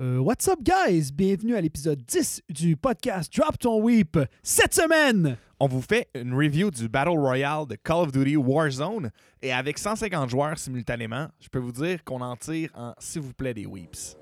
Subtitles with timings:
[0.00, 1.12] Euh, what's up, guys?
[1.12, 4.18] Bienvenue à l'épisode 10 du podcast Drop Ton Weep.
[4.42, 9.12] Cette semaine, On vous fait une review du Battle Royale de Call of Duty Warzone
[9.40, 13.34] et avec 150 joueurs simultanément, je peux vous dire qu'on en tire en s'il vous
[13.34, 14.16] plaît des weeps.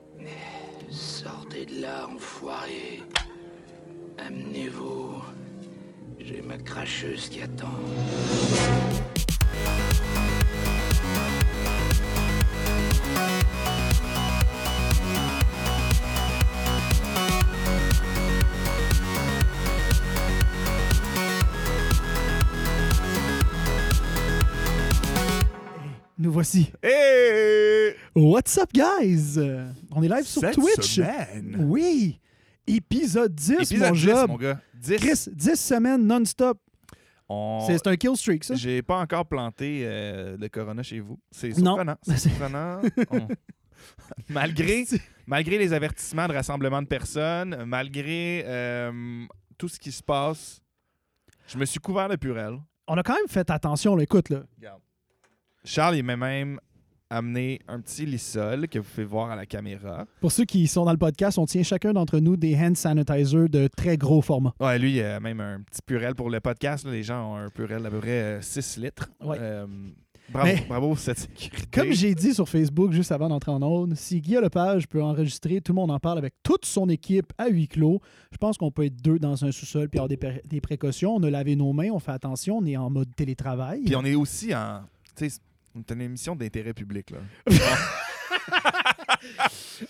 [0.91, 2.07] Sortez de là.
[4.19, 5.23] Amenez-vous.
[6.21, 7.73] J'ai ma cracheuse qui attend.
[26.19, 26.71] Nous voici.
[26.83, 29.39] Et What's up, guys?
[29.91, 30.95] On est live sur Cette Twitch.
[30.97, 31.57] semaine?
[31.69, 32.21] Oui.
[32.67, 34.31] Épisode 10, Épisode mon 10, job.
[34.31, 34.61] mon gars.
[34.75, 34.97] 10.
[34.99, 36.59] Chris, 10 semaines non-stop.
[37.29, 38.55] On- C'est un kill streak, ça?
[38.55, 41.19] J'ai pas encore planté euh, le Corona chez vous.
[41.31, 41.97] C'est surprenant.
[42.03, 42.81] C'est surprenant.
[43.11, 43.29] On-
[44.29, 44.85] malgré,
[45.27, 49.25] malgré les avertissements de rassemblement de personnes, malgré euh,
[49.59, 50.61] tout ce qui se passe,
[51.49, 52.59] je me suis couvert de purelle.
[52.87, 54.03] On a quand même fait attention, là.
[54.03, 54.43] écoute, là.
[55.65, 56.59] Charles, il m'a même
[57.11, 60.07] amené un petit lissol que vous pouvez voir à la caméra.
[60.21, 63.49] Pour ceux qui sont dans le podcast, on tient chacun d'entre nous des hand sanitizers
[63.51, 64.55] de très gros format.
[64.61, 66.87] Ouais, lui, il a même un petit purel pour le podcast.
[66.87, 66.91] là.
[66.93, 69.11] Les gens ont un purel d'à peu près 6 litres.
[69.23, 69.37] Ouais.
[69.39, 69.67] Euh,
[70.31, 71.69] bravo, Mais- bravo pour cette sécurité.
[71.71, 75.61] Comme j'ai dit sur Facebook juste avant d'entrer en onde, si Guy Lepage peut enregistrer,
[75.61, 78.01] tout le monde en parle avec toute son équipe à huis clos.
[78.31, 81.15] Je pense qu'on peut être deux dans un sous-sol puis avoir des, pré- des précautions.
[81.15, 83.83] On a lavé nos mains, on fait attention, on est en mode télétravail.
[83.85, 84.81] Puis on est aussi en.
[85.75, 87.11] C'est une émission d'intérêt public.
[87.11, 87.19] Là.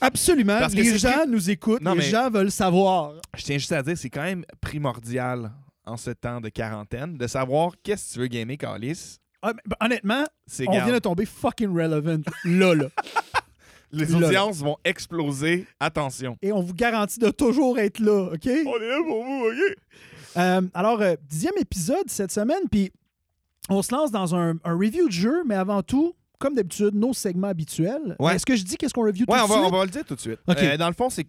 [0.00, 0.58] Absolument.
[0.58, 3.14] Parce que les c'est gens nous écoutent, Non, les mais- gens veulent savoir.
[3.36, 5.53] Je tiens juste à dire, c'est quand même primordial
[5.84, 9.19] en ce temps de quarantaine de savoir qu'est-ce que tu veux gamer, Calis.
[9.42, 12.86] Ah, mais, ben, honnêtement, C'est on vient de tomber fucking relevant là, là.
[13.94, 15.66] Les audiences vont exploser.
[15.78, 16.38] Attention.
[16.41, 18.47] Et on vous garantit de toujours être là, OK?
[18.47, 19.77] On est là pour vous, OK?
[20.38, 22.91] Euh, alors, euh, dixième épisode cette semaine, puis
[23.69, 27.12] on se lance dans un, un review de jeu, mais avant tout, comme d'habitude, nos
[27.12, 28.17] segments habituels.
[28.19, 28.34] Ouais.
[28.34, 29.65] Est-ce que je dis qu'est-ce qu'on review Ouais, tout de suite?
[29.65, 30.41] on va le dire tout de suite.
[30.49, 31.27] Euh, dans le fond, c'est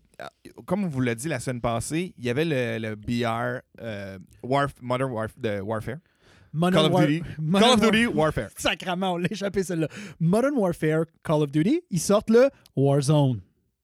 [0.65, 4.17] comme on vous l'a dit la semaine passée, il y avait le, le BR euh,
[4.43, 5.97] Warf- Modern Warf- de Warfare.
[6.55, 7.23] Modern Call of War- Duty.
[7.39, 8.49] Modern Call of War- Duty Warfare.
[8.57, 9.87] Sacrement, on l'a échappé celle-là.
[10.19, 13.39] Modern Warfare, Call of Duty, ils sortent le Warzone,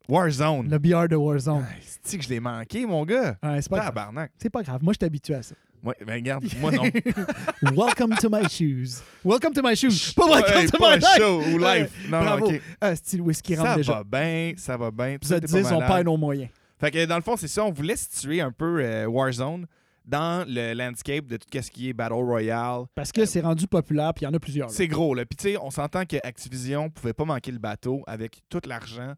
[0.07, 0.69] Warzone.
[0.69, 1.65] le BR de Warzone.
[2.03, 3.37] C'est que je l'ai manqué, mon gars?
[3.61, 3.85] C'est pas grave.
[3.93, 4.31] Tabarnak.
[4.39, 5.53] C'est pas grave, moi je suis habitué à ça.
[5.83, 6.83] Ouais, ben regarde, moi non.
[7.75, 9.01] Welcome to my shoes.
[9.23, 10.13] Welcome to my shoes.
[10.13, 11.17] Pas welcome Ouais, to pas my life.
[11.17, 11.91] show ou life.
[12.09, 12.45] Non, non, Bravo.
[12.47, 12.61] ok.
[12.81, 13.93] Ah, style whisky rentre Ça déjà?
[13.93, 15.07] va bien, ça va bien.
[15.13, 16.49] Épisode 10, on perd nos moyens.
[16.79, 17.63] Fait que dans le fond, c'est ça.
[17.63, 19.65] On voulait situer un peu euh, Warzone
[20.05, 22.83] dans le landscape de tout ce qui est Battle Royale.
[22.95, 24.69] Parce que c'est rendu populaire, puis il y en a plusieurs.
[24.69, 25.23] C'est gros, là.
[25.25, 29.13] Puis tu sais, on s'entend que Activision pouvait pas manquer le bateau avec tout l'argent.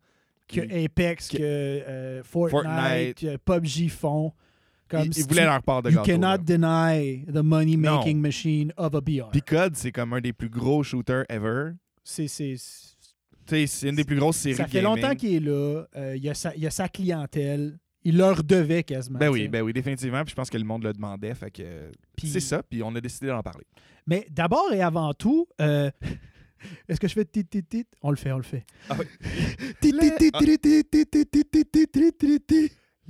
[0.48, 3.20] que Apex, que- que euh, Fortnite, Fortnite.
[3.20, 4.34] que PUBG font.
[4.92, 6.12] Comme Ils, voulaient leur part de You gâteau.
[6.12, 9.30] cannot deny the money-making machine of a BR.
[9.32, 11.72] Puis COD, c'est comme un des plus gros shooters ever.
[12.04, 12.28] C'est,
[13.84, 15.02] une des plus grosses séries ça fait gaming.
[15.02, 15.86] longtemps qu'il est là.
[15.96, 17.80] Euh, il, a sa, il a sa clientèle.
[18.04, 19.20] Il leur devait quasiment.
[19.20, 20.24] Ben oui, ben oui, définitivement.
[20.24, 21.34] Puis je pense que le monde le demandait.
[21.36, 22.62] Fait que Puis- c'est ça.
[22.62, 23.64] Puis on a décidé d'en parler.
[24.08, 25.90] Mais d'abord et avant tout, euh,
[26.90, 28.66] est-ce que je fais tit tit tit On le fait, on le fait.
[28.90, 29.06] Ah oui.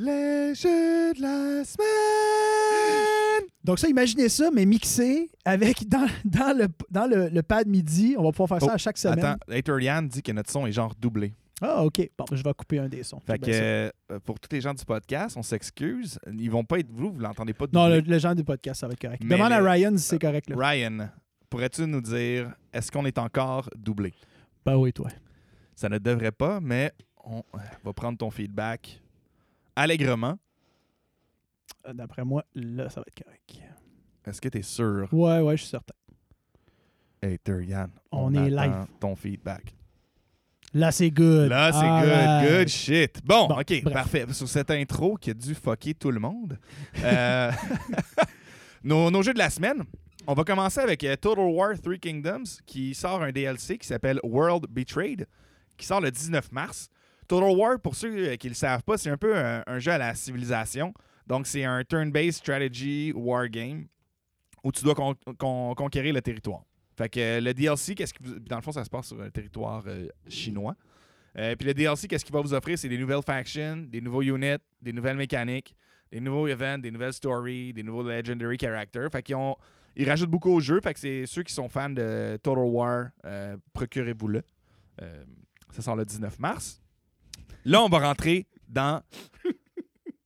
[0.04, 3.48] Les jeux de la semaine!
[3.64, 8.16] Donc ça, imaginez ça, mais mixé avec dans, dans, le, dans le, pad midi.
[8.18, 9.24] On va pouvoir faire ça oh, à chaque semaine.
[9.24, 11.36] Attends, Haterian dit que notre son est genre doublé.
[11.62, 12.10] Ah, OK.
[12.18, 13.20] Bon, je vais couper un des sons.
[13.20, 13.92] Fait que, euh,
[14.26, 16.18] pour tous les gens du podcast, on s'excuse.
[16.34, 16.90] Ils vont pas être.
[16.92, 17.68] Vous, vous l'entendez pas.
[17.68, 17.80] Doublé.
[17.80, 19.22] Non, les le gens du podcast, ça va être correct.
[19.22, 20.50] Demande à Ryan si euh, c'est correct.
[20.50, 20.56] Là.
[20.58, 21.10] Ryan,
[21.48, 24.16] pourrais-tu nous dire, est-ce qu'on est encore doublé?
[24.66, 25.10] Ben oui, toi.
[25.76, 26.92] Ça ne devrait pas, mais
[27.24, 29.00] on euh, va prendre ton feedback
[29.76, 30.38] allègrement.
[31.88, 33.60] Euh, D'après moi, là, ça va être correct.
[34.26, 35.96] Est-ce que tu es sûr, Ouais, ouais, je suis certain.
[37.24, 37.90] Hater Yann?
[38.12, 38.86] On est live.
[39.00, 39.76] ton feedback.
[40.74, 41.50] Là, c'est good.
[41.50, 43.20] Là, c'est good, good shit.
[43.26, 43.94] Bon, Bon, OK, bref.
[43.94, 44.26] parfait.
[44.32, 46.58] Sur cette intro qui a dû fucker tout le monde,
[47.04, 47.52] euh,
[48.84, 49.84] nos, nos jeux de la semaine,
[50.28, 54.20] on va commencer avec euh, Total War Three Kingdoms qui sort un DLC qui s'appelle
[54.24, 55.28] World Betrayed,
[55.78, 56.90] qui sort le 19 mars.
[57.32, 59.94] Total War, pour ceux euh, qui ne le savent pas, c'est un peu un, jeu
[59.94, 60.94] à la civilisation.
[61.28, 63.86] Donc, c'est un turn-based strategy war game
[64.66, 66.66] où tu dois con- con- conquérir le territoire.
[66.98, 69.22] Fait que euh, le DLC, qu'est-ce que vous- dans le fond, ça se passe sur
[69.22, 70.76] un territoire euh, chinois.
[71.34, 72.78] Puis le DLC, qu'est-ce qu'il va vous offrir?
[72.78, 75.74] C'est des nouvelles factions, des nouveaux units, des nouvelles mécaniques,
[76.12, 79.10] des nouveaux events, des nouvelles stories, des nouveaux legendary characters.
[79.10, 79.56] Fait qu'ils ont,
[79.96, 80.82] ils rajoutent beaucoup au jeu.
[80.82, 83.06] Fait que c'est ceux qui sont fans de Total War,
[83.72, 84.44] procurez-vous-le.
[85.72, 86.82] Ça sort le 19 mars.
[87.66, 89.02] Là, on va rentrer dans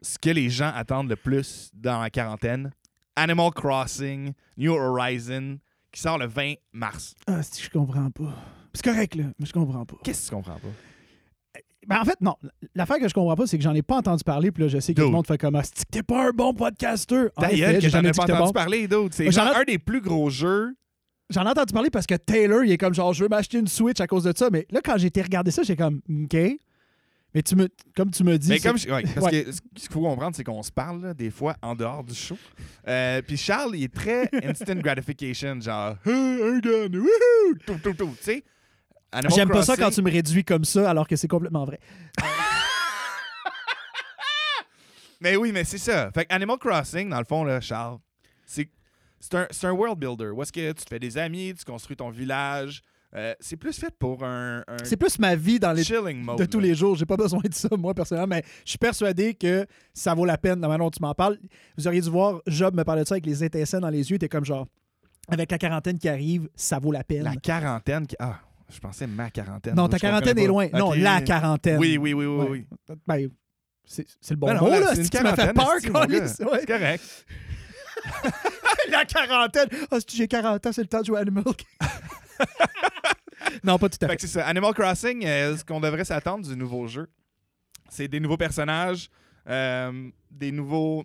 [0.02, 2.72] ce que les gens attendent le plus dans la quarantaine.
[3.16, 5.58] Animal Crossing, New Horizon,
[5.92, 7.16] qui sort le 20 mars.
[7.28, 8.36] Ah, que je comprends pas.
[8.74, 9.96] C'est correct, là, mais je comprends pas.
[10.04, 11.62] Qu'est-ce que tu comprends pas?
[11.88, 12.36] Ben, en fait, non.
[12.74, 14.80] L'affaire que je comprends pas, c'est que j'en ai pas entendu parler, puis là, je
[14.80, 15.62] sais que tout le monde fait comme Ah,
[15.92, 17.28] t'es pas un bon podcaster.
[17.38, 19.16] D'ailleurs, effet, que j'en ai pas entendu parler d'autres.
[19.16, 20.76] C'est genre un des plus gros jeux.
[21.30, 23.68] J'en ai entendu parler parce que Taylor, il est comme genre, je veux m'acheter une
[23.68, 24.50] Switch à cause de ça.
[24.52, 26.38] Mais là, quand j'ai été regarder ça, j'ai comme, OK.
[27.36, 28.48] Mais tu me, comme tu me dis.
[28.50, 29.44] Mais comme je- ouais, parce Ouais.
[29.44, 32.16] que ce qu'il faut comprendre, c'est qu'on se parle là, des fois en dehors du
[32.16, 32.38] show.
[32.88, 37.94] Euh, Puis Charles, il est très instant gratification, genre Hey, un gun, wouhou, tout, tout,
[37.94, 38.44] tout, tu sais.
[39.36, 41.80] J'aime pas ça quand tu me réduis comme ça, alors que c'est complètement vrai.
[45.22, 46.12] Mais oui, mais c'est ça.
[46.12, 47.98] Fait Animal Crossing, dans le fond, là, Charles,
[48.46, 48.70] c'est
[49.34, 50.30] un, un world builder.
[50.30, 52.82] Où est-ce que tu te fais des amis, tu construis ton village.
[53.16, 56.38] Euh, c'est plus fait pour un, un C'est plus ma vie dans les chilling mode.
[56.38, 56.68] de tous là.
[56.68, 56.96] les jours.
[56.96, 60.38] J'ai pas besoin de ça, moi, personnellement, mais je suis persuadé que ça vaut la
[60.38, 61.38] peine, dont tu m'en parles.
[61.78, 64.18] Vous auriez dû voir Job me parler de ça avec les étincelles dans les yeux.
[64.18, 64.68] T'es comme genre,
[65.30, 67.24] avec la quarantaine qui arrive, ça vaut la peine.
[67.24, 68.06] La quarantaine.
[68.06, 68.40] qui- Ah,
[68.70, 69.76] je pensais ma quarantaine.
[69.76, 70.68] non, ta quarantaine est loin.
[70.74, 71.80] Non, la quarantaine.
[71.80, 72.68] Oui, oui, oui, oui, oui.
[73.08, 73.30] Ben,
[73.86, 74.96] c'est le bon Ben non, mot, là, là.
[74.96, 75.54] c'est une m'as fait quarantaine,
[75.94, 76.52] peur.
[76.52, 76.66] Ouais.
[76.66, 77.26] Correct.
[78.90, 79.70] la quarantaine.
[79.92, 81.44] Ah, si j'ai 40 ans, c'est le temps de jouer à Animal.
[83.64, 84.46] non, pas tout à Fait c'est ça.
[84.48, 87.10] Animal Crossing, euh, ce qu'on devrait s'attendre du nouveau jeu,
[87.90, 89.10] c'est des nouveaux personnages,
[89.48, 91.04] euh, des nouveaux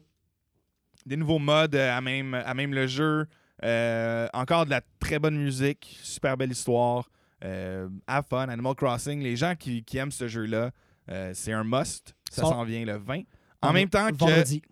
[1.06, 3.26] des nouveaux modes euh, à même, à même le jeu,
[3.64, 7.10] euh, encore de la très bonne musique, super belle histoire,
[7.42, 9.20] euh, have fun, Animal Crossing.
[9.22, 10.70] Les gens qui, qui aiment ce jeu-là,
[11.10, 12.14] euh, c'est un must.
[12.30, 13.22] Ça s'en vient le 20.
[13.62, 14.62] En même temps que Vendredi.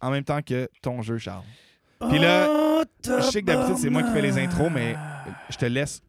[0.00, 1.44] en même temps que ton jeu, Charles.
[2.10, 4.96] Puis là, Oh, Je sais que d'habitude c'est moi qui fais les intros, mais
[5.48, 6.02] je te laisse.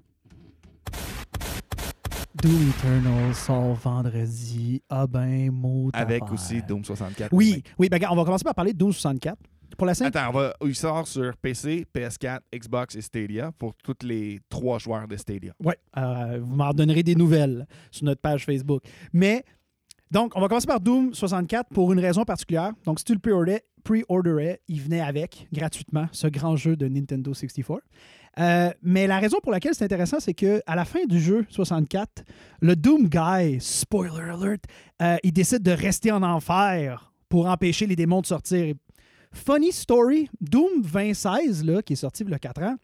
[2.43, 4.81] Doom Eternal sort vendredi.
[4.89, 7.29] Ah ben, mot Avec aussi Doom 64.
[7.31, 9.37] Oui, oui, ben, on va commencer par parler de Doom 64.
[9.77, 13.73] Pour la simple Attends, on va, il sort sur PC, PS4, Xbox et Stadia pour
[13.75, 15.53] tous les trois joueurs de Stadia.
[15.63, 18.83] Oui, euh, vous m'en donnerez des nouvelles sur notre page Facebook.
[19.13, 19.45] Mais,
[20.11, 22.73] donc, on va commencer par Doom 64 pour une raison particulière.
[22.83, 27.33] Donc, si tu le pre-orderais, pre-orderais, il venait avec, gratuitement, ce grand jeu de Nintendo
[27.33, 27.81] 64.
[28.39, 31.45] Euh, mais la raison pour laquelle c'est intéressant, c'est que à la fin du jeu
[31.49, 32.23] 64,
[32.61, 34.63] le Doom Guy, spoiler alert,
[35.01, 38.73] euh, il décide de rester en enfer pour empêcher les démons de sortir.
[39.33, 42.75] Funny story, Doom 2016, là, qui est sorti il y a 4 ans,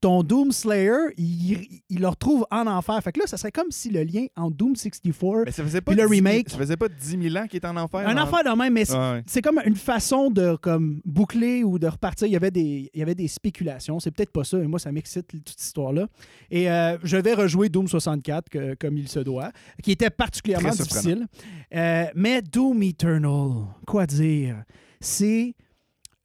[0.00, 1.58] ton Doom Slayer, il,
[1.90, 2.98] il le retrouve en enfer.
[3.02, 5.80] Fait que là, ça serait comme si le lien entre Doom 64, Mais ça faisait
[5.82, 6.48] pas, Puis le 10 000 remake.
[6.50, 8.00] ça faisait pas 10 000 ans qu'il était en enfer.
[8.08, 8.22] un hein?
[8.22, 9.42] enfer de même, mais c'est- ouais.
[9.42, 12.26] comme une façon de comme boucler ou de repartir.
[12.26, 14.00] Il y avait des, il y avait des spéculations.
[14.00, 16.06] C'est peut-être pas ça, mais moi, ça m'excite toute cette histoire-là.
[16.50, 20.70] Et euh, je vais rejouer Doom 64 que- comme il se doit, qui était particulièrement
[20.70, 21.26] Très difficile.
[21.74, 23.50] Euh, mais Doom Eternal,
[23.86, 24.62] quoi dire?
[25.00, 25.54] C'est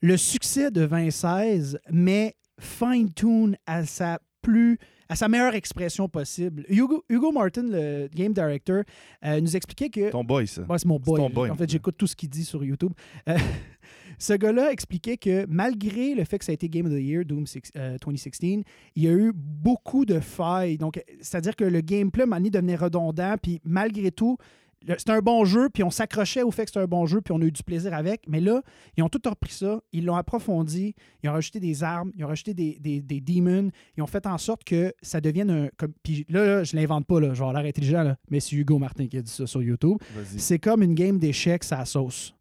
[0.01, 6.65] le succès de 2016, mais fine-tune à sa plus à sa meilleure expression possible.
[6.67, 8.81] Hugo, Hugo Martin, le game director,
[9.23, 10.63] euh, nous expliquait que Ton boy, ça.
[10.63, 11.19] Ouais, c'est mon boy.
[11.19, 12.91] ton boy, en fait, j'écoute tout ce qu'il dit sur YouTube.
[13.29, 13.37] Euh,
[14.17, 17.23] ce gars-là expliquait que malgré le fait que ça a été Game of the Year,
[17.23, 18.63] Doom six- euh, 2016,
[18.95, 20.77] il y a eu beaucoup de failles.
[20.79, 23.35] Donc, c'est-à-dire que le gameplay, donné, devenait redondant.
[23.39, 24.37] Puis malgré tout,
[24.87, 27.33] c'était un bon jeu, puis on s'accrochait au fait que c'était un bon jeu, puis
[27.33, 28.21] on a eu du plaisir avec.
[28.27, 28.61] Mais là,
[28.97, 32.27] ils ont tout repris ça, ils l'ont approfondi, ils ont rajouté des armes, ils ont
[32.27, 35.69] rajouté des, des, des demons, ils ont fait en sorte que ça devienne un.
[35.77, 38.77] Comme, puis là, là, je l'invente pas, là, genre l'air intelligent, là, mais c'est Hugo
[38.77, 39.97] Martin qui a dit ça sur YouTube
[40.37, 42.33] c'est comme une game d'échecs à la sauce.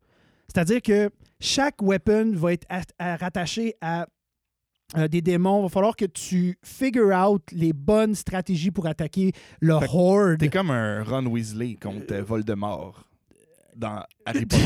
[0.49, 1.11] C'est-à-dire que
[1.41, 2.67] chaque weapon va être
[2.99, 4.07] rattaché à
[4.97, 5.61] euh, des démons.
[5.61, 10.39] Il va falloir que tu figure out les bonnes stratégies pour attaquer le Fait horde.
[10.39, 13.05] T'es comme un Ron Weasley contre euh, Voldemort
[13.77, 14.63] dans Harry Potter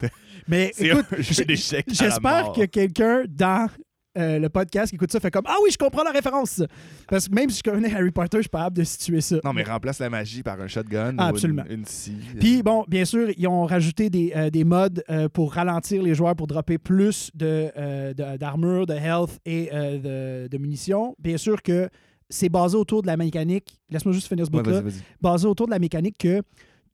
[0.00, 0.08] 1.
[0.48, 3.68] Mais écoute, j'espère que quelqu'un dans
[4.16, 6.62] euh, le podcast qui écoute ça fait comme Ah oui, je comprends la référence.
[7.08, 9.36] Parce que même si je connais Harry Potter, je suis pas capable de situer ça.
[9.44, 11.64] Non, mais remplace la magie par un shotgun Ah, ou absolument.
[11.68, 12.16] une, une scie.
[12.40, 16.14] Puis, bon, bien sûr, ils ont rajouté des, euh, des modes euh, pour ralentir les
[16.14, 21.14] joueurs, pour dropper plus de, euh, de- d'armure, de health et de, de munitions.
[21.18, 21.88] Bien sûr que
[22.30, 23.78] c'est basé autour de la mécanique.
[23.90, 24.82] Laisse-moi juste finir ce bout-là.
[25.20, 26.42] basé autour de la mécanique que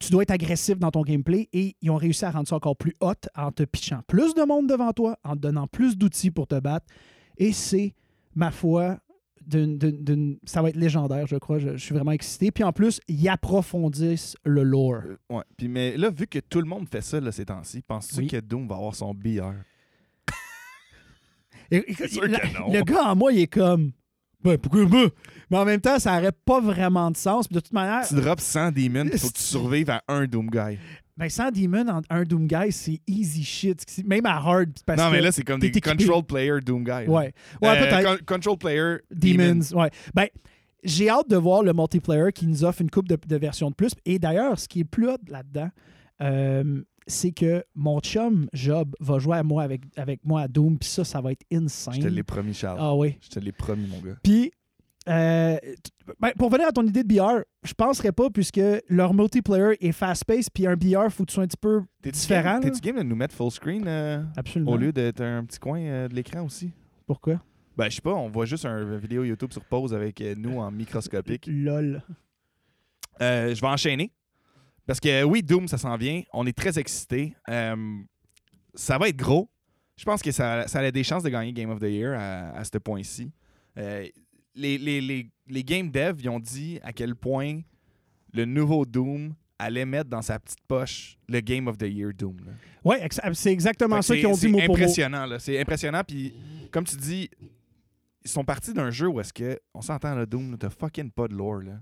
[0.06, 2.76] tu dois être agressif dans ton gameplay et ils ont réussi à rendre ça encore
[2.76, 6.30] plus hot en te pitchant plus de monde devant toi, en te donnant plus d'outils
[6.30, 6.86] pour te battre.
[7.38, 7.94] Et c'est,
[8.34, 8.98] ma foi,
[9.46, 11.58] d'une- ça va être légendaire, je crois.
[11.58, 12.50] Je, je suis vraiment excité.
[12.50, 15.02] Puis en plus, ils approfondissent le lore.
[15.04, 15.42] Euh, ouais.
[15.56, 18.26] Puis, mais là, vu que tout le monde fait ça là, ces temps-ci, penses-tu Oui.
[18.28, 19.52] que Doom va avoir son BR?
[21.70, 21.94] Et- la-
[22.40, 22.72] que non.
[22.72, 23.92] Le gars en moi, il est comme.
[24.44, 24.84] Ben, pourquoi?
[25.50, 27.48] Mais en même temps, ça n'aurait pas vraiment de sens.
[27.48, 30.26] Puis de toute manière, Tu drops 100 demons, il faut que tu survives à un
[30.26, 30.78] Doom Guy.
[31.16, 33.82] ben, 100 Demon en un Doom Guy, c'est easy shit.
[34.06, 34.70] Même à hard.
[34.86, 35.90] Parce non, mais là, c'est comme des équipé.
[35.90, 36.90] Control Player Doom Guy.
[36.90, 37.04] là.
[37.08, 37.32] Ouais.
[37.62, 39.60] Ouais, Euh, con- control Player Demons.
[39.74, 39.90] Ouais.
[40.14, 40.26] Ben,
[40.82, 43.74] j'ai hâte de voir le multiplayer qui nous offre une coupe de, de versions de
[43.74, 43.92] plus.
[44.04, 45.70] Et d'ailleurs, ce qui est plus hot là-dedans,
[46.20, 50.78] euh, c'est que mon chum Job va jouer à moi avec, avec moi à Doom.
[50.78, 51.94] Puis ça, ça va être insane.
[51.94, 52.78] Je te l'ai promis, Charles.
[52.80, 53.16] Ah oui.
[53.20, 54.16] Je te l'ai promis, mon gars.
[54.22, 54.52] Puis,
[55.08, 55.58] euh,
[56.18, 59.92] ben, pour venir à ton idée de BR, je penserais pas puisque leur multiplayer est
[59.92, 60.50] fast-paced.
[60.54, 62.58] Puis un BR, faut que tu sois un petit peu T'es-tu différent.
[62.60, 64.72] T'es-tu game de nous mettre full screen euh, Absolument.
[64.72, 66.72] au lieu d'être un petit coin euh, de l'écran aussi?
[67.06, 67.40] Pourquoi?
[67.76, 70.58] Ben, je sais pas, on voit juste un- une vidéo YouTube sur pause avec nous
[70.58, 71.46] en microscopique.
[71.52, 72.02] LOL.
[73.20, 74.10] Je vais enchaîner.
[74.86, 76.22] Parce que oui, Doom, ça s'en vient.
[76.32, 77.34] On est très excités.
[77.48, 77.76] Euh,
[78.74, 79.48] ça va être gros.
[79.96, 82.50] Je pense que ça, ça a des chances de gagner Game of the Year à,
[82.50, 83.30] à ce point-ci.
[83.78, 84.06] Euh,
[84.54, 87.60] les, les, les, les game devs ils ont dit à quel point
[88.32, 92.36] le nouveau Doom allait mettre dans sa petite poche le Game of the Year Doom.
[93.00, 94.74] ex- c'est exactement ça c'est- qu'ils ont dit c'est mot pour mot.
[94.74, 95.38] impressionnant, là.
[95.38, 96.02] C'est impressionnant.
[96.06, 96.34] Puis,
[96.70, 97.30] comme tu dis,
[98.24, 101.28] ils sont partis d'un jeu où est-ce que, on s'entend, le Doom, t'as fucking pas
[101.28, 101.80] de lore, là.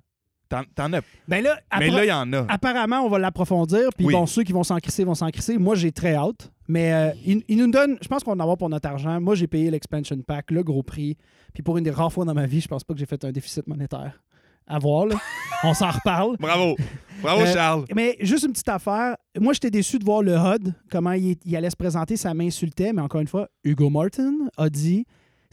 [0.74, 1.00] T'en, as.
[1.28, 2.44] Ben là, Mais là, il y en a.
[2.48, 3.88] apparemment, on va l'approfondir.
[3.96, 4.12] Puis Oui.
[4.12, 5.56] bon, ceux qui vont s'en crisser vont s'en crisser.
[5.58, 6.50] Moi, j'ai très hâte.
[6.68, 7.10] Mais euh,
[7.48, 9.20] ils nous donnent, je pense qu'on va en avoir pour notre argent.
[9.20, 11.16] Moi, j'ai payé l'expansion pack, le gros prix.
[11.52, 13.22] Puis pour une des rares fois dans ma vie, je pense pas que j'ai fait
[13.24, 14.22] un déficit monétaire.
[14.66, 15.16] À voir, là.
[15.64, 16.36] on s'en reparle.
[16.38, 16.76] Bravo.
[17.20, 17.84] Bravo, Euh, Charles.
[17.94, 19.16] Mais juste une petite affaire.
[19.38, 22.16] Moi, j'étais déçu de voir le HUD, comment il, il allait se présenter.
[22.16, 22.92] Ça m'insultait.
[22.92, 25.04] Mais encore une fois, Hugo Martin a dit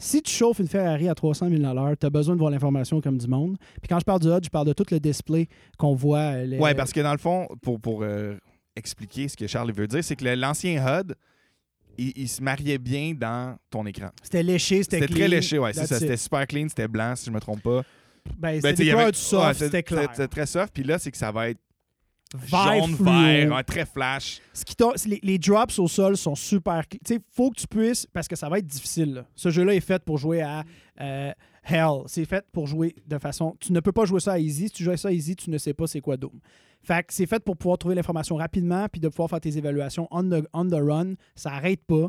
[0.02, 1.62] si tu chauffes une Ferrari à 300 000
[2.00, 3.56] tu as besoin de voir l'information comme du monde.
[3.80, 5.46] Puis quand je parle du HUD, je parle de tout le display
[5.78, 6.38] qu'on voit.
[6.42, 8.36] les- Ouais, parce que dans le fond, pour, pour euh,
[8.74, 11.14] expliquer ce que Charles veut dire, c'est que l'ancien HUD,
[11.98, 14.08] il, il se mariait bien dans ton écran.
[14.22, 15.18] C'était léché, c'était C'était clean.
[15.18, 15.74] très léché, it.
[15.86, 17.82] C'était super clean, c'était blanc, si je me trompe pas.
[18.38, 20.08] Ben, Ben, c'était couleurs du soft, ouais, c'était clair.
[20.12, 21.58] C'était très soft, puis là, c'est que ça va être
[22.34, 23.04] Vert jaune, fluo.
[23.06, 24.40] vert, ouais, très flash.
[24.52, 26.86] Ce qui t'a- les, les drops au sol sont super.
[26.86, 29.14] Tu sais, faut que tu puisses, parce que ça va être difficile.
[29.14, 29.26] là.
[29.34, 30.62] Ce jeu-là est fait pour jouer à
[31.00, 31.32] euh,
[31.64, 32.02] Hell.
[32.06, 33.56] C'est fait pour jouer de façon.
[33.60, 34.68] Tu ne peux pas jouer ça à easy.
[34.68, 36.38] Si tu joues à ça à easy, tu ne sais pas c'est quoi Doom.
[36.82, 40.06] Fait que c'est fait pour pouvoir trouver l'information rapidement puis de pouvoir faire tes évaluations
[40.10, 41.14] on the, on the run.
[41.34, 42.08] Ça arrête pas.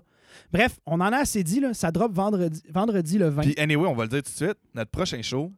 [0.54, 1.60] Bref, on en a assez dit.
[1.60, 1.74] Là.
[1.74, 3.42] Ça drop vendredi, vendredi le 20.
[3.42, 5.52] Puis anyway, on va le dire tout de suite, notre prochain show,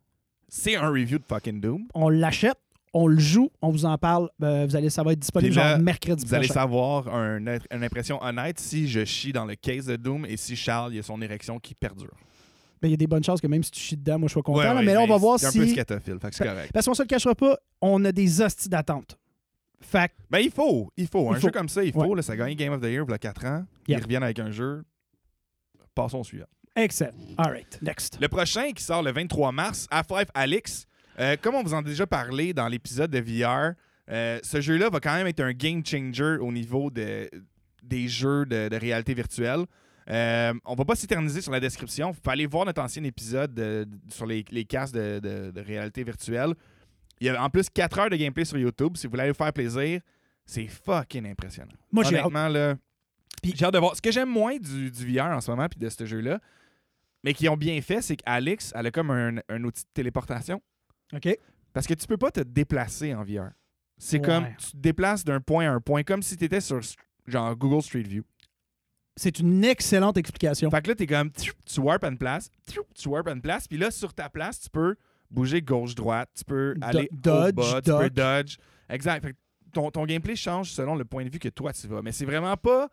[0.47, 1.85] c'est un review de fucking Doom.
[1.93, 2.57] on l'achète,
[2.93, 4.29] on le joue, on vous en parle.
[4.43, 6.61] Euh, vous allez, ça va être disponible là, genre mercredi Vous allez prochain.
[6.61, 10.55] savoir un- une impression honnête si je chie dans le case de Doom et si
[10.55, 12.15] Charles, il a son érection qui perdure.
[12.81, 14.33] Ben, Il y a des bonnes chances que même si tu chies dedans, moi je
[14.33, 14.59] sois content.
[14.59, 15.59] Ouais, là, ouais, mais là, on va voir c'est si.
[15.59, 16.71] un peu scatophile, fait que c'est correct.
[16.73, 19.17] Parce qu'on se le cachera pas, on a des hosties d'attente.
[19.81, 21.25] Fait Ben, il faut, il faut.
[21.31, 21.47] Il un faut.
[21.47, 22.03] jeu comme ça, il faut.
[22.05, 22.15] Ouais.
[22.15, 23.65] Là, ça a gagné Game of the Year il y a 4 ans.
[23.87, 23.97] Yeah.
[23.99, 24.83] Ils reviennent avec un jeu.
[25.95, 26.45] Passons au suivant.
[26.75, 27.11] excellent.
[27.37, 28.17] All right, next.
[28.19, 30.85] Le prochain qui sort le 23 mars, Half-Life Alyx.
[31.19, 33.73] Euh, comme on vous en a déjà parlé dans l'épisode de VR,
[34.09, 37.29] euh, ce jeu-là va quand même être un game changer au niveau de,
[37.83, 39.65] des jeux de, de réalité virtuelle.
[40.09, 42.11] Euh, on va pas s'éterniser sur la description.
[42.11, 46.03] Vous pouvez aller voir notre ancien épisode de- de- sur les, les casques de, réalité
[46.03, 46.53] virtuelle.
[47.21, 48.97] Il y a en plus 4 heures de gameplay sur YouTube.
[48.97, 50.01] Si vous voulez aller vous faire plaisir,
[50.45, 51.71] c'est fucking impressionnant.
[51.89, 52.25] Moi, j'ai hâte.
[52.25, 52.75] Honnêtement, là,
[53.43, 53.95] j'ai hâte de voir.
[53.95, 56.39] Ce que j'aime moins du, du VR en ce moment puis de ce jeu-là,
[57.23, 60.61] mais qui ont bien fait, c'est qu'Alex, elle a comme un, un outil de téléportation.
[61.15, 61.37] OK.
[61.73, 63.51] Parce que tu peux pas te déplacer en VR.
[63.97, 64.25] C'est Ouais.
[64.25, 66.79] comme tu te déplaces d'un point à un point, comme si tu étais sur
[67.27, 68.23] genre Google Street View.
[69.15, 70.69] C'est une excellente explication.
[70.71, 72.49] Fait que là, t'es comme tu warp une place,
[72.95, 74.95] tu warp une place, puis là, sur ta place, tu peux
[75.29, 78.57] bouger gauche-droite, tu peux Do- aller dodge, au bas, tu peux dodge.
[78.89, 79.23] Exact.
[79.23, 79.37] Fait que
[79.71, 82.01] ton, ton gameplay change selon le point de vue que toi tu vas.
[82.01, 82.89] Mais c'est vraiment pas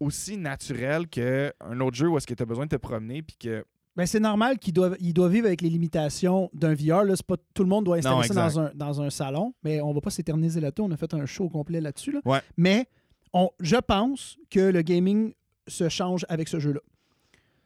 [0.00, 3.36] aussi naturel qu'un autre jeu où est-ce que tu as besoin de te promener puis
[3.36, 7.04] que Ben, c'est normal qu'il doit, il doit vivre avec les limitations d'un VR.
[7.04, 9.54] Là, c'est pas, tout le monde doit installer Non, ça dans un, dans un salon,
[9.62, 10.80] mais on va pas s'éterniser là-dessus.
[10.82, 12.12] On a fait un show complet là-dessus.
[12.12, 12.20] là.
[12.24, 12.40] Ouais.
[12.56, 12.86] Mais
[13.34, 15.34] on, je pense que le gaming
[15.68, 16.80] se change avec ce jeu-là.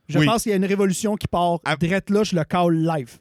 [0.09, 0.27] Je Oui.
[0.27, 3.19] pense qu'il y a une révolution qui part direct là, je le call live.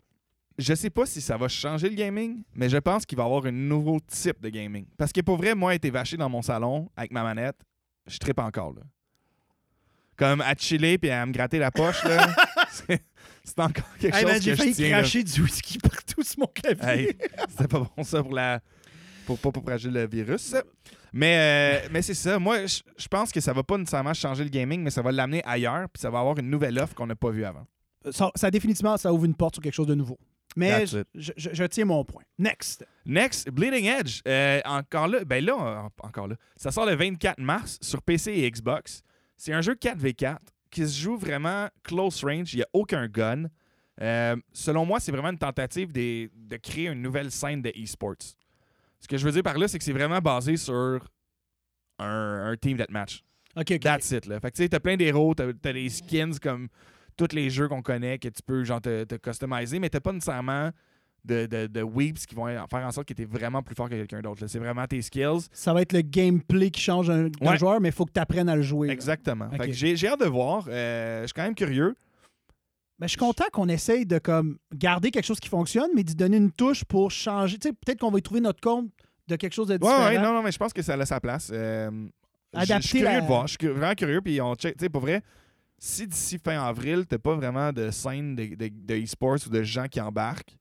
[0.58, 3.26] je sais pas si ça va changer le gaming, mais je pense qu'il va y
[3.28, 4.86] avoir un nouveau type de gaming.
[4.98, 7.58] Parce que pour vrai, moi, été vaché dans mon salon avec ma manette,
[8.08, 8.74] je trippe encore.
[8.74, 8.82] Là.
[10.18, 12.28] Comme à chiller puis à me gratter la poche, là,
[13.44, 14.90] c'est encore quelque Hey, chose man, que j'ai failli tiens.
[14.90, 15.00] là.
[15.00, 17.10] cracher du whisky partout sur mon clavier.
[17.10, 17.18] Hey,
[17.50, 18.62] c'était pas bon ça pour la
[19.26, 20.54] pour pas propager le virus.
[21.12, 22.38] Mais, euh, mais c'est ça.
[22.38, 25.42] Moi, je pense que ça va pas nécessairement changer le gaming, mais ça va l'amener
[25.46, 27.66] ailleurs, puis ça va avoir une nouvelle offre qu'on n'a pas vue avant.
[28.12, 30.20] Ça, ça, définitivement, ça ouvre une porte sur quelque chose de nouveau.
[30.56, 32.24] Mais je, tiens mon point.
[32.38, 32.86] Next.
[33.06, 34.22] Next, Bleeding Edge.
[34.28, 36.36] Euh, encore là, ben là, encore là.
[36.56, 39.02] Ça sort le 24 mars sur PC et Xbox.
[39.38, 40.38] C'est un jeu 4v4
[40.76, 42.54] qui se joue vraiment close range.
[42.54, 43.46] Il n'y a aucun gun.
[44.02, 48.36] Euh, selon moi, c'est vraiment une tentative de créer une nouvelle scène de e-sports.
[49.00, 51.08] Ce que je veux dire par là, c'est que c'est vraiment basé sur
[51.98, 53.24] un, un team deathmatch.
[53.56, 53.80] OK, OK.
[53.80, 54.26] That's it.
[54.26, 54.42] Là.
[54.42, 56.68] Fait que tu sais, t'as plein d'héros, t'as as des skins comme
[57.16, 60.12] tous les jeux qu'on connaît que tu peux genre te, te customiser, mais t'as pas
[60.12, 60.72] nécessairement
[61.26, 63.96] de, de, de weeps qui vont faire en sorte que t'es vraiment plus fort que
[63.96, 64.46] quelqu'un d'autre.
[64.48, 65.48] C'est vraiment tes skills.
[65.52, 67.58] Ça va être le gameplay qui change un, Ouais.
[67.58, 68.90] joueur, mais il faut que tu apprennes à le jouer.
[68.90, 69.50] Exactement.
[69.50, 69.66] Fait Ok.
[69.68, 70.66] que j'ai hâte de voir.
[70.70, 71.96] Euh, je suis quand même curieux.
[73.00, 76.16] Mais je suis content qu'on essaye de comme garder quelque chose qui fonctionne, mais d'y
[76.16, 77.58] donner une touche pour changer.
[77.58, 78.90] Tu peut-être qu'on va y trouver notre compte
[79.28, 80.06] de quelque chose de différent.
[80.06, 81.50] ouais, non, non, mais je pense que ça a sa place.
[81.52, 81.90] Euh,
[82.54, 83.48] je- je Adapter suis curieux la- de voir.
[83.48, 84.22] Je suis vraiment curieux.
[84.22, 84.78] Puis on check.
[84.78, 85.22] Tu sais, pour vrai,
[85.78, 89.62] si d'ici fin avril, t'as pas vraiment de scène de, de, de e-sports ou de
[89.64, 90.56] gens qui embarquent,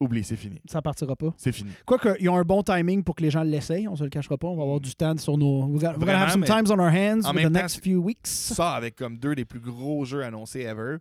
[0.00, 0.60] oublie, c'est fini.
[0.68, 1.32] Ça partira pas.
[1.36, 1.70] C'est fini.
[1.86, 4.36] Quoique, ils ont un bon timing pour que les gens l'essayent, on se le cachera
[4.38, 4.48] pas.
[4.48, 5.66] On va avoir du temps sur nos.
[5.66, 8.26] We're gonna, gonna have some Vraiment, times on our hands the temps, next few weeks.
[8.26, 10.96] Ça, avec comme deux des plus gros jeux annoncés ever,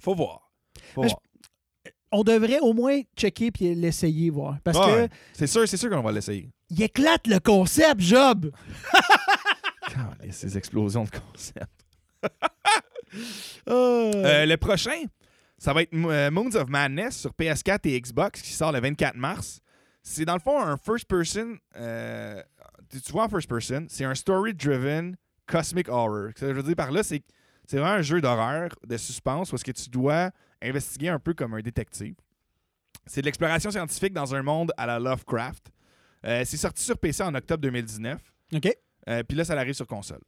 [0.00, 0.50] faut voir.
[0.94, 1.16] Faut voir.
[2.10, 4.56] On devrait au moins checker puis l'essayer, voir.
[4.64, 6.48] Parce Ouais, que C'est sûr, c'est sûr qu'on va l'essayer.
[6.70, 8.50] il éclate le concept, Job!
[10.30, 11.84] Ces explosions de concept.
[12.24, 12.28] Euh,
[13.68, 15.02] Euh, le prochain,
[15.58, 19.16] ça va être euh, Moons of Madness sur PS4 et Xbox qui sort le 24
[19.16, 19.60] mars.
[20.02, 21.56] C'est dans le fond un first person.
[21.76, 22.42] euh,
[22.90, 26.30] tu vois en first person, c'est un story-driven cosmic horror.
[26.36, 27.22] Ce que je veux dire par là, c'est
[27.66, 30.30] c'est vraiment un jeu d'horreur, de suspense, où est-ce que tu dois
[30.62, 32.14] investiguer un peu comme un détective.
[33.04, 35.70] C'est de l'exploration scientifique dans un monde à la Lovecraft.
[36.24, 38.20] Euh, c'est sorti sur PC en octobre 2019.
[38.54, 38.74] OK.
[39.10, 40.20] Euh, Puis là, ça arrive sur console.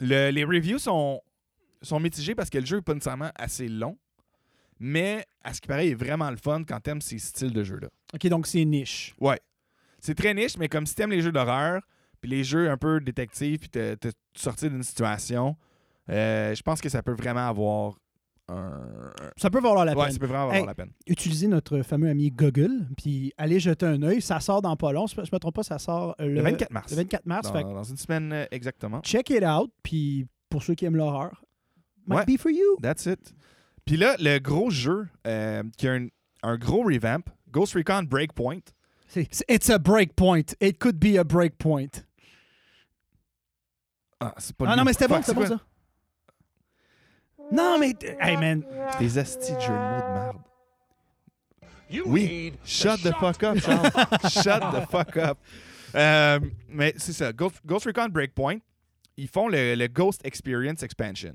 [0.00, 1.20] Le- les reviews sont,
[1.82, 3.98] sont mitigés parce que le jeu n'est pas nécessairement assez long,
[4.80, 7.62] mais à ce qui paraît, il est vraiment le fun quand t'aimes ces styles de
[7.64, 7.88] jeux-là.
[8.14, 9.14] OK, donc c'est niche.
[9.20, 9.38] Ouais.
[10.00, 11.82] C'est très niche, mais comme si t'aimes les jeux d'horreur,
[12.20, 15.56] puis les jeux un peu détectives, puis te, te sortir d'une situation,
[16.10, 17.98] euh, je pense que ça peut vraiment avoir
[18.48, 19.12] un...
[19.36, 20.12] Ça peut valoir la Ouais, peine.
[20.12, 20.90] ça peut vraiment Hey, la peine.
[21.06, 24.22] Utilisez notre fameux ami Google, puis allez jeter un œil.
[24.22, 25.06] Ça sort dans pas long.
[25.06, 26.90] Je me trompe pas, ça sort le, Le 24 mars.
[26.90, 27.48] le 24 mars.
[27.48, 29.00] Dans, Fait dans une semaine euh, exactement.
[29.02, 29.70] check it out.
[29.82, 31.44] Puis pour ceux qui aiment l'horreur,
[32.06, 32.36] might Ouais.
[32.36, 32.78] be for you.
[32.80, 33.34] That's it.
[33.88, 36.08] Puis là, le gros jeu euh, qui a un,
[36.42, 38.60] un gros revamp, Ghost Recon Breakpoint.
[39.08, 40.54] C'est- c'est- It's a breakpoint.
[40.60, 42.04] It could be a breakpoint.
[44.20, 45.60] Ah, c'est pas Ah non, mais c'était bon, c'était bon c'est ça.
[47.50, 47.94] Non, mais.
[48.20, 48.62] Hey man.
[48.98, 50.36] Des astis de jeux de mots de merde.
[51.90, 52.52] You Oui.
[52.66, 53.90] Shut the fuck up, Charles.
[54.30, 55.38] Shut the fuck up.
[55.94, 57.32] Euh, mais c'est ça.
[57.32, 58.58] Ghost, Ghost Recon Breakpoint,
[59.16, 61.34] ils font le, le Ghost Experience Expansion.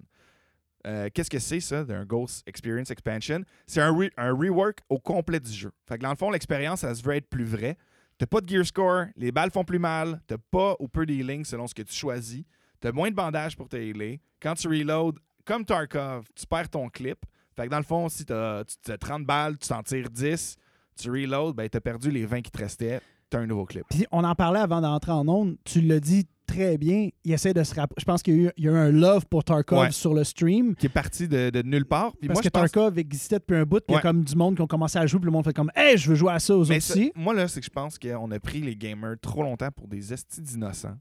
[0.86, 3.42] Euh, Qu'est-ce que c'est, ça, d'un Ghost Experience Expansion?
[3.68, 5.72] C'est un, re- un rework au complet du jeu.
[5.88, 7.78] Fait que dans le fond, l'expérience, ça se veut être plus vrai.
[8.18, 11.44] T'as pas de gear score, les balles font plus mal, t'as pas ou peu d'healing
[11.46, 12.44] selon ce que tu choisis,
[12.80, 14.20] t'as moins de bandages pour te healer.
[14.42, 17.18] Quand tu reload, comme Tarkov, tu perds ton clip.
[17.56, 20.58] Fait que dans le fond, si t'as t'as 30 balles, tu t'en tires 10,
[21.02, 23.84] tu reload, ben t'as perdu les 20 qui te restaient, t'as un nouveau clip.
[23.90, 25.58] Puis on en parlait avant d'entrer en onde.
[25.64, 27.10] Tu l'as dit très bien.
[27.24, 28.00] Il essaie de se rapprocher.
[28.02, 29.92] Je pense qu'il y, a eu- il y a eu un love pour Tarkov Ouais.
[29.92, 30.76] sur le stream.
[30.76, 32.12] Qui est parti de, de nulle part.
[32.18, 34.24] Puis Parce moi, que pense- Tarkov existait depuis un bout, puis il y a comme
[34.24, 36.16] du monde qui ont commencé à jouer, puis le monde fait comme Hey, je veux
[36.16, 37.12] jouer à ça aux Mais autres aussi.
[37.16, 40.14] moi, là, c'est que je pense qu'on a pris les gamers trop longtemps pour des
[40.14, 40.98] estis d'innocents.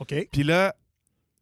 [0.00, 0.28] OK.
[0.32, 0.74] Puis là,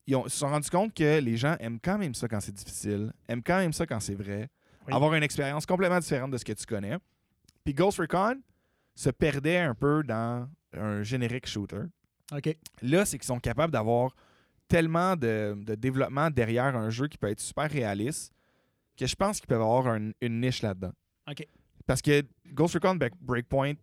[0.07, 2.55] ils, ont- se sont rendus compte que les gens aiment quand même ça quand c'est
[2.55, 4.49] difficile, aiment quand même ça quand c'est vrai,
[4.89, 4.95] Oui.
[4.95, 6.97] avoir une expérience complètement différente de ce que tu connais.
[7.65, 8.35] Puis Ghost Recon
[8.95, 11.83] se perdait un peu dans un générique shooter.
[12.37, 12.57] OK.
[12.83, 14.15] Là, c'est qu'ils sont capables d'avoir
[14.69, 18.33] tellement de, de développement derrière un jeu qui peut être super réaliste
[18.97, 20.93] que je pense qu'ils peuvent avoir un- une niche là-dedans.
[21.31, 21.47] OK.
[21.87, 23.75] Parce que Ghost Recon Break- Breakpoint,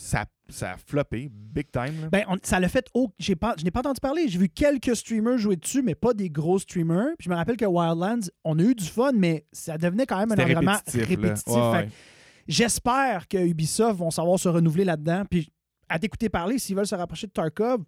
[0.00, 2.00] ça, ça a floppé big time.
[2.02, 2.08] là.
[2.10, 2.86] Ben, on- ça l'a fait.
[3.18, 4.28] j'ai pas, je n'ai pas entendu parler.
[4.28, 7.14] J'ai vu quelques streamers jouer dessus, mais pas des gros streamers.
[7.18, 10.18] Puis je me rappelle que Wildlands, on a eu du fun, mais ça devenait quand
[10.18, 11.08] même un environnement répétitif.
[11.08, 11.52] répétitif.
[11.52, 11.88] Ouais, ouais.
[12.46, 15.24] J'espère que Ubisoft vont savoir se renouveler là-dedans.
[15.28, 15.50] Puis
[15.88, 17.82] à t'écouter parler, s'ils veulent se rapprocher de Tarkov,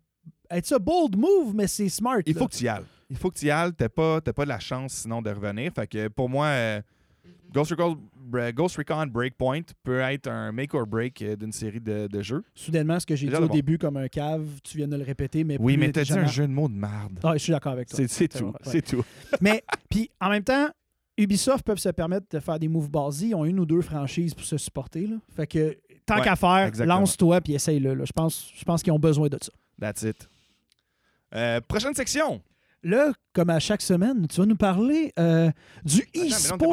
[0.52, 2.20] it's a bold move, mais c'est smart.
[2.26, 2.38] Il là.
[2.40, 2.84] faut que tu y ailles.
[3.08, 3.72] Il faut que tu y ailles.
[3.76, 5.72] T'as pas, t'as pas de la chance sinon de revenir.
[5.72, 6.80] Fait que pour moi, euh,
[7.52, 7.98] Ghost, Recon,
[8.54, 12.44] Ghost Recon Breakpoint peut être un make or break euh, d'une série de, de jeux.
[12.54, 13.54] Soudainement, ce que j'ai dit au bon.
[13.54, 16.12] début comme un cave, tu viens de le répéter, mais Oui, plus mais t'as dit
[16.12, 17.18] un jeu de mots de merde.
[17.24, 17.98] Ah, je suis d'accord avec toi.
[18.06, 18.44] C'est, tout.
[18.44, 18.52] ouais.
[18.62, 19.04] C'est tout.
[19.40, 20.68] Mais, puis en même temps,
[21.18, 23.28] Ubisoft peuvent se permettre de faire des moves basés.
[23.28, 25.06] Ils ont une ou deux franchises pour se supporter.
[25.06, 25.16] Là.
[25.34, 28.04] Fait que tant Ouais, qu'à faire, lance-toi puis essaye-le.
[28.04, 29.52] Je pense, je pense qu'ils ont besoin de ça.
[29.80, 30.28] That's it.
[31.34, 32.42] Euh, prochaine section.
[32.82, 35.50] Là, comme à chaque semaine, tu vas nous parler euh,
[35.84, 36.00] du
[36.58, 36.68] comme-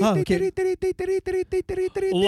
[0.00, 0.28] Ah, ok.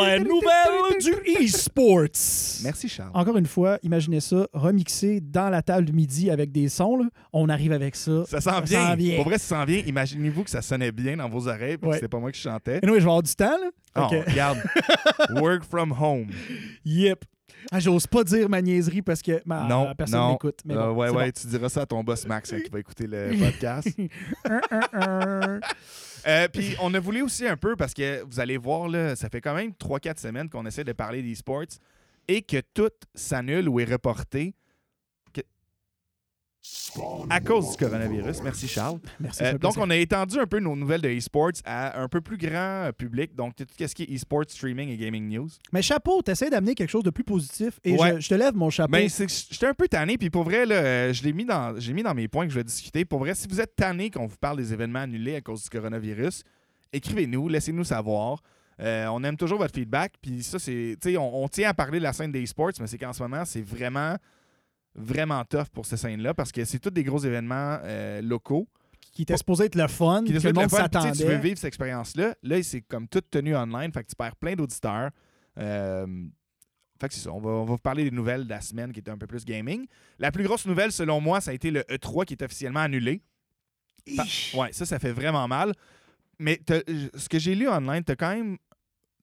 [0.07, 2.61] La nouvelle du e-sports.
[2.65, 3.11] Merci, Charles.
[3.15, 6.97] Encore une fois, imaginez ça, remixé dans la table du midi avec des sons.
[6.97, 7.05] là.
[7.33, 8.25] On arrive avec ça.
[8.27, 8.91] Ça sent Ça bien.
[8.91, 9.17] sent bien.
[9.17, 9.83] Pour vrai, ça sent bien.
[9.87, 11.95] Imaginez-vous que ça sonnait bien dans vos oreilles, que Ouais.
[11.95, 12.81] c'était pas moi qui chantais.
[12.83, 13.47] Et nous, je vais avoir du temps.
[13.47, 13.71] Là.
[13.97, 14.25] Oh, Ok.
[14.29, 14.59] regarde.
[15.41, 16.29] Work from home.
[16.85, 17.25] Yep.
[17.71, 20.33] Ah, J'ose pas dire ma niaiserie parce que ma, non, personne non.
[20.33, 20.61] m'écoute.
[20.71, 22.81] Euh, bon, ouais, c'est ouais, tu diras ça à ton boss Max hein, qui va
[22.81, 23.89] écouter le podcast.
[26.27, 29.29] Euh, Puis on a voulu aussi un peu, parce que vous allez voir, là, ça
[29.29, 31.65] fait quand même 3-4 semaines qu'on essaie de parler des sports
[32.27, 34.55] et que tout s'annule ou est reporté
[37.31, 38.43] à cause du coronavirus.
[38.43, 38.99] Merci Charles.
[39.21, 39.45] Merci.
[39.45, 42.37] Euh, donc, on a étendu un peu nos nouvelles de esports à un peu plus
[42.39, 43.35] grand euh, public.
[43.35, 45.49] Donc, tout ce qui est esports, streaming et gaming news?
[45.73, 48.15] Mais chapeau, t'essaies d'amener quelque chose de plus positif et Ouais.
[48.17, 48.93] je, je te lève mon chapeau.
[48.93, 51.45] Ben, c'est que j'étais un peu tanné, puis pour vrai, là, euh, je l'ai mis
[51.45, 53.05] dans, mis dans mes points que je vais discuter.
[53.05, 55.71] Pour vrai, si vous êtes tanné qu'on vous parle des événements annulés à cause du
[55.71, 56.43] coronavirus,
[56.93, 58.43] écrivez-nous, laissez-nous savoir.
[58.81, 61.75] Euh, on aime toujours votre feedback, puis ça, c'est, tu sais, on, on tient à
[61.75, 64.17] parler de la scène des sports, mais c'est qu'en ce moment, c'est vraiment,
[64.95, 68.69] vraiment tough pour cette scène-là, parce que c'est tous des gros événements euh, locaux.
[69.13, 71.39] qui était supposé être le fun, Qui que le monde puis tu veux s'attendait.
[71.39, 72.35] vivre cette expérience-là.
[72.43, 75.11] Là, c'est comme tout tenu online, fait que tu perds plein d'auditeurs.
[75.59, 76.07] Euh,
[77.01, 77.33] fait que c'est ça.
[77.33, 79.27] On va, on va vous parler des nouvelles de la semaine qui était un peu
[79.27, 79.87] plus gaming.
[80.19, 83.23] La plus grosse nouvelle, selon moi, ça a été le E3 qui est officiellement annulé.
[84.17, 84.25] Fa-
[84.59, 85.73] Ouais, ça, ça fait vraiment mal.
[86.39, 86.83] Mais t'as-
[87.15, 88.57] ce que j'ai lu online, tu as quand même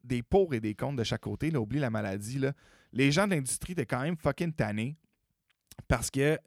[0.04, 1.52] des pour et des contre de chaque côté.
[1.52, 2.40] Là, oublie la maladie.
[2.40, 2.52] Là.
[2.94, 4.96] Les gens de l'industrie étaient quand même fucking tannés
[5.88, 6.38] parce que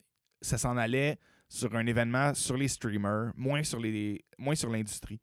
[0.40, 5.20] ça s'en allait sur un événement sur les streamers, moins sur les moins sur l'industrie.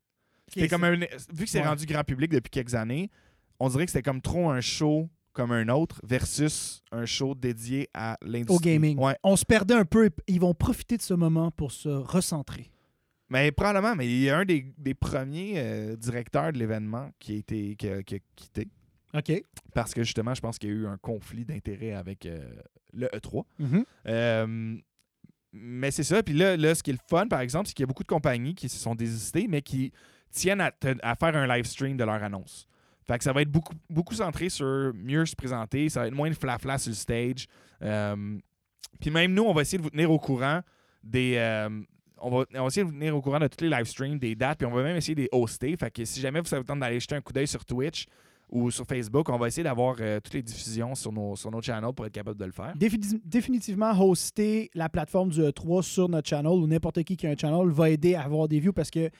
[0.70, 1.06] Comme un, vu
[1.44, 1.66] que c'est Ouais.
[1.66, 3.10] rendu grand public depuis quelques années,
[3.58, 7.88] on dirait que c'était comme trop un show comme un autre versus un show dédié
[7.92, 8.56] à l'industrie.
[8.56, 8.98] Au gaming.
[8.98, 9.16] Ouais.
[9.22, 10.06] On se perdait un peu.
[10.06, 12.70] et Ils vont profiter de ce moment pour se recentrer.
[13.28, 17.32] Mais probablement, mais il y a un des, des premiers euh, directeurs de l'événement qui
[17.34, 18.68] a été qui a, qui a quitté
[19.14, 19.42] OK.
[19.74, 22.48] parce que justement, je pense qu'il y a eu un conflit d'intérêts avec euh,
[22.96, 23.44] le E3.
[23.58, 23.84] Mhm.
[24.08, 24.76] Euh,
[25.52, 26.22] mais c'est ça.
[26.22, 28.02] Puis là, là, ce qui est le fun, par exemple, c'est qu'il y a beaucoup
[28.02, 29.92] de compagnies qui se sont désistées, mais qui
[30.30, 30.72] tiennent à,
[31.14, 32.68] faire un live stream de leur annonce.
[33.06, 36.14] Fait que ça va être beaucoup, beaucoup centré sur mieux se présenter, ça va être
[36.14, 37.46] moins de flafla sur le stage.
[37.82, 38.38] Euh,
[39.00, 40.60] puis même nous, on va essayer de vous tenir au courant
[41.02, 41.36] des.
[41.36, 41.68] euh,
[42.18, 44.18] on, va, on va essayer de vous tenir au courant de tous les live streams,
[44.18, 45.76] des dates, puis on va même essayer de les hoster.
[45.76, 48.06] Fait que si jamais vous avez le temps d'aller jeter un coup d'œil sur Twitch
[48.48, 51.60] ou sur Facebook, on va essayer d'avoir euh, toutes les diffusions sur nos, sur nos
[51.60, 52.74] channels pour être capable de le faire.
[52.76, 57.30] Défini- définitivement, hoster la plateforme du E3 sur notre channel ou n'importe qui qui a
[57.30, 59.10] un channel va aider à avoir des views parce que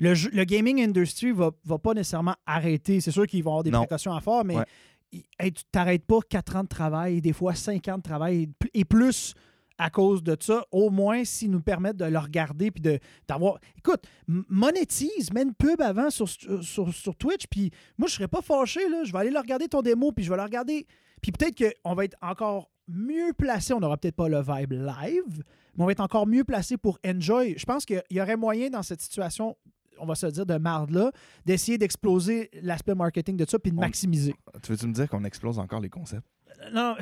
[0.00, 3.00] le, jeu- le gaming industry va, va pas nécessairement arrêter.
[3.00, 3.80] C'est sûr qu'ils vont avoir des Non.
[3.80, 4.64] précautions à faire, mais Ouais.
[5.12, 8.48] il- hey, tu t'arrêtes pas 4 ans de travail, des fois 5 ans de travail
[8.74, 9.34] et plus
[9.82, 13.58] à cause de ça, au moins s'ils nous permettent de le regarder puis de d'avoir.
[13.76, 14.04] Écoute,
[14.48, 18.88] monétise, mets une pub avant sur, sur, sur Twitch, puis moi je serais pas fâché,
[18.88, 19.02] là.
[19.04, 20.86] Je vais aller le regarder ton démo, puis je vais le regarder.
[21.20, 23.72] Puis peut-être qu'on va être encore mieux placé.
[23.72, 25.42] On n'aura peut-être pas le vibe live,
[25.76, 27.54] mais on va être encore mieux placé pour enjoy.
[27.58, 29.56] Je pense qu'il y aurait moyen dans cette situation,
[29.98, 31.10] on va se dire, de marde-là,
[31.46, 34.34] d'essayer d'exploser l'aspect marketing de ça puis de On- maximiser.
[34.62, 36.26] Tu veux-tu me dire qu'on explose encore les concepts?
[36.72, 36.94] Non.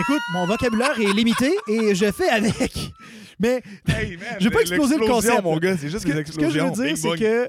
[0.00, 2.92] Écoute, mon vocabulaire est limité et je fais avec.
[3.38, 5.42] Mais Hey, man, Je veux pas exploser le concept.
[5.42, 7.48] mon gars, c'est juste des ce que je veux dire, c'est que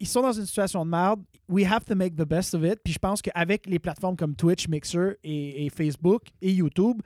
[0.00, 1.20] ils sont dans une situation de merde.
[1.48, 2.78] We have to make the best of it.
[2.82, 7.02] Puis je pense qu'avec les plateformes comme Twitch, Mixer et, et Facebook et YouTube,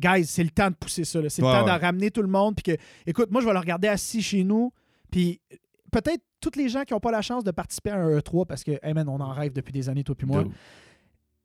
[0.00, 1.20] guys, c'est le temps de pousser ça.
[1.28, 1.78] C'est Ouais, le temps ouais.
[1.78, 2.54] de ramener tout le monde.
[2.56, 4.72] Puis que, écoute, moi, je vais le regarder assis chez nous.
[5.10, 5.40] Puis
[5.92, 8.64] peut-être toutes les gens qui n'ont pas la chance de participer à un E3 parce
[8.64, 10.44] que, hey man, on en rêve depuis des années, toi puis moi.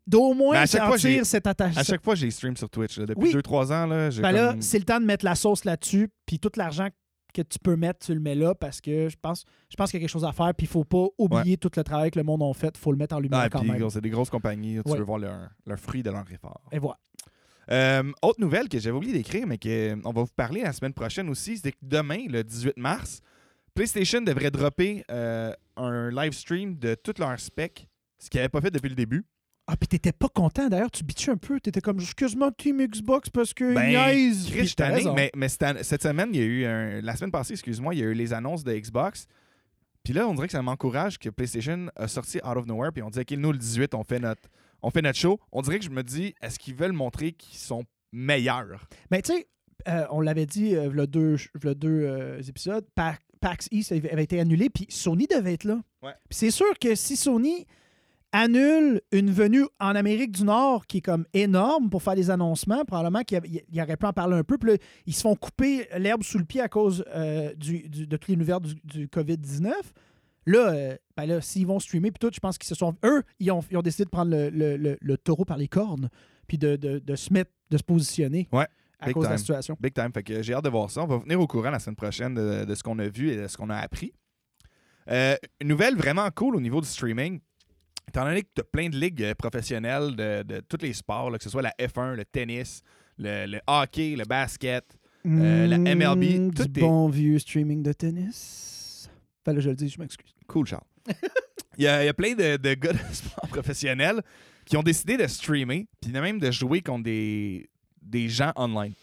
[0.10, 1.78] D'au moins j'ai- sentir cette attache.
[1.78, 2.98] À chaque fois, j'ai stream sur Twitch.
[2.98, 3.06] là.
[3.06, 3.32] Depuis Oui.
[3.34, 6.10] 2-3 ans, là, j'ai Ben là, comme- c'est le temps de mettre la sauce là-dessus,
[6.26, 6.88] puis tout l'argent
[7.34, 10.00] que tu peux mettre, tu le mets là parce que je pense, je pense qu'il
[10.00, 12.18] y a quelque chose à faire, puis il faut pas oublier tout le travail que
[12.18, 13.88] le monde a fait, il faut le mettre en lumière Ah, quand même.
[13.92, 14.80] c'est des grosses compagnies.
[14.84, 14.98] Tu Ouais.
[14.98, 16.60] veux voir leur, leur fruit de leur effort.
[16.72, 16.98] Et voilà.
[17.72, 21.30] Euh, autre nouvelle que j'avais oublié d'écrire, mais qu'on va vous parler la semaine prochaine
[21.30, 23.22] aussi, c'est que demain, le 18 mars,
[23.76, 28.60] PlayStation devrait dropper euh, un live stream de toutes leurs specs, ce qu'ils n'avaient pas
[28.62, 29.24] fait depuis le début.
[29.72, 33.30] Ah, puis t'étais pas content d'ailleurs, tu bitchais un peu, t'étais comme, excuse-moi, Team Xbox,
[33.30, 34.48] parce que Ben, niaise.
[34.50, 34.74] Chris,
[35.16, 38.04] mais, mais cette, semaine, il y a eu un- la semaine passée, excuse-moi, il y
[38.04, 39.28] a eu les annonces de Xbox.
[40.04, 42.92] Puis là, on dirait que ça m'encourage que PlayStation a sorti Out of Nowhere.
[42.92, 44.42] Puis on dit, OK, nous, le 18, on fait notre,
[44.82, 45.40] on fait notre show.
[45.52, 48.88] On dirait que je me dis, est-ce qu'ils veulent montrer qu'ils sont meilleurs?
[49.12, 49.48] Mais tu sais,
[49.88, 54.10] euh, on l'avait dit, euh, v'là deux, v'là deux euh, épisodes, Pa- PAX East avait
[54.10, 55.80] avait été annulé, puis Sony devait être là.
[56.02, 56.14] Ouais.
[56.28, 57.68] Puis c'est sûr que si Sony
[58.32, 62.86] annule une venue en Amérique du Nord qui est comme énorme pour faire des annoncements.
[62.86, 63.42] Probablement qu'il
[63.82, 64.58] aurait pu en parler un peu.
[64.58, 68.08] Puis là, ils se font couper l'herbe sous le pied à cause euh, du, du-
[68.08, 69.72] de tout l'univers du, du COVID-19.
[70.46, 72.96] Là, euh, ben là, s'ils vont streamer, puis tout, je pense qu'ils se sont.
[73.04, 75.68] Eux, ils ont, ils ont décidé de prendre le, le- le- le taureau par les
[75.68, 76.10] cornes,
[76.48, 78.66] puis de, de- de se mettre, de se positionner Ouais,
[79.00, 79.40] à big cause de la time.
[79.40, 79.78] situation.
[79.80, 80.12] Big time.
[80.14, 81.04] Fait que j'ai hâte de voir ça.
[81.04, 83.36] On va venir au courant la semaine prochaine de, de ce qu'on a vu et
[83.38, 84.12] de ce qu'on a appris.
[85.12, 87.40] Euh, une nouvelle vraiment cool au niveau du streaming.
[88.10, 91.30] Étant donné que tu as plein de ligues euh, professionnelles de, de tous les sports,
[91.32, 92.82] là, que ce soit la F1, le tennis,
[93.18, 94.86] le, le hockey, le basket.
[95.26, 99.10] Euh, la MLB, Mm, tout du est- bon vieux streaming de tennis.
[99.44, 100.34] Enfin, là, je le dis, je m'excuse.
[100.48, 100.84] Cool, Charles.
[101.78, 104.22] il, y a, il y a plein de, de gars de sport professionnels
[104.66, 107.70] qui ont décidé de streamer, puis même de jouer contre des,
[108.02, 108.94] des gens online.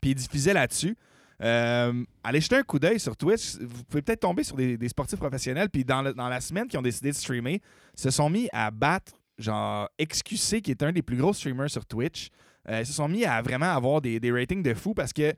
[0.00, 0.96] Puis ils diffusaient là-dessus.
[1.42, 3.56] Euh, allez jeter un coup d'œil sur Twitch.
[3.60, 5.68] Vous pouvez peut-être tomber sur des, des sportifs professionnels.
[5.70, 7.60] Puis dans, le- dans la semaine qui ont décidé de streamer,
[7.94, 11.84] se sont mis à battre, genre, XQC, qui est un des plus gros streamers sur
[11.86, 12.28] Twitch.
[12.68, 15.32] Euh, ils se sont mis à vraiment avoir des, des ratings de fou parce que,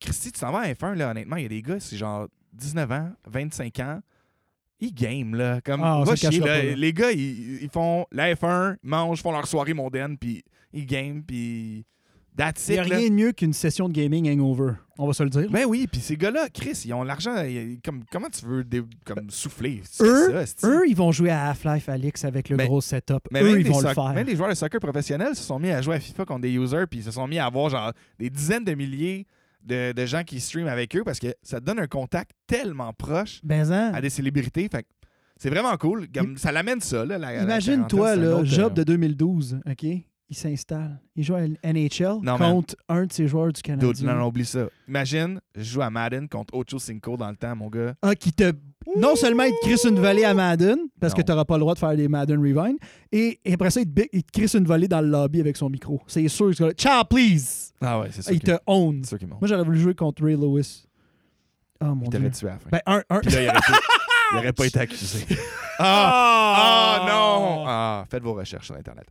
[0.00, 2.26] Christy, tu t'en vas à F1, là, honnêtement, il y a des gars, c'est genre
[2.54, 4.00] 19 ans, 25 ans.
[4.80, 5.60] Ils game, là.
[5.60, 6.60] Comme, Ah, on va se le chier, cachera là.
[6.62, 6.74] pas, là.
[6.76, 10.86] Les gars, ils, ils font la F1, ils mangent, font leur soirée mondaine, puis ils
[10.86, 11.84] game, puis
[12.36, 14.72] that's Il n'y a rien de mieux qu'une session de gaming hangover.
[14.98, 15.50] On va se le dire.
[15.50, 17.34] Ben oui, puis ces gars-là, Chris, ils ont l'argent.
[17.84, 18.64] Comme, comment tu veux
[19.04, 19.82] comme souffler?
[20.00, 20.68] Eux, ça?
[20.68, 23.20] Eux, ils vont jouer à Half-Life Alix avec le Mais- gros setup.
[23.30, 24.12] Mais Eux, ils vont le faire.
[24.12, 26.52] même des joueurs de soccer professionnels se sont mis à jouer à FIFA contre des
[26.52, 29.26] users, puis ils se sont mis à avoir genre des dizaines de milliers
[29.64, 32.92] de, de gens qui streament avec eux parce que ça te donne un contact tellement
[32.92, 34.68] proche Ben, hein, à des célébrités.
[34.70, 34.84] Fait
[35.36, 36.06] c'est vraiment cool.
[36.36, 37.42] Ça l'amène ça, là.
[37.42, 39.86] Imagine-toi, autre, Job euh, de 2012, OK?
[40.30, 40.98] Il s'installe.
[41.14, 42.52] Il joue à NHL Non, man.
[42.52, 43.60] contre un de ses joueurs du.
[43.60, 44.66] Dude, non, non, oublie ça.
[44.88, 47.92] Imagine, je joue à Madden contre Ocho Cinco dans le temps, mon gars.
[48.00, 48.50] Ah, qui te.
[48.98, 51.18] Non seulement il te crisse une volée à Madden, parce Non.
[51.18, 52.78] que tu n'auras pas le droit de faire des Madden Rewind,
[53.12, 55.56] et, et après ça, il te, il te crisse une volée dans le lobby avec
[55.56, 56.00] son micro.
[56.06, 57.72] C'est sûr que c'est Ciao, please!
[57.82, 58.32] Ah ouais, c'est sûr.
[58.32, 59.04] Il te own.
[59.04, 59.18] sûr.
[59.28, 60.86] Moi, j'aurais voulu jouer contre Ray Lewis.
[61.80, 62.18] Oh mon Il dieu.
[62.20, 62.68] t'aurait tué à la fin.
[62.72, 63.20] Ben, un, un.
[63.20, 63.80] Puis là, il aurait, pas-
[64.32, 65.26] il aurait pas été accusé.
[65.78, 66.98] Ah!
[67.04, 67.64] Ah non!
[67.66, 69.06] Ah, faites vos recherches sur Internet.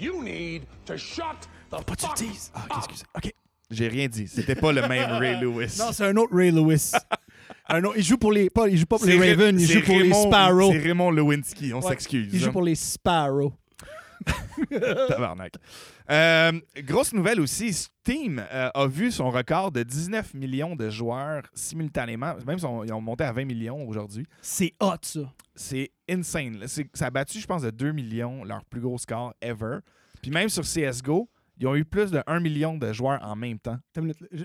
[0.00, 1.24] You need to shut
[1.70, 2.50] the Pas tu fuck le dises.
[2.54, 3.04] Ah, excusez.
[3.14, 3.32] OK.
[3.70, 4.26] J'ai rien dit.
[4.26, 5.76] C'était pas le même Ray Lewis.
[5.78, 6.92] Non, c'est un autre Ray Lewis.
[7.68, 8.50] un autre, il joue pour les.
[8.50, 10.72] Pas, il joue pas pour les Ravens, il joue pour les Sparrows.
[10.72, 12.30] C'est Raymond Lewinsky, on Ouais, s'excuse.
[12.32, 12.52] Il joue hein.
[12.52, 13.52] pour les Sparrows.
[15.08, 15.54] Tabarnak.
[16.10, 21.42] Euh, grosse nouvelle aussi, Steam euh, a vu son record de 19 millions de joueurs
[21.54, 22.34] simultanément.
[22.46, 24.26] Même son- ils ont monté à 20 millions aujourd'hui.
[24.42, 25.20] C'est hot, ça.
[25.54, 26.58] C'est insane.
[26.58, 26.66] là.
[26.94, 29.78] Ça a battu, je pense, de 2 millions, leur plus gros score ever.
[30.22, 31.28] Puis même sur CSGO,
[31.58, 33.78] ils ont eu plus de 1 million de joueurs en même temps.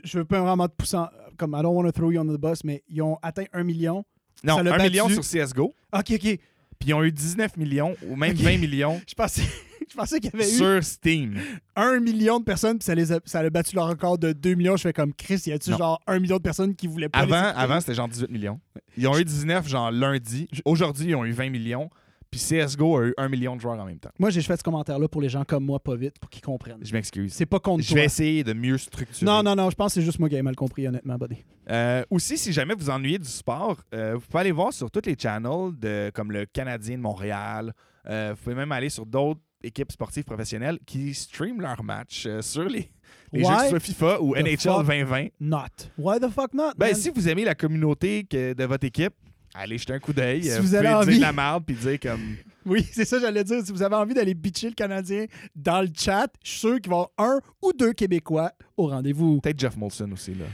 [0.04, 2.26] Je veux pas vraiment te pousser en- Comme, I don't want to throw you on
[2.26, 4.06] the bus, mais ils ont atteint un million.
[4.44, 4.84] Non, Ça 1 l'a battu.
[4.90, 5.74] million sur CSGO.
[5.94, 6.40] OK, OK.
[6.78, 8.42] Puis ils ont eu 19 millions ou même Ok.
[8.42, 9.44] 20 millions Je pensais,
[9.90, 11.38] je pensais qu'il y avait eu sur Steam.
[11.76, 14.56] un million de personnes, puis ça, les a, ça a battu leur record de 2
[14.56, 14.78] millions.
[14.78, 17.36] Je fais comme Chris, y a-tu genre un million de personnes qui voulaient pas Avant,
[17.56, 18.60] avant c'était genre 18 millions.
[18.98, 20.48] Ils ont eu 19 genre lundi.
[20.66, 21.90] Aujourd'hui, ils ont eu 20 millions.
[22.32, 24.10] Puis CSGO a eu 1 million de joueurs en même temps.
[24.20, 26.80] Moi, j'ai fait ce commentaire-là pour les gens comme moi, pas vite, pour qu'ils comprennent.
[26.82, 27.32] Je m'excuse.
[27.32, 28.00] C'est pas contre Je toi.
[28.00, 29.26] vais essayer de mieux structurer.
[29.26, 31.38] Non, non, non, je pense que c'est juste moi qui ai mal compris, honnêtement, buddy.
[31.70, 35.04] Euh, aussi, si jamais vous ennuyez du sport, euh, vous pouvez aller voir sur tous
[35.06, 37.72] les channels de, comme le Canadien de Montréal.
[38.08, 42.42] Euh, vous pouvez même aller sur d'autres équipes sportives professionnelles qui streament leurs matchs euh,
[42.42, 42.90] sur les,
[43.34, 45.28] les jeux que Why ce soit FIFA ou the NHL fuck 2020.
[45.40, 45.60] Not?
[45.98, 46.72] Why the fuck not?
[46.78, 46.96] Ben, man?
[46.96, 49.14] si vous aimez la communauté que- de votre équipe,
[49.54, 50.44] allez jeter un coup d'œil.
[50.44, 52.36] Si Euh, vous avez pouvez envie- dire de la merde puis dire comme.
[52.68, 53.64] Oui, c'est ça, j'allais dire.
[53.64, 56.90] Si vous avez envie d'aller bitcher le Canadien dans le chat, je suis sûr qu'il
[56.90, 59.40] va y avoir un ou deux Québécois au rendez-vous.
[59.40, 60.46] Peut-être Jeff Molson aussi, là.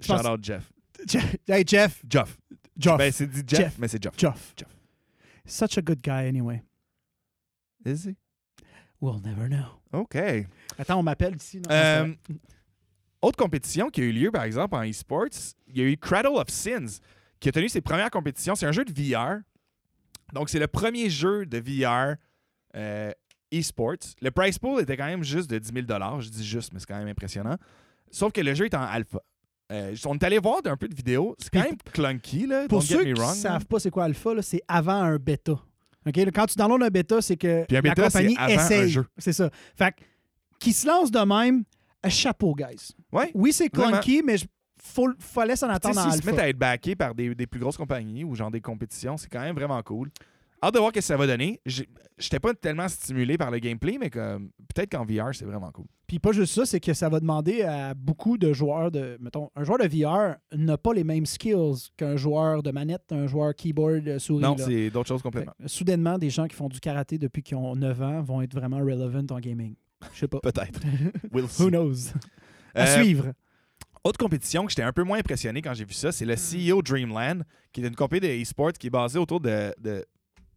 [0.00, 0.72] Je Shout pense- out Jeff.
[1.46, 2.02] Hey, Jeff.
[2.08, 2.38] Jeff.
[2.78, 2.96] Jeff.
[2.96, 3.76] Ben, c'est dit Jeff, Jeff.
[3.78, 4.14] mais c'est Jeff.
[4.16, 4.54] Jeff.
[4.56, 4.68] Jeff.
[5.44, 6.62] Such a good guy, anyway.
[7.88, 8.16] Is he?
[9.00, 9.80] We'll never know.
[9.92, 10.16] OK.
[10.78, 11.58] Attends, on m'appelle ici.
[11.58, 12.14] Non, Euh,
[13.22, 16.36] autre compétition qui a eu lieu, par exemple, en e-sports, il y a eu Cradle
[16.36, 17.00] of Sins
[17.40, 18.54] qui a tenu ses premières compétitions.
[18.54, 19.40] C'est un jeu de VR.
[20.32, 22.16] Donc, c'est le premier jeu de VR
[22.76, 23.12] euh,
[23.52, 24.14] e-sports.
[24.20, 26.86] Le price pool était quand même juste de 10 000 Je dis juste, mais c'est
[26.86, 27.56] quand même impressionnant.
[28.10, 29.20] Sauf que le jeu est en alpha.
[29.70, 31.36] Euh, on est allé voir un peu de vidéos.
[31.38, 32.66] C'est quand même clunky, là.
[32.68, 35.16] Pour don't ceux get me qui ne savent pas c'est quoi alpha, c'est avant un
[35.16, 35.58] bêta.
[36.12, 38.64] Quand tu downloads un bêta, c'est que Puis un la bêta, c'est compagnie avant un
[38.64, 38.90] essaye.
[38.90, 39.06] jeu.
[39.18, 39.50] C'est ça.
[39.76, 39.94] Fait
[40.58, 41.64] qui se lance de même,
[42.02, 42.92] à chapeau, guys.
[43.12, 43.30] Ouais.
[43.34, 46.96] Oui, c'est clunky, mais il fallait s'en attendre en S'ils se mettent à être backés
[46.96, 50.10] par des, des plus grosses compagnies ou genre des compétitions, c'est quand même vraiment cool.
[50.62, 51.60] Hâte de voir ce que ça va donner.
[51.66, 55.86] J'ai- J'étais pas tellement stimulé par le gameplay, mais peut-être qu'en VR, c'est vraiment cool.
[56.08, 59.18] Puis pas juste ça, c'est que ça va demander à beaucoup de joueurs de.
[59.20, 63.26] Mettons, un joueur de VR n'a pas les mêmes skills qu'un joueur de manette, un
[63.26, 64.42] joueur keyboard, euh, souris.
[64.42, 65.52] non, c'est d'autres choses complètement.
[65.60, 68.54] Fait soudainement, des gens qui font du karaté depuis qu'ils ont 9 ans vont être
[68.54, 69.74] vraiment relevant en gaming.
[70.14, 70.40] Je sais pas.
[70.40, 70.80] Peut-être.
[71.32, 71.44] We'll.
[71.58, 72.12] Who knows?
[72.74, 73.32] À Euh, suivre.
[74.02, 76.80] Autre compétition que j'étais un peu moins impressionné quand j'ai vu ça, c'est le CEO
[76.80, 77.42] Dreamland,
[77.72, 79.74] qui est une compétition de e-sport qui est basée autour de.
[79.78, 80.06] de...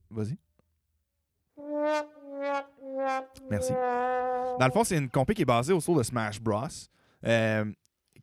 [0.09, 0.37] Vas-y.
[3.49, 3.73] Merci.
[4.59, 6.67] Dans le fond, c'est une compé qui est basée autour de Smash Bros.
[7.25, 7.65] euh,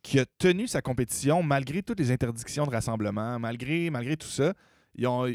[0.01, 4.53] qui a tenu sa compétition malgré toutes les interdictions de rassemblement, malgré, tout ça.
[4.95, 5.27] Ils ont,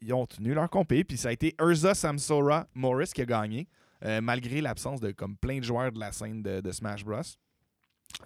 [0.00, 3.68] ils ont tenu leur compé, puis ça a été Urza Samsora Morris qui a gagné,
[4.04, 7.20] euh, malgré l'absence de comme plein de joueurs de la scène de, de Smash Bros.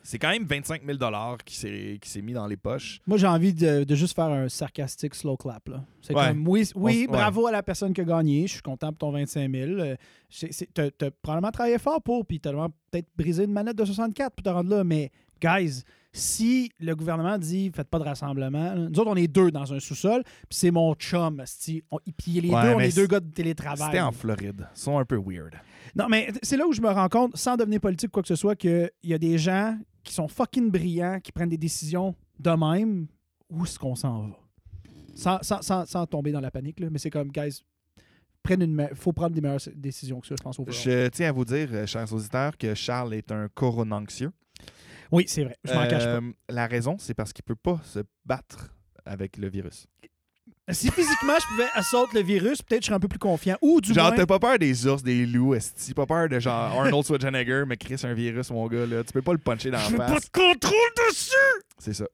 [0.03, 0.99] C'est quand même 25 000
[1.45, 3.01] qui s'est qui s'est mis dans les poches.
[3.07, 5.69] Moi, j'ai envie de, de juste faire un sarcastique slow clap.
[5.69, 5.85] là.
[6.03, 6.29] C'est Ouais.
[6.29, 8.47] comme, oui, oui On bravo à la personne qui a gagné.
[8.47, 9.71] Je suis content pour ton 25 000.
[9.73, 9.97] Euh,
[10.31, 13.85] c'est- c'est- T'as t'as probablement travaillé fort pour, puis vraiment peut-être brisé une manette de
[13.85, 14.85] 64 pour te rendre là.
[14.85, 15.11] Mais,
[15.43, 19.73] guys, si le gouvernement dit faites pas de rassemblement, nous autres, on est deux dans
[19.73, 21.43] un sous-sol, puis c'est mon chum.
[21.91, 23.87] On- Puis les Ouais, deux, on est deux gars de télétravail.
[23.91, 24.67] C'était en Floride.
[24.75, 25.55] Ils sont un peu weird.
[25.97, 28.29] Non, mais c'est là où je me rends compte, sans devenir politique ou quoi que
[28.29, 32.15] ce soit, qu'il y a des gens qui sont fucking brillants, qui prennent des décisions
[32.39, 33.07] de même.
[33.51, 34.37] Où est-ce qu'on s'en va?
[35.15, 37.63] Sans, sans- sans- sans tomber dans la panique, là, mais c'est comme, guys,
[38.51, 40.59] me- faut prendre des meilleures décisions que ça, je pense.
[40.59, 40.67] Au.
[40.69, 44.31] Je tiens à vous dire, euh, chers auditeurs, que Charles est un coronanxieux.
[45.11, 45.57] Oui, c'est vrai.
[45.65, 46.17] Je m'en cache pas.
[46.17, 49.87] Euh, La raison, c'est parce qu'il peut pas se battre avec le virus.
[50.73, 53.57] Si physiquement je pouvais assaut le virus, peut-être je serais un peu plus confiant.
[53.63, 54.17] Ou du genre, moins.
[54.17, 55.95] t'as pas peur des ours, des loups, esti.
[55.95, 59.05] Pas peur de genre Arnold Schwarzenegger, mais Chris, un virus, mon gars, là.
[59.05, 60.25] Tu peux pas le puncher dans la J'ai pas face.
[60.25, 61.33] de contrôle dessus!
[61.79, 62.07] C'est ça.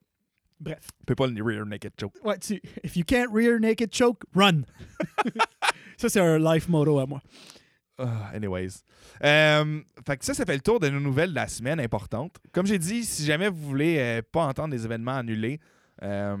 [0.59, 0.79] Bref.
[0.99, 2.13] Tu peux pas le rear naked choke.
[2.23, 2.61] Ouais, tu.
[2.83, 4.61] If you can't rear naked choke, run!
[5.97, 7.21] ça, c'est un life motto à moi.
[7.97, 8.83] Ah, anyways.
[9.23, 12.37] Euh, fait que ça, ça fait le tour de nos nouvelles de la semaine importantes.
[12.51, 15.59] Comme j'ai dit, si jamais vous voulez euh, pas entendre des événements annulés,
[16.01, 16.37] euh,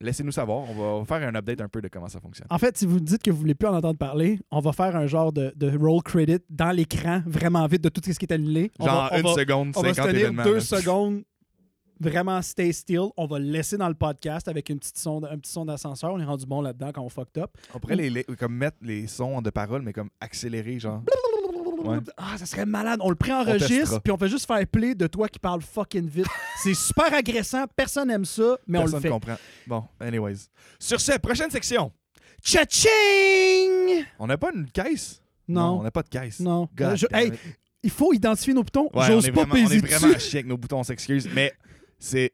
[0.00, 0.64] laissez-nous savoir.
[0.70, 2.46] On va faire un update un peu de comment ça fonctionne.
[2.50, 4.94] En fait, si vous dites que vous voulez plus en entendre parler, on va faire
[4.96, 8.32] un genre de, de roll credit dans l'écran, vraiment vite, de tout ce qui est
[8.32, 8.70] annulé.
[8.78, 10.60] On Genre va, on une va- seconde, on va 50 se tenir deux là.
[10.60, 11.22] secondes,
[11.98, 13.08] vraiment stay still.
[13.16, 16.12] On va le laisser dans le podcast avec une petite sonde, un petit son d'ascenseur.
[16.12, 17.50] On est rendu bon là-dedans quand on fucked up.
[17.74, 21.02] On pourrait les, les- comme mettre les sons de parole, mais comme accélérer, genre.
[21.84, 21.98] Ouais.
[22.16, 23.00] Ah, ça serait malade.
[23.02, 26.26] On le préenregistre, puis on fait juste faire play de toi qui parle fucking vite.
[26.62, 27.64] C'est super agressant.
[27.74, 29.08] Personne aime ça, mais on le fait.
[29.08, 29.36] comprend.
[29.66, 30.48] Bon, anyways.
[30.78, 31.92] Sur ce, prochaine section.
[32.42, 34.04] Cha-ching!
[34.18, 35.20] On n'a pas une caisse?
[35.48, 35.82] on Non.
[35.82, 36.40] n'a pas de caisse.
[36.40, 36.68] Non.
[36.74, 37.32] God Euh, je- hey,
[37.82, 38.84] il faut identifier nos boutons.
[38.94, 40.84] Ouais, on J'ose est pas vraiment, on est vraiment à chier avec nos boutons, on
[40.84, 41.28] s'excuse.
[41.34, 41.52] Mais
[41.98, 42.32] c'est.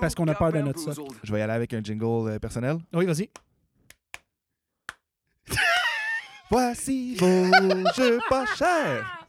[0.00, 0.92] Parce qu'on a peur de notre ça.
[1.22, 2.76] Je vais y aller avec un jingle euh, personnel.
[2.92, 3.30] Oui, vas-y.
[6.50, 7.46] Voici vos
[7.96, 9.26] jeux pas chers.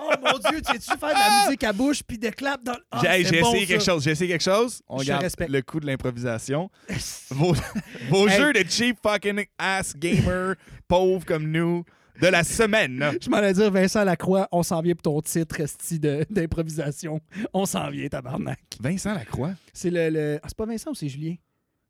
[0.00, 2.74] Oh mon Dieu, tu tu faire de la musique à bouche puis des claps dans
[2.74, 2.78] le.
[2.92, 3.72] Ah, j'ai j'ai bon, essayé ça.
[3.72, 4.04] quelque chose.
[4.04, 4.80] J'ai essayé quelque chose.
[4.88, 5.50] On Je garde respecte.
[5.50, 6.70] le coup de l'improvisation.
[7.30, 7.54] vos
[8.08, 8.36] vos Hey.
[8.36, 10.54] jeux de cheap fucking ass gamer
[10.86, 11.84] pauvres comme nous
[12.20, 13.12] de la semaine.
[13.20, 17.20] Je m'en allais dire, Vincent Lacroix, on s'en vient pour ton titre esti, de- d'improvisation.
[17.52, 18.60] On s'en vient, tabarnak.
[18.80, 19.50] Vincent Lacroix?
[19.72, 20.10] C'est le.
[20.10, 21.34] le- Ah, c'est pas Vincent ou c'est Julien?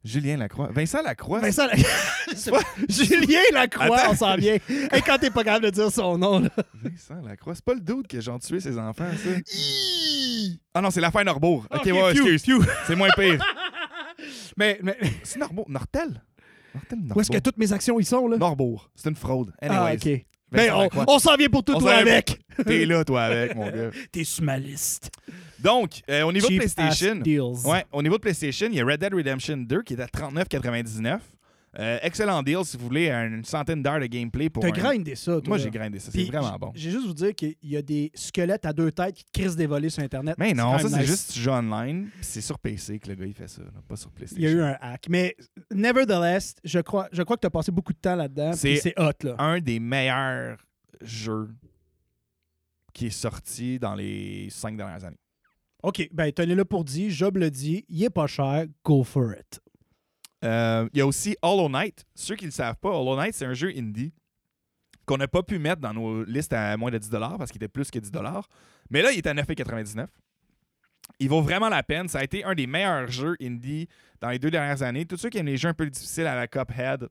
[0.08, 0.68] Julien Lacroix.
[0.72, 1.40] Vincent Lacroix.
[1.40, 2.62] Vincent Lacroix.
[2.88, 4.12] Julien Lacroix, Attends.
[4.12, 4.56] on s'en vient.
[4.90, 6.48] Hey, quand t'es pas capable de dire son nom, là.
[6.74, 7.54] Vincent Lacroix.
[7.54, 9.30] C'est pas le doute que j'en tué ses enfants, ça?
[10.74, 11.66] Ah non, c'est l'affaire Norbourg.
[11.70, 12.66] Ok, Ok, ouais, phew, excuse.
[12.86, 13.44] C'est moins pire.
[14.56, 15.66] Mais, mais C'est Norbourg.
[15.68, 16.22] Nortel?
[16.74, 17.16] Nortel, Norbourg.
[17.16, 18.36] où est-ce que toutes mes actions y sont, là?
[18.38, 18.90] Norbourg.
[18.94, 19.52] C'est une fraude.
[19.62, 20.24] ah, ok.
[20.50, 22.38] Ben, on, s'en vient pour tout, On toi avec.
[22.64, 23.90] T'es là, toi, avec, mon gars.
[24.10, 25.10] T'es sur ma liste.
[25.62, 27.22] Donc, euh, au niveau Cheap de PlayStation,
[27.70, 30.06] ouais, au niveau de PlayStation, il y a Red Dead Redemption 2 qui est à
[30.06, 31.20] 39,99.
[31.78, 34.62] Euh, excellent deal si vous voulez une centaine d'heures de gameplay pour.
[34.62, 35.42] T'as un- grindé ça, toi.
[35.48, 36.10] Moi, j'ai grindé ça.
[36.10, 36.72] C'est vraiment bon.
[36.74, 39.66] J'ai juste vous dire qu'il y a des squelettes à deux têtes qui crissent des
[39.66, 40.34] volets sur Internet.
[40.38, 41.06] Mais non, ça, c'est nice.
[41.06, 42.08] juste tu joues online.
[42.22, 44.42] C'est sur PC que le gars, il fait ça, là, pas sur Il PlayStation.
[44.42, 45.06] y a eu un hack.
[45.10, 45.36] Mais
[45.72, 48.52] nevertheless, je crois, je crois que tu as passé beaucoup de temps là-dedans.
[48.54, 49.34] C'est hot, là.
[49.38, 50.56] un des meilleurs
[51.02, 51.50] jeux
[52.94, 55.18] qui est sorti dans les cinq dernières années.
[55.82, 57.10] OK, ben, tenez là pour dire.
[57.10, 57.84] Job le dit.
[57.88, 58.66] Il est pas cher.
[58.84, 59.60] Go for it.
[60.44, 62.04] Euh, il y a aussi Hollow Knight.
[62.14, 64.12] Ceux qui ne le savent pas, Hollow Knight, c'est un jeu indie
[65.06, 67.68] qu'on n'a pas pu mettre dans nos listes à moins de 10 parce qu'il était
[67.68, 68.12] plus que 10
[68.90, 70.06] Mais là, il est à 9,99
[71.18, 72.08] Il vaut vraiment la peine.
[72.08, 73.88] Ça a été un des meilleurs jeux indie
[74.20, 75.06] dans les deux dernières années.
[75.06, 77.08] Tous ceux qui aiment les jeux un peu difficiles à la Cuphead,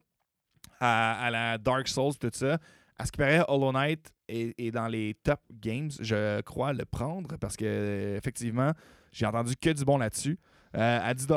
[0.80, 2.60] à la Dark Souls, tout ça,
[2.98, 5.90] à ce qui paraît, Hollow Knight est, est dans les top games.
[6.00, 8.72] Je crois le prendre parce que, effectivement,
[9.12, 10.38] j'ai entendu que du bon là-dessus.
[10.76, 11.28] Euh, à 10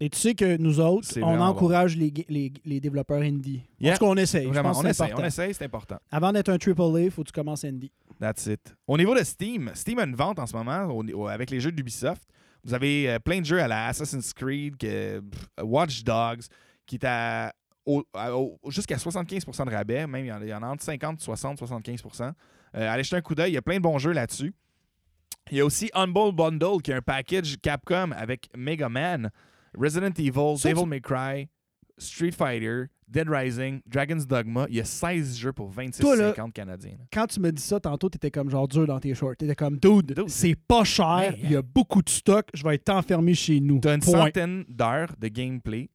[0.00, 3.62] Et tu sais que nous autres, on encourage les, les, les développeurs indie.
[3.80, 3.92] Yeah.
[3.92, 4.46] En tout cas, on essaye.
[4.46, 5.96] Vraiment, on essaye, on essaye, c'est important.
[6.10, 7.90] Avant d'être un triple A, il faut que tu commences indie.
[8.20, 8.74] That's it.
[8.86, 11.72] Au niveau de Steam, Steam a une vente en ce moment au- avec les jeux
[11.72, 12.22] d'Ubisoft.
[12.64, 16.42] Vous avez euh, plein de jeux à la Assassin's Creed, que- pff, Watch Dogs,
[16.86, 17.52] qui est à,
[17.86, 20.06] au- à- au- jusqu'à 75% de rabais.
[20.06, 22.32] Même, il y en a, il y en a entre 50, 60, 75%.
[22.74, 24.54] Euh, allez jeter un coup d'œil, il y a plein de bons jeux là-dessus.
[25.50, 29.30] Il y a aussi Humble Bundle, qui est un package Capcom avec Mega Man,
[29.76, 31.48] Resident Evil, Ça, Devil May Cry,
[31.98, 34.66] Street Fighter, Dead Rising, Dragon's Dogma.
[34.70, 36.92] Il y a 16 jeux pour 26,50 canadiens.
[36.92, 37.04] là.
[37.12, 39.34] Quand tu me dis ça, tantôt, tu étais comme genre dur dans tes shorts.
[39.38, 42.62] Tu étais comme, dude, Dude, c'est pas cher, il y a beaucoup de stock, je
[42.64, 43.80] vais être enfermé chez nous.
[43.80, 44.26] Tu as une Point.
[44.26, 45.90] centaine d'heures de gameplay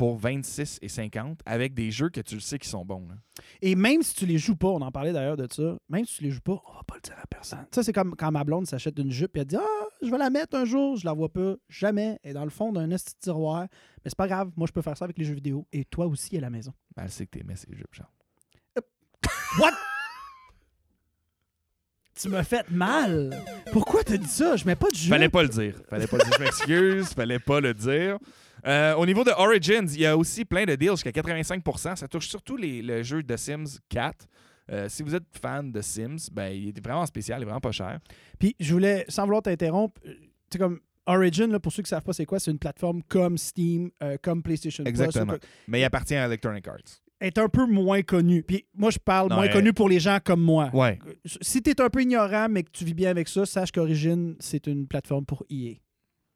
[0.00, 3.06] pour 26 et 50 avec des jeux que tu le sais qui sont bons.
[3.06, 3.16] là.
[3.60, 6.16] Et même si tu les joues pas, on en parlait d'ailleurs de ça, même si
[6.16, 7.66] tu les joues pas, on va pas le dire à personne.
[7.70, 10.16] Ça, c'est comme quand ma blonde s'achète une jupe et elle dit Ah, je vais
[10.16, 11.56] la mettre un jour, je la vois pas.
[11.68, 12.18] Jamais.
[12.22, 13.66] Elle est dans le fond d'un petit tiroir.
[14.02, 15.66] Mais c'est pas grave, moi je peux faire ça avec les jeux vidéo.
[15.70, 16.72] Et toi aussi à la maison.
[16.96, 18.08] Ben, elle sait que t'aimais ces jeux, Charles.
[19.58, 19.72] What?
[22.18, 23.38] tu m'as fait mal.
[23.70, 24.56] Pourquoi t'as dit ça?
[24.56, 25.10] Je mets pas de jeu.
[25.10, 25.74] Fallait pas le dire.
[25.90, 26.32] Fallait pas le dire.
[26.38, 27.08] Je m'excuse.
[27.08, 28.18] Fallait pas le dire.
[28.66, 32.08] Euh, au niveau de Origins, il y a aussi plein de deals jusqu'à 85% Ça
[32.08, 34.26] touche surtout les, le jeu de Sims 4.
[34.72, 37.60] Euh, si vous êtes fan de Sims, ben, il est vraiment spécial, il est vraiment
[37.60, 37.98] pas cher.
[38.38, 41.88] Puis je voulais, sans vouloir t'interrompre, euh, tu sais, comme Origin, là, pour ceux qui
[41.88, 45.34] savent pas c'est quoi, c'est une plateforme comme Steam, euh, comme PlayStation Exactement.
[45.66, 47.00] Mais il appartient à Electronic Arts.
[47.20, 48.42] est un peu moins connu.
[48.44, 50.70] Puis moi, je parle Non, moins elle- connu pour les gens comme moi.
[50.72, 50.98] Ouais.
[51.06, 53.72] Euh, Si tu es un peu ignorant, mais que tu vis bien avec ça, sache
[53.72, 55.74] qu'Origin, c'est une plateforme pour EA.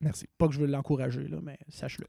[0.04, 0.26] Merci.
[0.38, 2.06] Pas que je veux l'encourager, là, mais sache-le.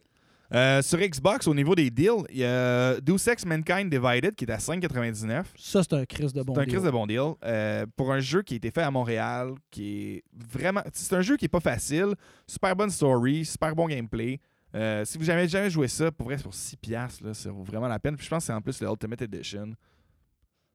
[0.53, 4.45] Euh, sur Xbox, au niveau des deals, il y a Deus Ex Mankind Divided qui
[4.45, 5.43] est à 5,99.
[5.57, 6.73] Ça, c'est un crise de bon C'est un deal.
[6.73, 7.33] crise de bon deal.
[7.43, 10.81] Euh, pour un jeu qui a été fait à Montréal, qui est vraiment.
[10.93, 12.13] C'est un jeu qui est pas facile.
[12.45, 14.39] Super bonne story, super bon gameplay.
[14.75, 17.49] Euh, si vous n'avez jamais joué ça, pour vrai, c'est pour 6$, piastres, là, ça
[17.49, 18.15] vaut vraiment la peine.
[18.15, 19.71] Puis je pense que c'est en plus le Ultimate Edition.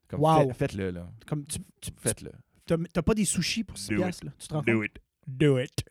[0.09, 0.49] Comme Wow.
[0.49, 1.07] fait- Faites-le, là.
[1.27, 2.33] Comme tu, tu Faites-le.
[2.67, 4.33] t'as, pas des sushis pour 6 Do piastres, là?
[4.39, 4.85] Tu te rends Do compte?
[4.87, 4.99] it.
[5.29, 5.85] Do it.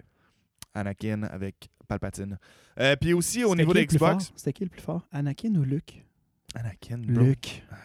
[0.80, 2.38] Anakin avec Palpatine.
[2.80, 4.32] Euh, puis aussi, au niveau de Xbox.
[4.36, 5.08] C'était qui le plus fort?
[5.12, 6.04] Anakin ou Luke?
[6.56, 7.24] Anakin, bro.
[7.24, 7.64] Luke.
[7.72, 7.76] Ah,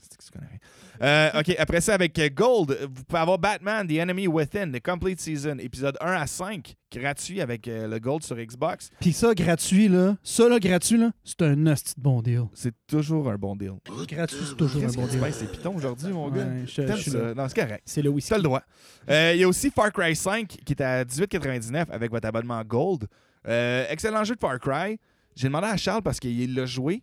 [0.00, 0.58] c'est que tu connais rien.
[1.02, 4.82] Euh, OK, après ça, avec euh, Gold, vous pouvez avoir Batman, The Enemy Within, The
[4.84, 8.90] Complete Season, épisode 1 à 5, gratuit avec euh, le Gold sur Xbox.
[9.00, 10.16] Puis ça, gratuit, là.
[10.22, 12.42] Ça, là, gratuit, là, c'est un de bon deal.
[12.52, 13.72] C'est toujours un bon deal.
[14.08, 15.20] Gratuit, c'est toujours un bon deal.
[15.20, 16.44] pèses tes pitons aujourd'hui, mon gars?
[16.44, 17.32] Ouais, je- je suis là.
[17.34, 17.82] Non, c'est correct.
[17.86, 18.28] C'est le whisky.
[18.28, 18.62] Tu as le droit.
[19.08, 22.62] Euh, Il y a aussi Far Cry 5 qui est à 18,99 avec votre abonnement
[22.62, 23.06] Gold.
[23.46, 24.98] Excellent jeu de Far Cry.
[25.34, 27.02] J'ai demandé à Charles parce qu'il l'a joué.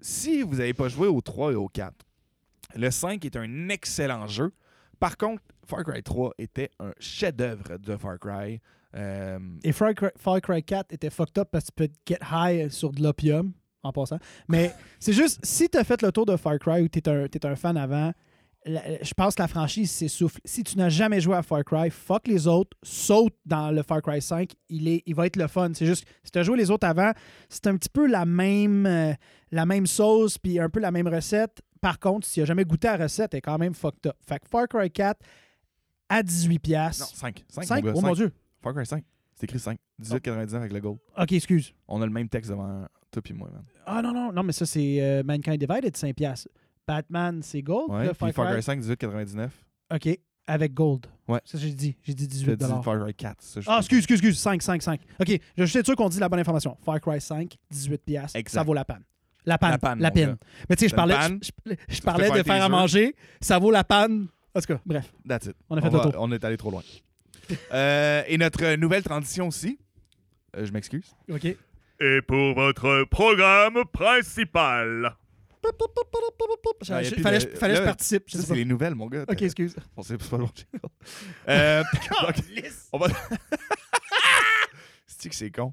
[0.00, 1.92] Si vous n'avez pas joué au 3 et au 4,
[2.76, 4.52] le 5 est un excellent jeu.
[4.98, 8.60] Par contre, Far Cry 3 était un chef-d'œuvre de Far Cry.
[8.96, 12.18] Euh, Et Far Cry, Far Cry 4 était fucked up parce que tu peux get
[12.30, 13.52] high sur de l'opium,
[13.82, 14.18] en passant.
[14.48, 17.46] Mais c'est juste, si tu as fait le tour de Far Cry ou tu es,
[17.46, 18.12] un fan avant,
[18.66, 20.38] la- je pense que la franchise s'essouffle.
[20.44, 24.02] Si tu n'as jamais joué à Far Cry, fuck les autres, saute dans le Far
[24.02, 25.70] Cry 5, il, est, il va être le fun.
[25.72, 27.12] C'est juste, si tu as joué les autres avant,
[27.48, 29.14] c'est un petit peu la même, euh,
[29.50, 31.62] la même sauce puis un peu la même recette.
[31.80, 34.06] Par contre, si tu n'as jamais goûté à la recette, elle est quand même fucked
[34.06, 34.16] up.
[34.26, 35.18] Fait que Far Cry 4
[36.08, 36.48] à 18$.
[36.52, 37.16] non, piastres.
[37.16, 37.44] 5.
[37.48, 37.84] 5, 5?
[37.84, 38.14] mon Oh mon 5.
[38.16, 38.32] Dieu.
[38.62, 39.04] Far Cry 5.
[39.34, 39.78] C'est écrit 5.
[40.02, 40.98] 18,99 avec le Gold.
[41.16, 41.72] Ok, excuse.
[41.88, 43.64] On a le même texte devant toi et moi, man.
[43.86, 46.12] Ah non, non, non, mais ça, c'est euh, Mankind Divided, 5$.
[46.14, 46.48] piastres.
[46.86, 47.90] Batman, c'est Gold.
[47.90, 48.54] Ouais, puis Far Far Cry.
[48.62, 49.48] Cry 5, 18,99.
[49.94, 51.06] OK, avec Gold.
[51.28, 51.40] Ouais.
[51.44, 51.96] Ça, j'ai dit.
[52.02, 53.42] J'ai dit Tu 18 as dit Far Cry 4.
[53.42, 54.38] ça, je Ah, excuse, excuse, excuse.
[54.38, 55.00] 5, 5, 5.
[55.20, 56.76] OK, je suis sûr qu'on dit la bonne information.
[56.82, 57.98] Far Cry 5, 18$.
[57.98, 58.54] piastres, Exact.
[58.60, 59.04] Ça vaut la panne.
[59.46, 59.70] La panne.
[59.70, 60.10] La panne, La.
[60.68, 61.40] Mais tu sais, je parlais, panne.
[61.42, 63.14] je, je- je te parlais de faire à manger.
[63.40, 64.28] Ça vaut la panne.
[64.54, 65.56] En tout cas, bref, That's it.
[65.68, 66.14] on a fait on, le va- tour.
[66.18, 66.82] on est allé trop loin.
[67.72, 69.76] Euh, et notre nouvelle transition aussi.
[70.56, 71.16] Euh, je m'excuse.
[71.32, 71.44] OK.
[71.46, 75.16] Et pour votre programme principal.
[75.64, 78.30] Ah, fallait que je participe.
[78.30, 79.24] c'est les nouvelles, mon gars.
[79.28, 79.74] OK, excuse.
[79.96, 80.38] On sait pas.
[81.48, 81.82] Euh,
[82.22, 82.34] donc,
[82.92, 83.08] on va...
[85.06, 85.70] C'est que c'est con?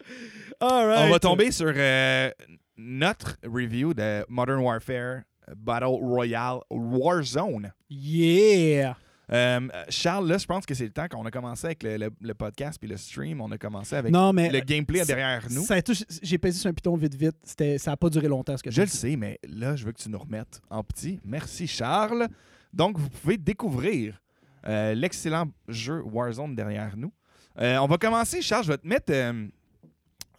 [0.60, 1.06] All right.
[1.08, 2.32] On va tomber sur euh,
[2.78, 5.22] notre review de Modern Warfare
[5.56, 7.72] Battle Royale Warzone.
[7.90, 8.98] Yeah!
[9.32, 9.60] Euh,
[9.90, 12.34] Charles, là, je pense que c'est le temps qu'on a commencé avec le, le- le
[12.34, 13.42] podcast puis le stream.
[13.42, 15.66] On a commencé avec Non, mais le gameplay derrière nous.
[16.22, 17.36] J'ai pesé sur un piton vite, vite.
[17.78, 20.02] Ça n'a pas duré longtemps ce que Je le sais, mais là, je veux que
[20.02, 21.20] tu nous remettes en petit.
[21.26, 22.28] Merci, Charles.
[22.74, 24.22] Donc, vous pouvez découvrir
[24.66, 27.12] euh, l'excellent jeu Warzone derrière nous.
[27.60, 28.64] Euh, on va commencer, Charles.
[28.64, 29.12] Je vais te mettre.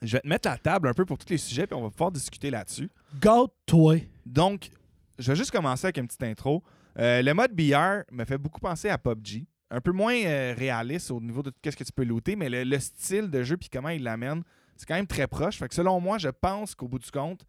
[0.03, 1.91] Je vais te mettre la table un peu pour tous les sujets, puis on va
[1.91, 2.91] pouvoir discuter là-dessus.
[3.21, 3.97] Gâte-toi.
[4.27, 4.71] Donc,
[5.19, 6.63] je vais juste commencer avec une petite intro.
[6.99, 9.45] Euh, le mode BR me fait beaucoup penser à PUBG.
[9.71, 12.65] Un peu moins euh, réaliste au niveau de ce que tu peux looter, mais le,
[12.65, 14.43] le style de jeu puis comment il l'amène,
[14.77, 15.59] c'est quand même très proche.
[15.59, 17.45] Fait que selon moi, je pense qu'au bout du compte,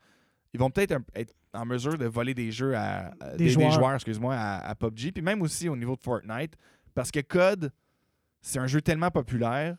[0.53, 3.93] ils vont peut-être être en mesure de voler des jeux à, à- Des joueurs.
[3.95, 6.55] excuse-moi, à, à PUBG, puis même aussi au niveau de Fortnite,
[6.93, 7.71] parce que COD,
[8.41, 9.77] c'est un jeu tellement populaire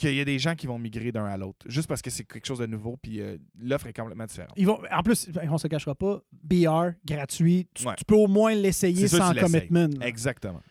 [0.00, 2.24] qu'il y a des gens qui vont migrer d'un à l'autre, juste parce que c'est
[2.24, 4.52] quelque chose de nouveau, puis euh, l'offre est complètement différente.
[4.56, 7.94] Ils vont, en plus, on se cachera pas, BR, gratuit, tu, Ouais.
[7.96, 9.88] tu peux au moins l'essayer sans commitment.
[10.02, 10.62] Exactement.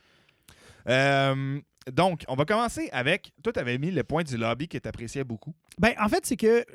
[0.88, 1.60] Euh,
[1.94, 3.32] donc, on va commencer avec.
[3.44, 5.54] Toi, tu avais mis le point du lobby que tu appréciais beaucoup.
[5.80, 6.66] Ben, en fait, c'est que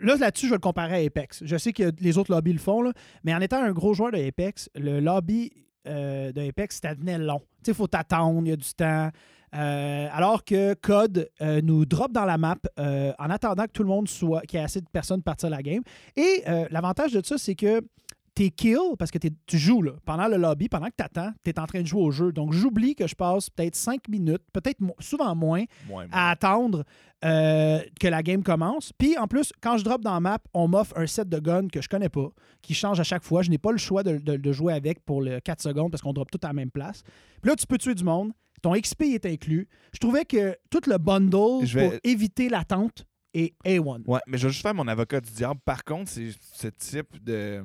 [0.00, 1.42] là, là-dessus, je vais le comparer à Apex.
[1.44, 2.92] Je sais que les autres lobbies le font, là,
[3.24, 5.52] mais en étant un gros joueur de Apex, le lobby
[5.86, 7.40] euh, de Apex, ça devenait long.
[7.40, 9.10] Tu sais, il faut t'attendre, il y a du temps.
[9.56, 13.82] Euh, alors que Code euh, nous drop dans la map euh, en attendant que tout
[13.82, 15.82] le monde soit, qu'il y ait assez de personnes partir la game.
[16.16, 17.80] Et l'avantage de ça, c'est que
[18.34, 21.30] tes kills, parce que t'es- tu joues là, pendant le lobby, pendant que tu attends,
[21.42, 22.32] tu es en train de jouer au jeu.
[22.32, 26.84] Donc, j'oublie que je passe peut-être 5 minutes, peut-être souvent moins, Moins, à attendre
[27.24, 28.92] euh, que la game commence.
[28.92, 31.68] Puis en plus, quand je drop dans la map, on m'offre un set de guns
[31.68, 32.28] que je connais pas,
[32.60, 33.40] qui change à chaque fois.
[33.40, 36.02] Je n'ai pas le choix de, de- de jouer avec pour le 4 secondes parce
[36.02, 37.02] qu'on drop tout à la même place.
[37.40, 38.32] Puis là, tu peux tuer du monde.
[38.62, 39.68] Ton XP est inclus.
[39.92, 43.04] Je trouvais que tout le bundle Je vais- pour éviter l'attente
[43.34, 44.02] est A1.
[44.06, 45.60] Ouais, mais je vais juste faire mon avocat du diable.
[45.64, 47.62] Par contre, c'est ce type de,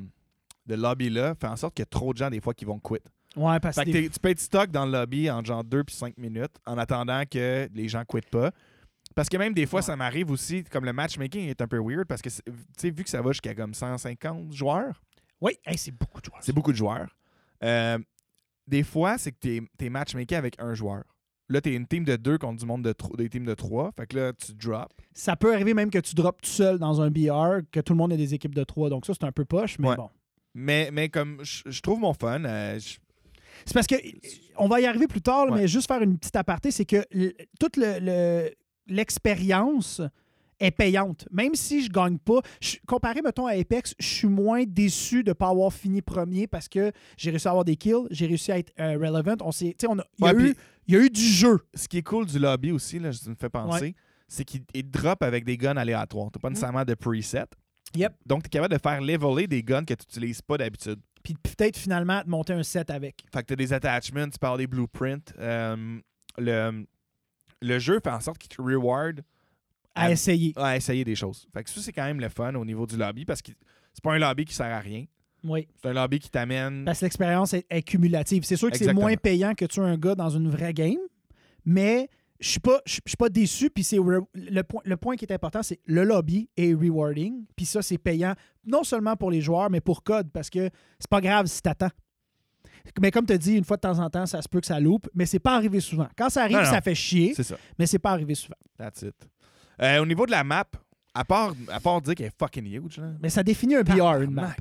[0.66, 2.80] de lobby-là fait en sorte qu'il y a trop de gens, des fois, qui vont
[2.80, 2.98] quit.
[3.38, 5.96] Ouais, parce Fait que tu peux être stock dans le lobby en genre 2 puis
[5.96, 8.52] 5 minutes en attendant que les gens quittent pas.
[9.16, 9.86] Parce que même des fois, Ouais.
[9.86, 12.42] ça m'arrive aussi, comme le matchmaking est un peu weird parce que, tu
[12.78, 15.02] sais, vu que ça va jusqu'à comme 150 joueurs,
[15.40, 16.40] Oui, hey, c'est beaucoup de joueurs.
[16.44, 17.16] c'est beaucoup de joueurs.
[17.64, 17.98] Euh,
[18.72, 21.04] des fois, c'est que t'es es matchmaké avec un joueur.
[21.50, 23.92] Là, t'es une team de deux contre du monde de des teams de trois.
[23.98, 24.96] Fait que là, tu drops.
[25.14, 27.98] Ça peut arriver même que tu drops tout seul dans un BR, que tout le
[27.98, 28.90] monde ait des équipes de 3.
[28.90, 29.96] Donc ça, c'est un peu poche, mais Ouais.
[29.98, 30.10] bon.
[30.54, 32.80] Mais, mais comme je trouve mon fun, euh,
[33.66, 33.96] C'est parce que
[34.58, 35.62] on va y arriver plus tard, là, Ouais.
[35.62, 37.04] mais juste faire une petite aparté, c'est que
[37.60, 38.50] toute le- le-
[38.88, 40.02] l'expérience
[40.62, 41.28] est payante.
[41.32, 45.34] Même si je gagne pas, je- comparé mettons à Apex, je suis moins déçu de
[45.34, 48.58] pas avoir fini premier parce que j'ai réussi à avoir des kills, j'ai réussi à
[48.60, 49.36] être euh, relevant.
[49.42, 50.56] On s'est, tu on a- il y a Ouais, eu,
[50.88, 51.60] il y a eu du jeu.
[51.74, 53.96] ce qui est cool du lobby aussi, là, je me fais penser,
[54.28, 56.30] c'est qu'il il drop avec des guns aléatoires.
[56.32, 57.46] T'as pas nécessairement de preset.
[57.94, 58.14] Yep.
[58.26, 61.00] Donc, tu es capable de faire leveler des guns que tu n'utilises pas d'habitude.
[61.24, 63.26] Puis peut-être finalement de monter un set avec.
[63.34, 65.34] Fait que tu as des attachments, tu parles des blueprints.
[65.40, 66.00] Euh,
[66.38, 66.86] le,
[67.62, 69.22] le jeu fait en sorte qu'il te reward
[69.96, 70.54] À essayer.
[70.56, 71.48] à essayer des choses.
[71.54, 73.52] Fait que ça, c'est quand même le fun au niveau du lobby parce que
[73.94, 75.06] c'est pas un lobby qui sert à rien.
[75.44, 75.68] Oui.
[75.82, 76.86] C'est un lobby qui t'amène.
[76.86, 78.44] Parce que l'expérience est, est cumulative.
[78.44, 81.00] C'est sûr que c'est moins payant que tuer un gars dans une vraie game,
[81.66, 83.70] mais je suis pas, je suis pas déçu.
[83.70, 87.46] Puis c'est le, point, le point qui est important, c'est le lobby est rewarding.
[87.56, 88.34] Puis ça, c'est payant
[88.66, 90.70] non seulement pour les joueurs, mais pour Code, parce que
[91.00, 91.90] c'est pas grave si t'attends.
[93.00, 94.66] Mais comme tu as dit, une fois de temps en temps, ça se peut que
[94.68, 96.08] ça loupe, mais c'est pas arrivé souvent.
[96.18, 96.70] Quand ça arrive, Non, non.
[96.70, 97.56] ça fait chier, C'est ça.
[97.78, 98.56] mais c'est pas arrivé souvent.
[98.78, 99.16] That's it.
[99.82, 100.66] Euh, au niveau de la map,
[101.14, 104.22] à part, à part dire qu'elle est fucking huge, là, Mais ça définit un BR,
[104.22, 104.56] une map.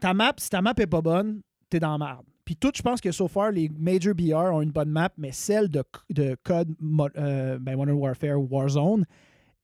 [0.00, 2.24] Ta map, si ta map est pas bonne, t'es dans la merde.
[2.44, 5.32] Puis tout, je pense que so far, les major BR ont une bonne map, mais
[5.32, 6.72] celle de, de code
[7.16, 9.04] euh, ben, Modern Warfare Warzone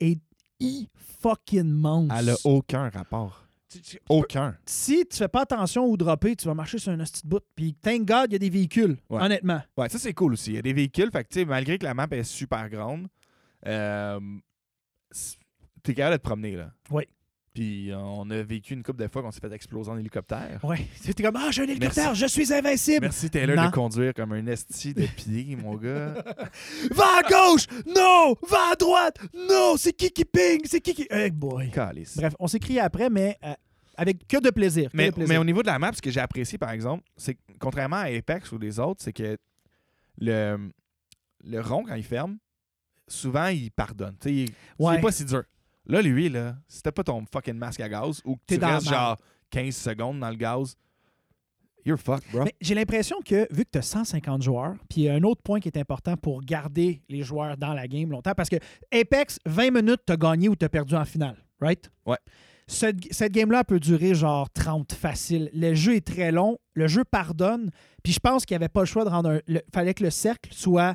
[0.00, 0.18] est
[0.60, 2.14] e-fucking monstre.
[2.18, 3.44] elle a aucun rapport.
[3.68, 4.54] Tu- tu- Aucun.
[4.66, 7.40] Si tu fais pas attention ou dropper, tu vas marcher sur un de bout.
[7.54, 9.22] Puis thank God, il y a des véhicules, Ouais.
[9.22, 9.62] honnêtement.
[9.76, 10.50] Ouais, ça c'est cool aussi.
[10.50, 12.68] Il y a des véhicules, fait que tu sais, malgré que la map est super
[12.68, 13.06] grande,
[13.66, 14.18] euh,
[15.82, 16.70] t'es capable de te promener là.
[16.90, 17.04] Oui.
[17.54, 20.58] Puis euh, on a vécu une couple de fois qu'on s'est fait exploser en hélicoptère.
[20.64, 20.86] Ouais.
[20.98, 22.20] C'était comme Ah, j'ai un hélicoptère, Merci.
[22.22, 23.02] je suis invincible.
[23.02, 23.66] Merci Taylor Non.
[23.66, 26.14] de conduire comme un esti de pied, mon gars.
[26.92, 27.66] Va à gauche!
[27.94, 28.34] Non!
[28.48, 29.18] Va à droite!
[29.34, 29.74] Non!
[29.76, 30.62] C'est qui qui ping?
[30.64, 31.06] C'est qui qui.
[31.10, 31.70] Hey boy.
[31.70, 32.16] Calice.
[32.16, 33.52] Bref, on s'est crié après, mais euh,
[33.98, 34.90] avec que de plaisir.
[34.90, 35.28] que Mais, de plaisir.
[35.28, 37.96] mais au niveau de la map, ce que j'ai apprécié, par exemple, c'est que contrairement
[37.96, 39.36] à Apex ou les autres, c'est que
[40.16, 40.70] le,
[41.44, 42.38] le rond, quand il ferme,
[43.12, 44.16] souvent, il pardonne.
[44.24, 44.46] Ouais.
[44.78, 45.44] C'est pas si dur.
[45.86, 48.60] Là, lui, là, si t'as pas ton fucking masque à gaz ou que T'es tu
[48.60, 49.18] dans restes genre
[49.50, 50.76] 15 secondes dans le gaz,
[51.84, 52.44] you're fucked, bro.
[52.60, 55.42] J'ai l'impression que vu que tu as 150 joueurs, puis il y a un autre
[55.42, 58.56] point qui est important pour garder les joueurs dans la game longtemps, parce que
[58.92, 61.90] Apex, 20 minutes, tu as gagné ou tu as perdu en finale, right?
[62.06, 62.18] Ouais.
[62.68, 65.50] Cette, cette game-là peut durer genre 30 facile.
[65.52, 67.70] Le jeu est très long, le jeu pardonne,
[68.04, 69.40] puis je pense qu'il n'y avait pas le choix de rendre un.
[69.48, 70.94] Il fallait que le cercle soit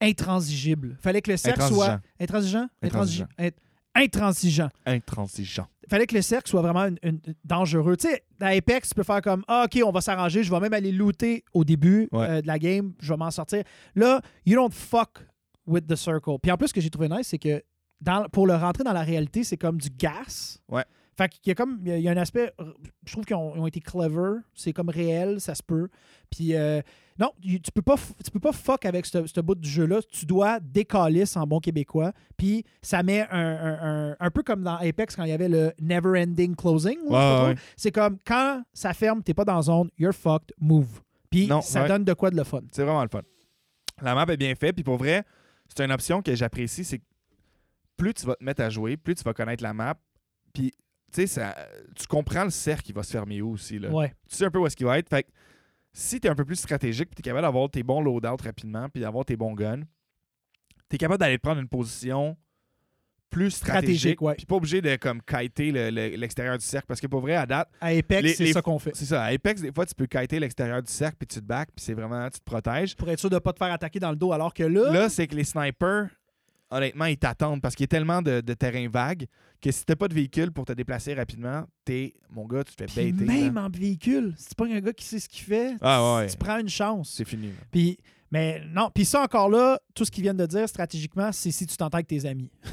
[0.00, 0.96] intransigible.
[1.00, 2.00] fallait que le cercle soit.
[2.20, 2.68] Intransigeant?
[2.82, 3.26] Intransigeant?
[3.38, 3.52] Int-
[3.94, 4.68] Intransigeant.
[4.86, 5.66] Intransigeant.
[5.88, 7.96] fallait que le cercle soit vraiment une- une- dangereux.
[7.96, 10.60] Tu sais, dans Apex, tu peux faire comme Ah, OK, on va s'arranger, je vais
[10.60, 12.26] même aller looter au début Ouais.
[12.28, 13.64] euh, de la game, je vais m'en sortir.
[13.96, 15.26] Là, you don't fuck
[15.66, 16.36] with the circle.
[16.40, 17.60] Puis en plus, ce que j'ai trouvé nice, c'est que
[18.00, 20.58] dans, pour le rentrer dans la réalité, c'est comme du gas.
[20.68, 20.84] Ouais.
[21.20, 22.50] Fait qu'il y a comme, il y a- un aspect,
[23.04, 25.88] je trouve qu'ils ont, ont été clever, c'est comme réel, ça se peut.
[26.30, 26.80] Puis euh,
[27.18, 30.00] non, tu peux pas, tu peux pas fuck avec ce ce bout du jeu-là.
[30.10, 32.12] Tu dois décaler en bon québécois.
[32.38, 35.50] Puis ça met un, un- un- un peu comme dans Apex quand il y avait
[35.50, 36.96] le never ending closing.
[37.10, 37.92] là, Ouais, c'est ouais.
[38.02, 41.02] Comme quand ça ferme, t'es pas dans zone, you're fucked, move.
[41.28, 41.88] Puis Non, ça ouais.
[41.88, 42.62] donne de quoi de le fun.
[42.72, 43.20] C'est vraiment le fun.
[44.00, 45.24] La map est bien faite, puis pour vrai,
[45.68, 47.04] c'est une option que j'apprécie, c'est que
[47.98, 49.94] plus tu vas te mettre à jouer, plus tu vas connaître la map,
[50.54, 50.72] puis
[51.26, 51.56] ça-
[51.96, 53.78] tu comprends le cercle qui va se fermer où aussi.
[53.78, 53.90] Là.
[53.90, 54.14] Ouais.
[54.28, 55.08] Tu sais un peu où est-ce qu'il va être.
[55.08, 55.28] Fait que
[55.92, 58.88] si tu es un peu plus stratégique, tu es capable d'avoir tes bons loadouts rapidement,
[58.88, 59.82] puis d'avoir tes bons guns,
[60.88, 62.36] tu es capable d'aller prendre une position
[63.28, 64.34] plus stratégique, Stratégique, ouais.
[64.34, 67.36] puis pas obligé de comme kiter le- le- l'extérieur du cercle, parce que pour vrai,
[67.36, 68.90] à date, À Apex, c'est ça qu'on fait.
[68.94, 71.44] c'est ça, à Apex, des fois, tu peux kiter l'extérieur du cercle, puis tu te
[71.44, 72.96] back, puis c'est vraiment, tu te protèges.
[72.96, 75.08] Pour être sûr de pas te faire attaquer dans le dos, alors que là, Là,
[75.08, 76.08] c'est que les snipers,
[76.70, 79.26] honnêtement, ils t'attendent parce qu'il y a tellement de, de terrain vague
[79.60, 82.86] que si t'as pas de véhicule pour te déplacer rapidement, t'es, mon gars, tu te
[82.86, 83.24] fais baiter.
[83.24, 83.64] même là.
[83.64, 86.36] en véhicule, si c'est pas un gars qui sait ce qu'il fait, Ah ouais, tu
[86.36, 87.12] prends une chance.
[87.16, 87.50] c'est fini.
[87.70, 87.98] Puis,
[88.30, 91.66] mais non, puis ça encore là, tout ce qu'ils viennent de dire stratégiquement, c'est si
[91.66, 92.50] tu t'entends avec tes amis.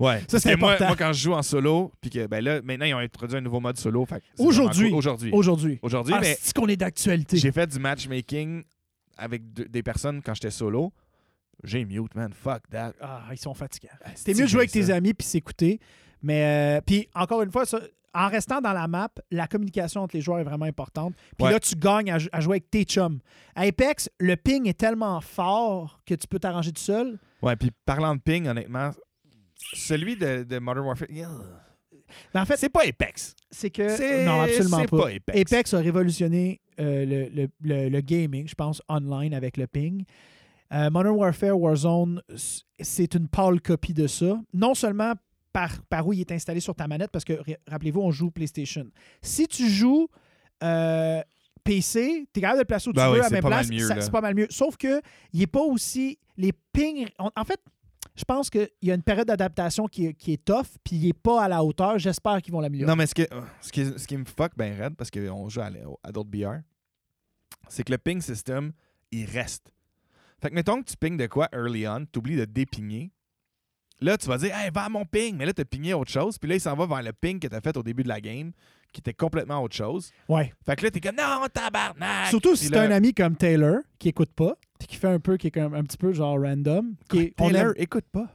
[0.00, 2.86] Ouais, Ça, c'est moi, moi, quand je joue en solo, puis que ben là, maintenant,
[2.86, 4.04] ils ont introduit un nouveau mode solo.
[4.36, 4.88] Aujourd'hui.
[4.88, 4.98] cool.
[4.98, 5.30] Aujourd'hui.
[5.32, 5.78] Aujourd'hui.
[5.80, 7.36] Aujourd'hui, Ah, mais c'est qu'on est d'actualité?
[7.36, 8.64] j'ai fait du matchmaking
[9.16, 10.92] avec de- des personnes quand j'étais solo.
[11.64, 12.32] J'ai mute, man.
[12.32, 12.92] Fuck that.
[13.00, 13.88] Ah, ils sont fatigants.
[14.04, 15.78] Ah, C'est c'est mieux de jouer avec tes amis puis s'écouter.
[16.22, 17.80] Mais euh, puis encore une fois, ça,
[18.14, 21.14] en restant dans la map, la communication entre les joueurs est vraiment importante.
[21.36, 21.52] Puis Ouais.
[21.52, 23.20] là, tu gagnes à, jou- à jouer avec tes chums.
[23.54, 27.18] À Apex, le ping est tellement fort que tu peux t'arranger tout seul.
[27.42, 28.90] Ouais, puis parlant de ping, honnêtement,
[29.74, 31.30] celui de, de Modern Warfare, yeah.
[32.34, 33.34] Mais en fait, c'est pas Apex.
[33.50, 35.08] c'est que non, absolument pas.
[35.26, 35.72] pas Apex.
[35.74, 40.04] a révolutionné euh, le, le- le- le gaming, je pense, online avec le ping.
[40.72, 42.22] Euh, Modern Warfare Warzone,
[42.80, 44.40] c'est une pâle copie de ça.
[44.54, 45.12] Non seulement
[45.52, 48.30] par, par où il est installé sur ta manette, parce que ra- rappelez-vous, on joue
[48.30, 48.86] PlayStation.
[49.20, 50.08] Si tu joues
[50.62, 51.20] euh,
[51.62, 53.66] PC, tu es capable de le placer où tu Ben veux oui, à même place,
[54.04, 54.46] c'est pas mal mieux.
[54.50, 55.00] Sauf que
[55.32, 56.18] il n'est pas aussi.
[56.38, 57.06] Les pings.
[57.18, 57.60] on- en fait,
[58.16, 61.06] je pense qu'il y a une période d'adaptation qui, est- qui est tough, puis il
[61.06, 61.98] n'est pas à la hauteur.
[61.98, 62.90] J'espère qu'ils vont l'améliorer.
[62.90, 63.22] Non, mais ce, que,
[63.60, 65.68] ce, qui, ce qui me fuck ben raide, parce qu'on joue à,
[66.02, 66.62] à d'autres BR,
[67.68, 68.72] c'est que le ping system,
[69.10, 69.70] il reste.
[70.42, 73.12] Fait que mettons que tu ping de quoi early on, tu oublies de dépigner.
[74.00, 76.10] Là, tu vas dire, hey, va à mon ping, mais là, tu as pigné autre
[76.10, 76.36] chose.
[76.36, 78.08] Puis là, il s'en va vers le ping que tu as fait au début de
[78.08, 78.50] la game,
[78.92, 80.10] qui était complètement autre chose.
[80.28, 80.52] Ouais.
[80.66, 82.26] Fait que là, t'es comme, non, tabarnak!
[82.30, 85.20] Surtout si t'as là- un ami comme Taylor qui écoute pas, puis qui fait un
[85.20, 86.96] peu, qui est comme un petit peu genre random.
[87.08, 88.26] Qui est- on Taylor, aime- écoute pas.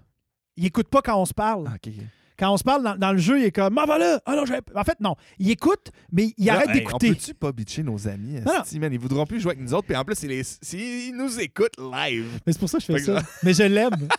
[0.55, 1.65] il écoute pas quand on se parle.
[1.67, 2.03] Ah, ok, ok.
[2.39, 4.21] Quand on se parle dans, dans le jeu, il est comme Ah, voilà!
[4.25, 4.43] Ah non,
[4.75, 5.15] En fait, non.
[5.39, 7.09] Il écoute, mais il arrête hey, d'écouter.
[7.09, 8.33] On peut-tu pas bitcher nos amis?
[8.45, 8.61] Non, non.
[8.63, 8.93] esti, man?
[8.93, 9.87] Ils voudront plus jouer avec nous autres.
[9.87, 12.39] Puis en plus, ils, les- nous écoutent live.
[12.45, 13.23] Mais c'est pour ça que je fais ça.
[13.43, 14.07] Mais je l'aime.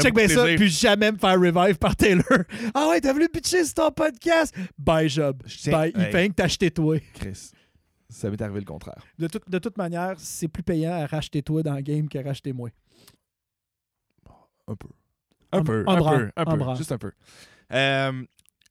[0.00, 2.24] Check bien ça, puis jamais me faire revive par Taylor.
[2.74, 4.54] Ah ouais, t'as voulu pitcher sur ton podcast?
[4.78, 5.42] Bye, Job.
[5.66, 5.92] Bye.
[5.96, 6.96] Il fait que t'acheter toi.
[7.14, 7.50] Chris,
[8.08, 9.04] ça m'est arrivé le contraire.
[9.18, 12.18] De, toute- de toute manière, c'est plus payant à racheter toi dans le game que
[12.18, 12.70] racheter moi.
[14.68, 14.88] Un peu.
[15.58, 15.84] Un- peu.
[15.86, 16.30] un Un bras, peu.
[16.36, 16.56] Un un peu.
[16.56, 16.74] bras.
[16.74, 17.12] Juste un peu.
[17.72, 18.24] Euh,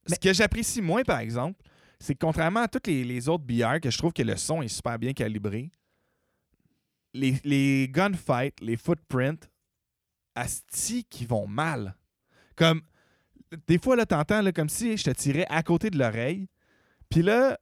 [0.08, 1.62] Ce que j'apprécie moins, par exemple,
[2.00, 4.62] c'est que contrairement à tous les, les autres BR, que je trouve que le son
[4.62, 5.72] est super bien calibré,
[7.14, 9.48] les, les gunfights, les footprints,
[10.36, 11.96] asti qui vont mal.
[12.56, 12.82] Comme,
[13.68, 16.48] des fois, là, t'entends là, comme si je te tirais à côté de l'oreille.
[17.10, 17.58] Puis là,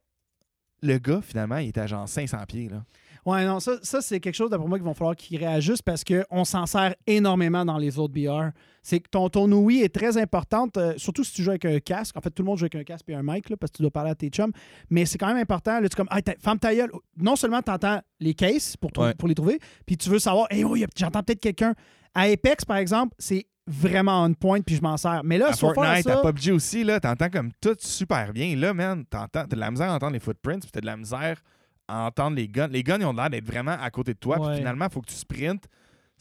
[0.82, 2.68] le gars, finalement, il était à genre 500 pieds.
[2.68, 2.84] Là.
[3.26, 6.02] Ouais, non, ça, ça c'est quelque chose, d'après moi, qu'il va falloir qu'ils réajustent parce
[6.02, 8.50] qu'on s'en sert énormément dans les autres BR.
[8.84, 11.78] C'est que ton, ton OUI est très importante, euh, surtout si tu joues avec un
[11.78, 12.16] casque.
[12.16, 13.76] En fait, tout le monde joue avec un casque et un mic, là, parce que
[13.76, 14.50] tu dois parler à tes chums.
[14.90, 15.78] Mais c'est quand même important.
[15.78, 16.90] Là, tu es comme, hey, ferme ta gueule.
[17.16, 19.14] Non seulement tu entends les cases pour, Ouais.
[19.14, 21.74] pour les trouver, puis tu veux savoir, hey, oh, j'entends peut-être quelqu'un.
[22.14, 25.22] À Apex, par exemple, c'est vraiment on point, puis je m'en sers.
[25.22, 28.56] Mais là, à far, Fortnite, ça- à PUBG aussi, là, t'entends comme tout super bien.
[28.56, 30.96] Là, man, t'entends, t'as de la misère à entendre les footprints, puis t'as de la
[30.96, 31.40] misère
[31.86, 32.66] à entendre les guns.
[32.66, 35.00] Les guns, ils ont l'air d'être vraiment à côté de toi, puis finalement, il faut
[35.00, 35.66] que tu sprintes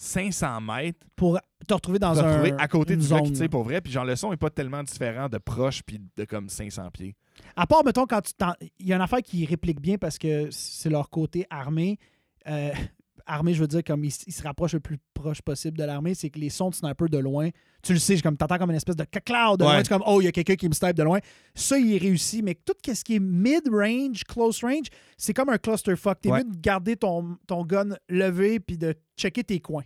[0.01, 2.57] 500 mètres pour te retrouver dans un.
[2.57, 3.49] à côté du gars qui zone, tire là.
[3.49, 6.49] pour vrai, puis genre, le son est pas tellement différent de proche, puis de comme
[6.49, 7.15] 500 pieds.
[7.55, 8.33] À part, mettons, quand tu
[8.79, 11.99] Il y a une affaire qui réplique bien parce que c'est leur côté armé.
[12.47, 12.71] Euh,
[13.25, 16.13] armé, je veux dire, comme ils, ils se rapprochent le plus proche possible de l'armée,
[16.13, 17.49] c'est que les sons de sniper de loin,
[17.83, 19.71] tu le sais, comme t'entends comme une espèce de cloud de Ouais.
[19.71, 21.19] loin, c'est comme, oh, il y a quelqu'un qui me snipe de loin.
[21.55, 25.57] Ça, il est réussi, mais tout ce qui est mid-range, close range, c'est comme un
[25.57, 26.19] clusterfuck.
[26.21, 26.43] T'es Ouais.
[26.43, 29.83] mieux de garder ton, ton gun levé puis de checker tes coins.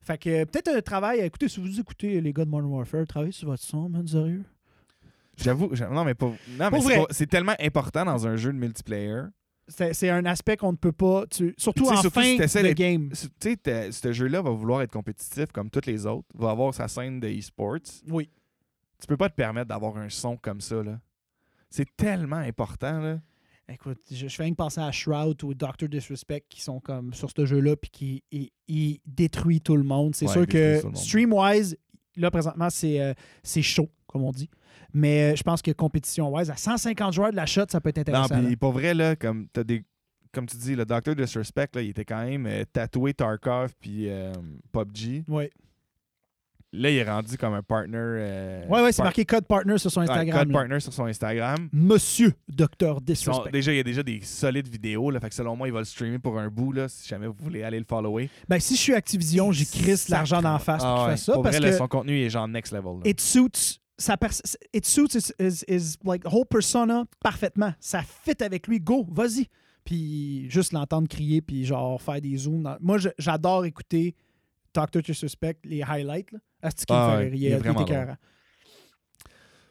[0.00, 1.20] Fait que euh, peut-être un travail.
[1.20, 4.44] Écoutez, si vous écoutez les gars de Modern Warfare, travaillez sur votre son, man, sérieux.
[5.36, 6.26] J'avoue, j'a- non, mais pas.
[6.58, 6.78] Non, mais
[7.10, 9.22] c'est tellement important dans un jeu de multiplayer.
[9.68, 11.24] C'est un aspect qu'on ne peut pas.
[11.30, 13.10] tu- surtout en surtout fin si de game.
[13.40, 16.86] Tu sais, ce jeu-là va vouloir être compétitif comme tous les autres, va avoir sa
[16.88, 17.78] scène de e-sports.
[18.08, 18.28] Oui.
[19.00, 21.00] Tu peux pas te permettre d'avoir un son comme ça, là.
[21.70, 23.18] C'est tellement important, là.
[23.68, 27.30] Écoute, je, je fais que penser à Shroud ou Doctor Disrespect qui sont comme sur
[27.34, 30.14] ce jeu-là puis qui il, il détruit tout le monde.
[30.14, 31.76] C'est Ouais, sûr que stream-wise,
[32.16, 34.48] là présentement, c'est euh, c'est chaud, comme on dit.
[34.94, 37.96] Mais euh, je pense que compétition-wise, à 150 joueurs de la shot, ça peut être
[38.08, 38.40] Non, intéressant.
[38.40, 38.56] puis là.
[38.56, 39.84] pour vrai, là, comme t'as des.
[40.32, 44.08] Comme tu dis, le Doctor Disrespect, là, il était quand même euh, tatoué Tarkov puis
[44.08, 44.32] euh,
[44.72, 45.24] PUBG.
[45.28, 45.50] Ouais,
[46.76, 47.96] Là, il est rendu comme un partner.
[47.96, 50.40] euh, ouais, ouais c'est par- marqué Code Partner sur son Instagram.
[50.40, 50.52] code là.
[50.58, 51.68] partner sur son Instagram.
[51.72, 53.52] Monsieur Docteur sont- Disrespect.
[53.52, 55.08] déjà, il y a déjà des solides vidéos.
[55.12, 57.28] Là, fait que selon moi, il va le streamer pour un bout, là, si jamais
[57.28, 58.28] vous voulez aller le follower.
[58.48, 61.10] Ben, si je suis Activision, j'y crisse l'argent d'en face pour Ah qu'il ouais.
[61.12, 61.32] fasse ça.
[61.34, 62.94] Pour parce vrai, là, que son contenu est genre next level.
[63.04, 63.08] là.
[63.08, 64.16] it suits sa
[64.72, 67.72] it suits his, his- his, like whole persona parfaitement.
[67.80, 68.80] Ça fit avec lui.
[68.80, 69.46] Go, vas-y.
[69.84, 72.62] Puis juste l'entendre crier puis genre faire des zooms.
[72.62, 74.14] dans- Moi, j'adore écouter
[74.72, 76.32] Doctor Disrespect, les highlights.
[76.32, 76.88] Me Ah fait
[77.24, 77.34] ouais, rire?
[77.34, 78.16] il est vraiment.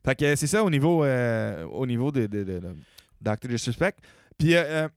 [0.05, 2.75] Fait que c'est ça au niveau, euh, au niveau de, de, de- de
[3.21, 3.47] Dr.
[3.47, 3.95] Disrespect.
[4.37, 4.89] Puis, euh, euh,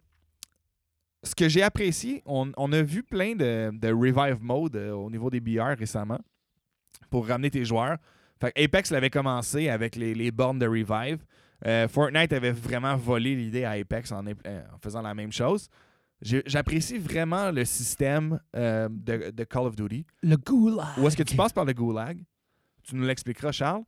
[1.22, 5.09] ce que j'ai apprécié, on, on a vu plein de, de revive mode euh, au
[5.11, 6.18] niveau des BR récemment
[7.11, 7.97] pour ramener tes joueurs.
[8.41, 11.24] Fait que Apex l'avait commencé avec les, les bornes de revive.
[11.64, 15.68] Euh, Fortnite avait vraiment volé l'idée à Apex en, euh, en faisant la même chose.
[16.20, 20.07] J'apprécie vraiment le système euh, de, de Call of Duty.
[20.22, 20.99] Le goulag.
[20.99, 22.22] Où est-ce que tu passes par le goulag?
[22.82, 23.82] Tu nous l'expliqueras, Charles.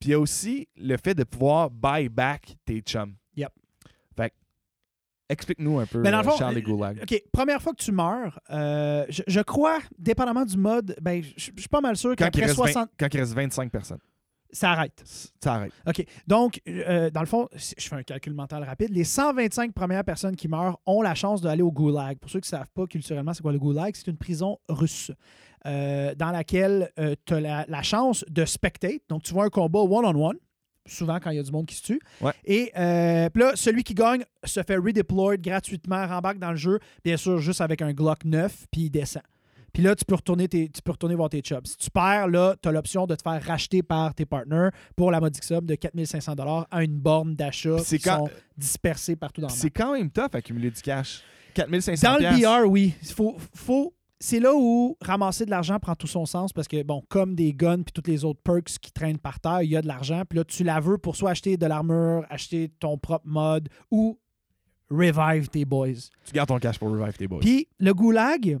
[0.00, 3.14] Puis il y a aussi le fait de pouvoir buy back tes chums.
[5.28, 6.98] Explique-nous un peu, Ben, dans le fond, Charles, les euh, goulags.
[7.02, 11.50] OK, première fois que tu meurs, euh, je, je crois, dépendamment du mode, ben, je
[11.54, 12.90] je suis pas mal sûr Quand il, qu'après reste 20 60...
[12.98, 13.98] quand il reste 25 personnes.
[14.50, 15.02] Ça arrête.
[15.42, 15.72] Ça arrête.
[15.86, 16.04] OK.
[16.26, 18.90] Donc, euh, dans le fond, je fais un calcul mental rapide.
[18.90, 22.18] Les 125 premières personnes qui meurent ont la chance d'aller au goulag.
[22.18, 25.10] Pour ceux qui ne savent pas culturellement c'est quoi le goulag, c'est une prison russe
[25.66, 26.92] euh, dans laquelle
[27.24, 29.02] tu as la, la chance de spectate.
[29.08, 30.36] Donc, tu vois un combat one-on-one.
[30.86, 32.00] Souvent, quand il y a du monde qui se tue.
[32.20, 32.32] Ouais.
[32.44, 36.78] Et euh, puis là, celui qui gagne se fait redeploy gratuitement, rembarque dans le jeu,
[37.04, 39.22] bien sûr, juste avec un Glock 9, puis il descend.
[39.72, 41.66] Puis là, tu peux retourner, tes- tu peux retourner voir tes chubs.
[41.66, 45.10] Si tu perds, là, tu as l'option de te faire racheter par tes partners pour
[45.10, 49.48] la modique somme de 4500 à une borne d'achat qui quand- sont dispersés partout dans
[49.48, 49.58] le monde.
[49.60, 51.22] C'est quand même tough accumuler du cash.
[51.54, 52.64] 4500 Dans le.
[52.66, 52.94] BR, oui.
[53.14, 57.02] Faut, faut, c'est là où ramasser de l'argent prend tout son sens parce que, bon,
[57.08, 59.82] comme des guns puis toutes les autres perks qui traînent par terre, il y a
[59.82, 60.22] de l'argent.
[60.28, 64.18] Puis là, tu la veux pour soit acheter de l'armure, acheter ton propre mod ou
[64.90, 66.10] revive tes boys.
[66.24, 67.40] Tu gardes ton cash pour revive tes boys.
[67.40, 68.58] Puis le goulag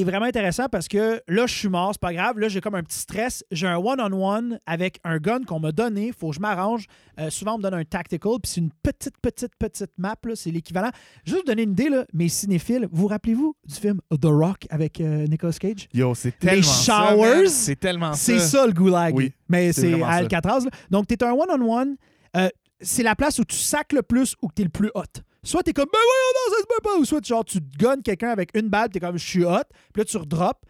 [0.00, 2.38] est vraiment intéressant parce que là, je suis mort, c'est pas grave.
[2.38, 3.44] Là, j'ai comme un petit stress.
[3.50, 6.12] J'ai un one-on-one avec un gun qu'on m'a donné.
[6.18, 6.86] Faut que je m'arrange.
[7.20, 8.32] Euh, souvent, on me donne un tactical.
[8.42, 10.16] Puis c'est une petite, petite, petite map.
[10.24, 10.34] là.
[10.34, 10.90] C'est l'équivalent.
[11.24, 15.00] Juste vous donner une idée, là, mes cinéphiles, vous rappelez-vous du film The Rock avec
[15.00, 15.88] euh, Nicolas Cage?
[15.92, 17.48] Yo, c'est tellement ça, showers?
[17.48, 18.66] C'est tellement C'est ça.
[18.66, 19.14] le goulag.
[19.14, 20.02] Oui, Mais c'est.
[20.02, 20.60] Alcatraz.
[20.64, 20.70] là.
[20.90, 21.96] Donc, tu es un one-on-one.
[22.36, 22.48] Euh,
[22.80, 25.02] c'est la place où tu sacs le plus ou que tu es le plus hot.
[25.44, 26.96] Soit tu es comme, ben voyons, non, ça se peut pas.
[27.00, 29.64] Ou soit genre, tu gunnes quelqu'un avec une balle, tu es comme, je suis hot.
[29.92, 30.60] Puis là, tu redrops.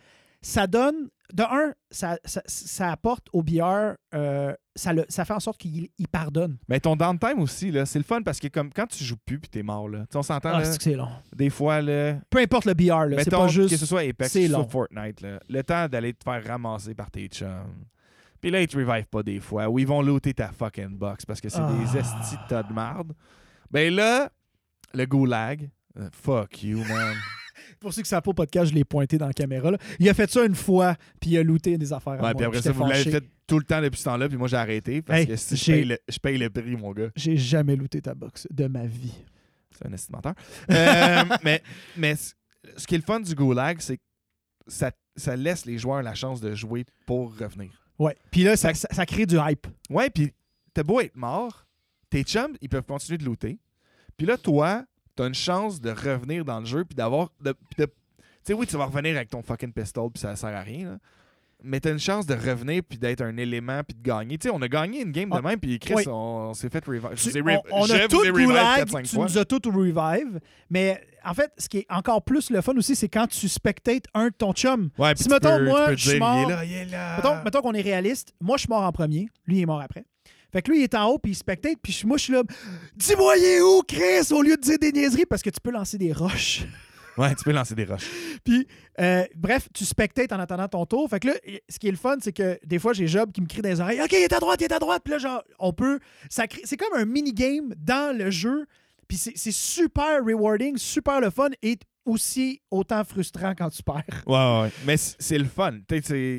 [0.44, 5.34] Ça donne, de un, ça, ça, ça apporte au BR, euh, ça, le, ça fait
[5.34, 6.58] en sorte qu'il il pardonne.
[6.68, 9.38] Mais ton downtime aussi, là, c'est le fun parce que comme quand tu joues plus
[9.38, 10.00] puis t'es mort, là.
[10.00, 11.10] Tu sais, on s'entend, Ah, là, c'est long.
[11.32, 13.70] des fois, là, Peu importe le BR, là, c'est pas juste.
[13.70, 14.64] que ce soit Apex, c'est que ce soit.
[14.68, 17.84] Fortnite, là, le temps d'aller te faire ramasser par tes chums.
[18.40, 19.68] Puis là, ils te revivent pas des fois.
[19.68, 21.98] Ou ils vont looter ta fucking box parce que c'est des Ah.
[22.00, 23.12] estis de tas de marde.
[23.70, 24.28] Ben là,
[24.94, 27.14] le goulag, euh, fuck you, man.
[27.80, 29.70] Pour ceux qui savent pas au podcast, je l'ai pointé dans la caméra.
[29.72, 29.78] là.
[29.98, 32.12] Il a fait ça une fois, puis il a looté des affaires.
[32.14, 32.34] à Ouais, moi.
[32.34, 34.56] puis après ça, vous l'avez fait tout le temps depuis ce temps-là, puis moi j'ai
[34.56, 37.08] arrêté parce Hey, que si je paye, le, je paye le prix, mon gars.
[37.16, 39.14] J'ai jamais looté ta box de ma vie.
[39.72, 40.34] C'est un estimateur.
[40.70, 41.62] Euh, mais
[41.96, 44.02] mais ce qui est le fun du goulag, c'est que
[44.68, 47.70] ça, ça laisse les joueurs la chance de jouer pour revenir.
[47.98, 48.16] Ouais.
[48.30, 49.66] Puis là, ça, ça- ça crée du hype.
[49.90, 50.32] Ouais, puis
[50.72, 51.66] t'as beau être mort,
[52.10, 53.58] tes chums, ils peuvent continuer de looter.
[54.16, 54.84] Puis là, toi,
[55.16, 57.28] t'as une chance de revenir dans le jeu, puis d'avoir.
[57.40, 57.92] de- de- Tu
[58.44, 60.98] sais, oui, tu vas revenir avec ton fucking pistol, puis ça sert à rien, là.
[61.64, 64.36] Mais t'as une chance de revenir, puis d'être un élément, puis de gagner.
[64.36, 66.02] Tu sais, on a gagné une game de Ah, même, puis Chris, oui.
[66.08, 67.04] on, on s'est fait revive.
[67.70, 69.24] On, on a tout revive goulag, 4-5 tu fois.
[69.26, 70.40] nous as tout revive.
[70.70, 74.06] Mais en fait, ce qui est encore plus le fun aussi, c'est quand tu spectates
[74.12, 74.90] un de ton chum.
[74.98, 77.16] Ouais, Si, mettons, peux- moi, je suis mort- Il est là, il est là.
[77.18, 78.34] Mettons, mettons qu'on est réaliste.
[78.40, 79.28] Moi, je suis mort en premier.
[79.46, 80.04] Lui, il est mort après.
[80.52, 81.76] Fait que lui, il est en haut, puis il spectate.
[81.82, 82.42] Puis je- moi, je suis là.
[82.96, 85.70] Dis-moi, il est où, Chris, au lieu de dire des niaiseries, parce que tu peux
[85.70, 86.62] lancer des roches.
[87.18, 88.08] Ouais, tu peux lancer des roches.
[88.42, 88.66] Puis,
[88.98, 91.10] euh, bref, tu spectates en attendant ton tour.
[91.10, 91.34] Fait que là,
[91.68, 93.68] ce qui est le fun, c'est que des fois, j'ai Job qui me crie dans
[93.68, 95.02] les oreilles OK, il est à droite, il est à droite.
[95.04, 95.98] Puis là, genre, on peut.
[96.30, 98.64] ça crée- C'est comme un mini-game dans le jeu.
[99.08, 101.50] Puis c'est c'est super rewarding, super le fun.
[101.62, 104.02] Et aussi autant frustrant quand tu perds.
[104.26, 104.72] Ouais, ouais, ouais.
[104.86, 105.72] Mais c'est le fun.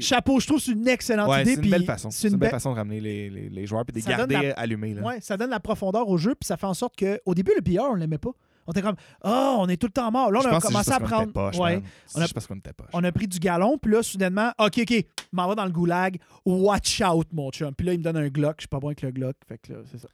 [0.01, 1.51] Chapeau, je trouve c'est une excellente Ouais, idée.
[1.51, 2.09] c'est une puis belle façon.
[2.11, 4.11] C'est une une belle façon de ramener les, les, les joueurs et de les Ça
[4.17, 4.93] garder la- allumés.
[4.93, 5.01] Là.
[5.01, 7.51] Ouais, ça donne la profondeur au jeu, puis ça fait en sorte que au début,
[7.55, 8.31] le PR, on l'aimait pas.
[8.65, 8.95] On était comme,
[9.25, 10.31] oh, on est tout le temps mort.
[10.31, 11.33] Là, Je on a commencé à prendre.
[11.33, 11.81] poche, ouais,
[12.15, 12.87] On a- parce qu'on était poche.
[12.93, 16.17] on a pris du galon, puis là, soudainement, OK, OK, m'en va dans le goulag.
[16.45, 17.73] Watch out, mon chum.
[17.75, 18.55] Puis là, il me donne un Glock.
[18.59, 19.35] Je suis pas bon avec le Glock.
[19.47, 20.07] Fait que là, c'est ça.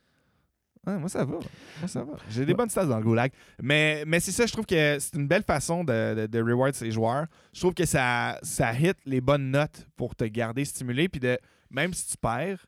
[0.89, 1.33] Ouais, moi, ça va.
[1.79, 2.13] Moi, ça va.
[2.29, 2.57] J'ai des Ouais.
[2.57, 3.31] bonnes stats dans le goulag.
[3.61, 6.73] Mais, mais c'est ça, je trouve que c'est une belle façon de, de, de reward
[6.73, 7.25] ses joueurs.
[7.53, 11.09] Je trouve que ça, ça hit les bonnes notes pour te garder stimulé.
[11.09, 11.37] Puis de,
[11.69, 12.65] même si tu perds,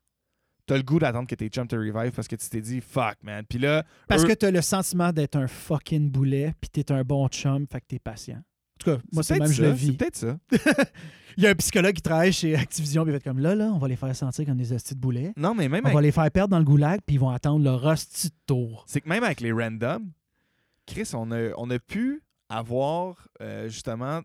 [0.68, 3.16] t'as le goût d'attendre que tes chums te revive parce que tu t'es dit fuck,
[3.24, 3.44] man.
[3.50, 7.04] Puis là, Parce eux- que t'as le sentiment d'être un fucking boulet, puis t'es un
[7.04, 8.42] bon chum, fait que t'es patient.
[8.82, 9.86] En tout cas, moi, c'est je le ça, vis.
[9.88, 10.38] C'est peut-être ça.
[11.38, 13.72] Il y a un psychologue qui travaille chez Activision, puis il fait comme là, là,
[13.74, 15.32] on va les faire sentir comme des hosties de boulets.
[15.38, 17.30] Non, mais même On avec- va les faire perdre dans le goulag, puis ils vont
[17.30, 18.84] attendre leur hostie de tour.
[18.86, 20.12] c'est que même avec les randoms,
[20.86, 24.20] Chris, on a, on a pu avoir euh, justement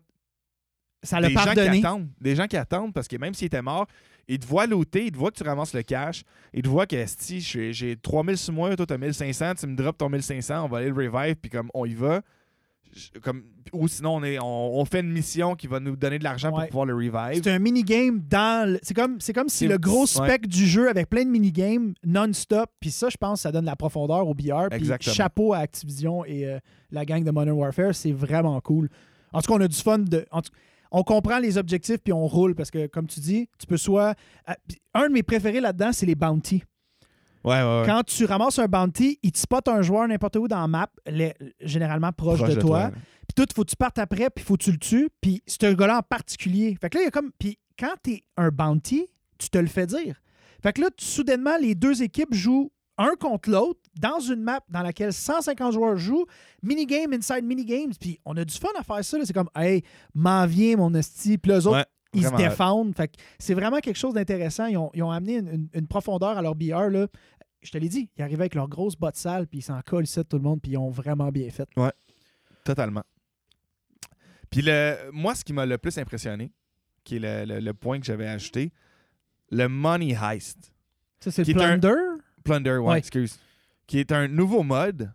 [1.01, 2.09] Ça l'a gens qui attendent.
[2.19, 3.87] Des gens qui attendent parce que même s'il était mort,
[4.27, 6.87] ils te voient looter, ils te voient que tu ramasses le cash, ils te voient
[6.87, 10.65] que si j'ai j'ai 3000 sur moi, toi t'as 1500, tu me drops ton 1500,
[10.65, 12.21] on va aller le revive, puis comme on y va.
[13.21, 16.23] Comme, ou sinon, on, est, on, on fait une mission qui va nous donner de
[16.23, 16.61] l'argent Ouais.
[16.63, 17.41] pour pouvoir le revive.
[17.43, 18.69] C'est un minigame dans.
[18.73, 20.07] le- C'est comme, c'est comme si le gros ouais.
[20.07, 22.69] spec du jeu avec plein de minigames non-stop.
[22.79, 24.69] Puis ça, je pense, ça donne de la profondeur au billard.
[24.69, 26.59] Puis chapeau à Activision et euh,
[26.91, 27.93] la gang de Modern Warfare.
[27.93, 28.89] C'est vraiment cool.
[29.33, 29.99] En tout cas, on a du fun.
[29.99, 30.51] De, en tout-
[30.89, 34.15] on comprend les objectifs puis on roule parce que, comme tu dis, tu peux soit.
[34.67, 36.63] puis un de mes préférés là-dedans, c'est les bounties.
[37.47, 37.85] Ouais, ouais, ouais.
[37.85, 40.89] Quand tu ramasses un bounty, il te spot un joueur n'importe où dans la map,
[41.05, 42.79] les- généralement proche, Proche de, toi.
[42.79, 42.91] là.
[42.91, 45.09] Puis tout, faut que tu partes après, puis faut que tu le tues.
[45.21, 46.77] Puis c'est un gars-là en particulier.
[46.79, 47.31] Fait que là, il y a comme.
[47.37, 49.05] Puis quand t'es un bounty,
[49.37, 50.21] tu te le fais dire.
[50.63, 54.59] Fait que là, tu- soudainement, les deux équipes jouent un contre l'autre dans une map
[54.69, 56.25] dans laquelle 150 joueurs jouent,
[56.63, 57.91] minigame inside minigames.
[57.99, 59.17] Puis on a du fun à faire ça.
[59.23, 59.83] C'est comme, hey,
[60.15, 61.37] m'en viens, mon esti.
[61.37, 62.95] Puis les autres, Ouais, ils se défendent.
[62.95, 64.65] Fait que c'est vraiment quelque chose d'intéressant.
[64.65, 66.89] Ils ont, ils ont amené une, une- une profondeur à leur BR.
[66.89, 67.05] Là.
[67.61, 70.03] Je te l'ai dit, ils arrivaient avec leurs grosses bottes sales, puis ils s'en collent
[70.05, 71.67] ici tout le monde, puis ils ont vraiment bien fait.
[72.63, 73.03] Totalement.
[74.49, 76.51] Puis le, moi, ce qui m'a le plus impressionné,
[77.03, 78.71] qui est le, le- le point que j'avais ajouté,
[79.51, 80.73] le Money Heist.
[81.19, 81.95] Ça, c'est le un- plunder?
[82.43, 82.99] Plunder, ouais, Ouais.
[82.99, 83.39] excuse.
[83.87, 85.11] Qui est un nouveau mode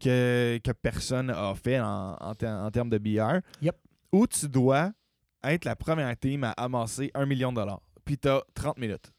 [0.00, 3.40] que, que personne n'a fait en, en, ter- en termes de BR.
[3.60, 3.76] Yep.
[4.12, 4.92] Où tu dois
[5.44, 7.82] être la première team à amasser un million de dollars.
[8.04, 9.12] Puis tu as 30 minutes.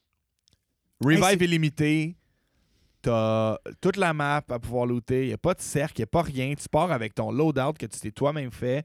[1.02, 2.16] Revive Hey, illimité.
[3.02, 5.22] Tu as toute la map à pouvoir looter.
[5.22, 6.54] Il n'y a pas de cercle, il n'y a pas rien.
[6.54, 8.84] Tu pars avec ton loadout que tu t'es toi-même fait.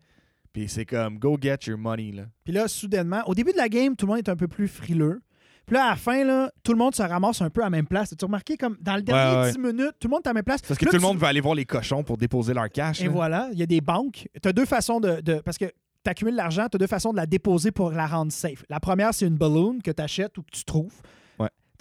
[0.53, 2.11] Puis c'est comme go get your money.
[2.11, 2.23] Là.
[2.43, 4.67] Puis là, soudainement, au début de la game, tout le monde est un peu plus
[4.67, 5.21] frileux.
[5.67, 7.69] Puis là, à la fin, là, tout le monde se ramasse un peu à la
[7.69, 8.13] même place.
[8.13, 9.51] As-tu remarqué comme dans le dernier ouais.
[9.51, 10.61] 10 minutes, tout le monde est à la même place.
[10.61, 12.69] Parce que Là, tout le tu- monde veut aller voir les cochons pour déposer leur
[12.69, 13.01] cash.
[13.01, 13.09] Et là.
[13.11, 14.27] voilà, il y a des banques.
[14.41, 15.19] Tu as deux façons de.
[15.21, 18.07] de- parce que tu accumules l'argent, tu as deux façons de la déposer pour la
[18.07, 18.63] rendre safe.
[18.69, 21.01] La première, c'est une balloon que tu achètes ou que tu trouves.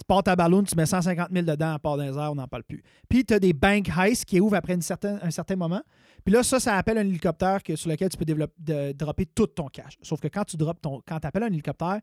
[0.07, 2.47] Pars ta balloon, tu mets 150 000 dedans, à part dans les airs, on n'en
[2.47, 2.81] parle plus.
[3.09, 5.81] Puis tu as des bank heists qui ouvrent après une certaine, un certain moment.
[6.23, 9.25] Puis là, ça, ça appelle un hélicoptère que, sur lequel tu peux développer, de- dropper
[9.25, 9.97] tout ton cash.
[10.01, 11.01] Sauf que quand tu drops ton.
[11.07, 11.99] Quand appelles un hélicoptère,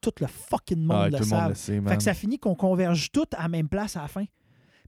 [0.00, 1.54] tout le fucking monde Ah, le savent.
[1.54, 1.96] Fait man.
[1.96, 4.24] que ça finit qu'on converge tout à la même place à la fin.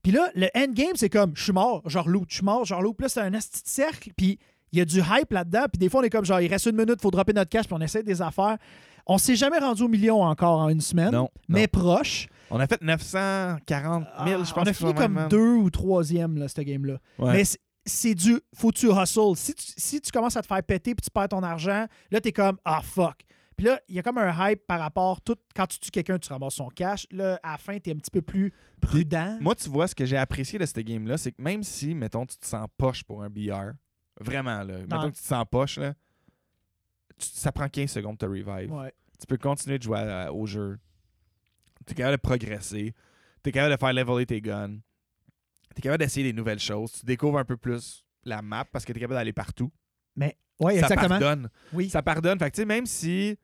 [0.03, 2.81] Puis là, le endgame, c'est comme je suis mort, genre loot, je suis mort, genre
[2.83, 2.97] loot.
[2.97, 4.39] Puis là, c'est un asti de cercle, puis
[4.73, 5.65] il y a du hype là-dedans.
[5.73, 7.67] Puis des fois, on est comme genre, il reste une minute, faut dropper notre cash,
[7.67, 8.57] puis on essaie des affaires.
[9.07, 11.81] On s'est jamais rendu au million encore en une semaine, Non, mais non.
[11.81, 12.29] proche.
[12.51, 14.53] On a fait 940 000, je Ah, pense.
[14.57, 16.99] on a fini comme même, deux ou troisième, là, ce game-là.
[17.19, 17.33] Ouais.
[17.33, 18.39] Mais c'est- du.
[18.55, 19.37] Faut tu hustle.
[19.37, 22.21] Si tu, si tu commences à te faire péter puis tu perds ton argent, là,
[22.21, 23.23] t'es comme Ah fuck.
[23.57, 25.21] Puis là, il y a comme un hype par rapport.
[25.21, 27.07] Tout, quand tu tues quelqu'un, tu ramasses son cash.
[27.11, 29.37] Là, à la fin, t'es un petit peu plus prudent.
[29.41, 32.25] Moi, tu vois, ce que j'ai apprécié de cette game-là, c'est que même si, mettons,
[32.27, 33.73] tu te sens poche pour un BR,
[34.21, 35.93] vraiment, là, mettons que tu te sens poche, là,
[37.19, 38.73] tu- ça prend 15 secondes de te revive.
[38.73, 38.93] Ouais.
[39.19, 40.79] Tu peux continuer de jouer à- au jeu.
[41.87, 42.95] Tu es capable de progresser.
[43.43, 44.79] Tu es capable de faire leveler tes guns.
[45.75, 46.93] Tu es capable d'essayer des nouvelles choses.
[46.93, 49.71] Tu découvres un peu plus la map parce que tu es capable d'aller partout.
[50.61, 51.09] Oui, ça exactement.
[51.09, 51.49] pardonne.
[51.73, 51.89] Oui.
[51.89, 52.39] Ça pardonne.
[52.39, 53.37] Fait que, tu sais, même si,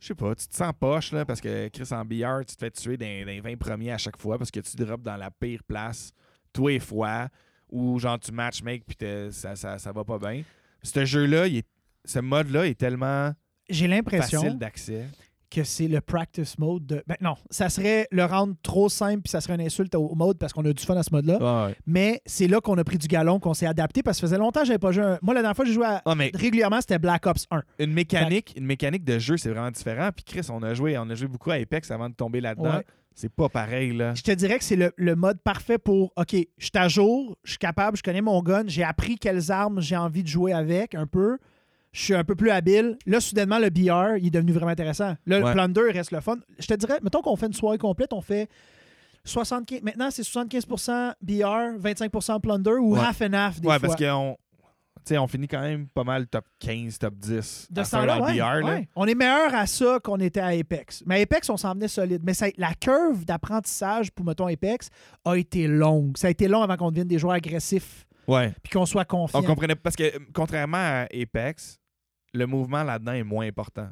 [0.00, 2.60] je sais pas, tu te sens poche, là, parce que Chris en billard, tu te
[2.64, 5.30] fais tuer dans, les 20 premiers à chaque fois parce que tu drops dans la
[5.30, 6.12] pire place,
[6.52, 7.28] tous les fois,
[7.70, 10.42] ou genre tu matchmake puis t'es- ça, ça, ça va pas bien.
[10.82, 11.46] Ce jeu-là,
[12.04, 13.32] ce mode-là est tellement
[13.68, 15.06] J'ai l'impression facile d'accès.
[15.50, 17.02] Que c'est le practice mode de.
[17.06, 20.38] Ben non, ça serait le rendre trop simple puis ça serait une insulte au mode
[20.38, 21.66] parce qu'on a du fun à ce mode-là.
[21.68, 21.74] Ouais.
[21.86, 24.38] Mais c'est là qu'on a pris du galon, qu'on s'est adapté parce que ça faisait
[24.38, 25.04] longtemps que j'avais pas joué.
[25.04, 27.62] un- Moi, la dernière fois que j'ai joué à- mais régulièrement, c'était Black Ops 1.
[27.78, 30.10] une mécanique, une mécanique de jeu, c'est vraiment différent.
[30.14, 32.76] Puis Chris, on a joué, on a joué beaucoup à Apex avant de tomber là-dedans.
[32.76, 32.84] Ouais.
[33.14, 34.14] C'est pas pareil, là.
[34.14, 37.36] Je te dirais que c'est le, le mode parfait pour OK, je suis à jour,
[37.42, 40.52] je suis capable, je connais mon gun, j'ai appris quelles armes j'ai envie de jouer
[40.52, 41.38] avec un peu.
[41.98, 42.96] Je suis un peu plus habile.
[43.06, 45.16] Là, soudainement, le BR, il est devenu vraiment intéressant.
[45.26, 45.44] Là, Ouais.
[45.48, 46.36] le Plunder reste le fun.
[46.60, 48.48] Je te dirais, mettons qu'on fait une soirée complète, on fait
[49.24, 49.82] 75.
[49.82, 53.00] Maintenant, c'est 75% BR, 25% Plunder ou Ouais.
[53.00, 53.88] half and half des ouais, fois.
[53.88, 54.36] parce qu'on
[55.10, 58.18] on finit quand même pas mal top 15, top 10 De à ce faire temps-là,
[58.18, 58.80] en ouais, BR, là.
[58.94, 61.02] On est meilleur à ça qu'on était à Apex.
[61.04, 62.22] Mais à Apex, on s'en venait solide.
[62.24, 64.88] Mais ça- la curve d'apprentissage pour, mettons, Apex
[65.24, 66.16] a été longue.
[66.16, 68.52] Ça a été long avant qu'on devienne des joueurs agressifs Ouais.
[68.62, 69.40] puis qu'on soit confiants.
[69.40, 71.77] On comprenait parce que euh, contrairement à Apex,
[72.38, 73.88] le mouvement là-dedans est moins important.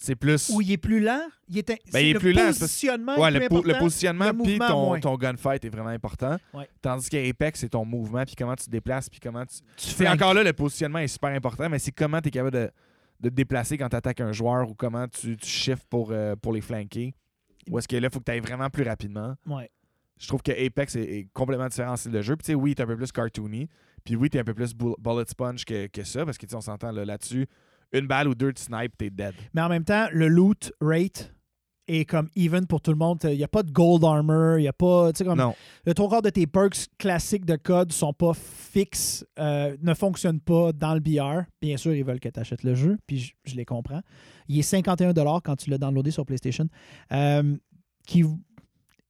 [0.00, 2.32] C'est plus Où il est plus lent, il est, Ben, c'est il est le plus
[2.32, 6.36] lent, positionnement Ouais, est le, po- le positionnement puis ton, ton gunfight est vraiment important.
[6.54, 6.68] Ouais.
[6.80, 9.56] Tandis qu'Apex, c'est ton mouvement puis comment tu te déplaces puis comment tu.
[9.96, 12.70] Tu encore là, le positionnement est super important, mais c'est comment tu es capable de,
[13.18, 16.36] de te déplacer quand tu attaques un joueur ou comment tu, tu shifts pour, euh,
[16.36, 17.12] pour les flanquer.
[17.68, 19.34] Ou est-ce que là, il faut que tu ailles vraiment plus rapidement.
[19.46, 19.68] Ouais.
[20.20, 22.36] Je trouve que Apex est, est complètement différent en style de jeu.
[22.36, 23.68] Puis tu sais, oui, t'es un peu plus cartoony.
[24.08, 26.62] Puis oui, t'es un peu plus bull- bullet sponge que, que ça, parce que on
[26.62, 27.46] s'entend là, là-dessus.
[27.92, 29.34] Une balle ou deux, tu snipe, t'es dead.
[29.52, 31.34] Mais en même temps, le loot rate
[31.88, 33.18] est comme even pour tout le monde.
[33.24, 35.12] Il n'y a pas de gold armor, il n'y a pas.
[35.12, 35.54] Tu sais, comme Non.
[35.84, 40.40] le trois quarts de tes perks classiques de code sont pas fixes, euh, ne fonctionnent
[40.40, 41.42] pas dans le BR.
[41.60, 44.00] Bien sûr, ils veulent que tu achètes le jeu, puis je, je les comprends.
[44.48, 46.66] Il est 51 quand tu l'as downloadé sur PlayStation.
[47.12, 47.54] Euh,
[48.06, 48.24] qui...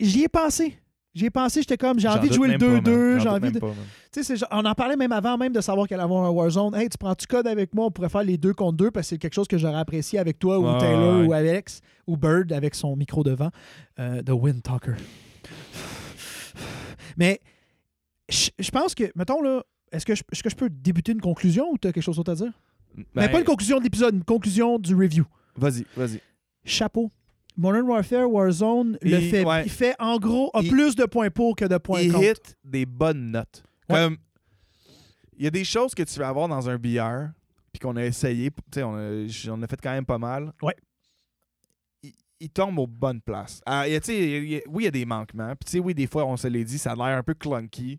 [0.00, 0.76] J'y ai pensé.
[1.18, 2.96] J'y ai pensé, j'étais comme, j'ai envie de jouer le même pas, man.
[2.96, 3.60] 2-2, J'en j'ai envie de.
[4.12, 6.74] Tu sais, on en parlait même avant même de savoir qu'elle allait avoir un Warzone.
[6.76, 7.86] Hey, tu prends-tu code avec moi?
[7.86, 10.18] On pourrait faire les deux contre deux parce que c'est quelque chose que j'aurais apprécié
[10.20, 13.50] avec toi ou Taylor ouais, ou Alex ou Bird avec son micro devant.
[13.98, 14.94] Euh, The Wind Talker.
[17.16, 17.40] Mais
[18.28, 21.68] je pense que, mettons là, est-ce que, je, est-ce que je peux débuter une conclusion
[21.72, 22.52] ou tu as quelque chose d'autre à dire?
[22.96, 25.24] Mais Ben, pas une conclusion de l'épisode, une conclusion du review.
[25.56, 26.20] Vas-y, vas-y.
[26.64, 27.10] Chapeau.
[27.60, 29.64] Modern Warfare, Warzone, le Il- fait, ouais.
[29.64, 32.24] il fait en gros a Il- plus de points pour que de points Il contre.
[32.24, 33.64] hit des bonnes notes.
[33.90, 33.96] Ouais.
[33.96, 34.16] Comme,
[35.36, 37.30] il y a des choses que tu vas avoir dans un BR,
[37.72, 40.18] puis qu'on a essayé, tu sais, on a, j- on a fait quand même pas
[40.18, 40.52] mal.
[40.62, 40.74] Ouais.
[42.02, 43.60] Il, il tombe aux bonnes places.
[43.66, 45.48] Ah, il y a, il oui, il y a des manquements.
[45.56, 47.34] Puis, tu sais, oui, des fois, on se l'est dit, ça a l'air un peu
[47.34, 47.98] clunky.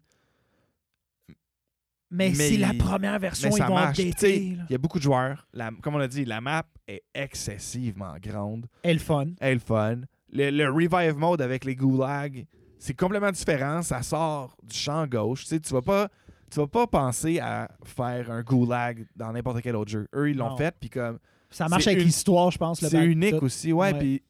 [2.11, 3.99] Mais, Mais c'est la première version, Mais ils ça vont marche.
[3.99, 4.37] Updater.
[4.37, 5.47] Il y a beaucoup de joueurs.
[5.53, 8.65] La- comme on a dit, la map est excessivement grande.
[8.83, 9.25] Elle est fun.
[9.39, 10.01] Elle fun.
[10.31, 12.45] Le, le revive mode avec les gulags,
[12.79, 13.81] c'est complètement différent.
[13.83, 15.41] Ça sort du champ gauche.
[15.43, 16.09] Tu sais, tu vas pas,
[16.49, 20.07] tu vas pas penser à faire un gulag dans n'importe quel autre jeu.
[20.15, 21.19] Eux, ils l'ont fait, puis comme
[21.51, 22.81] Ça marche avec une- l'histoire, je pense.
[22.81, 23.45] le c'est unique tout.
[23.45, 23.93] aussi, ouais.
[23.93, 24.23] Puis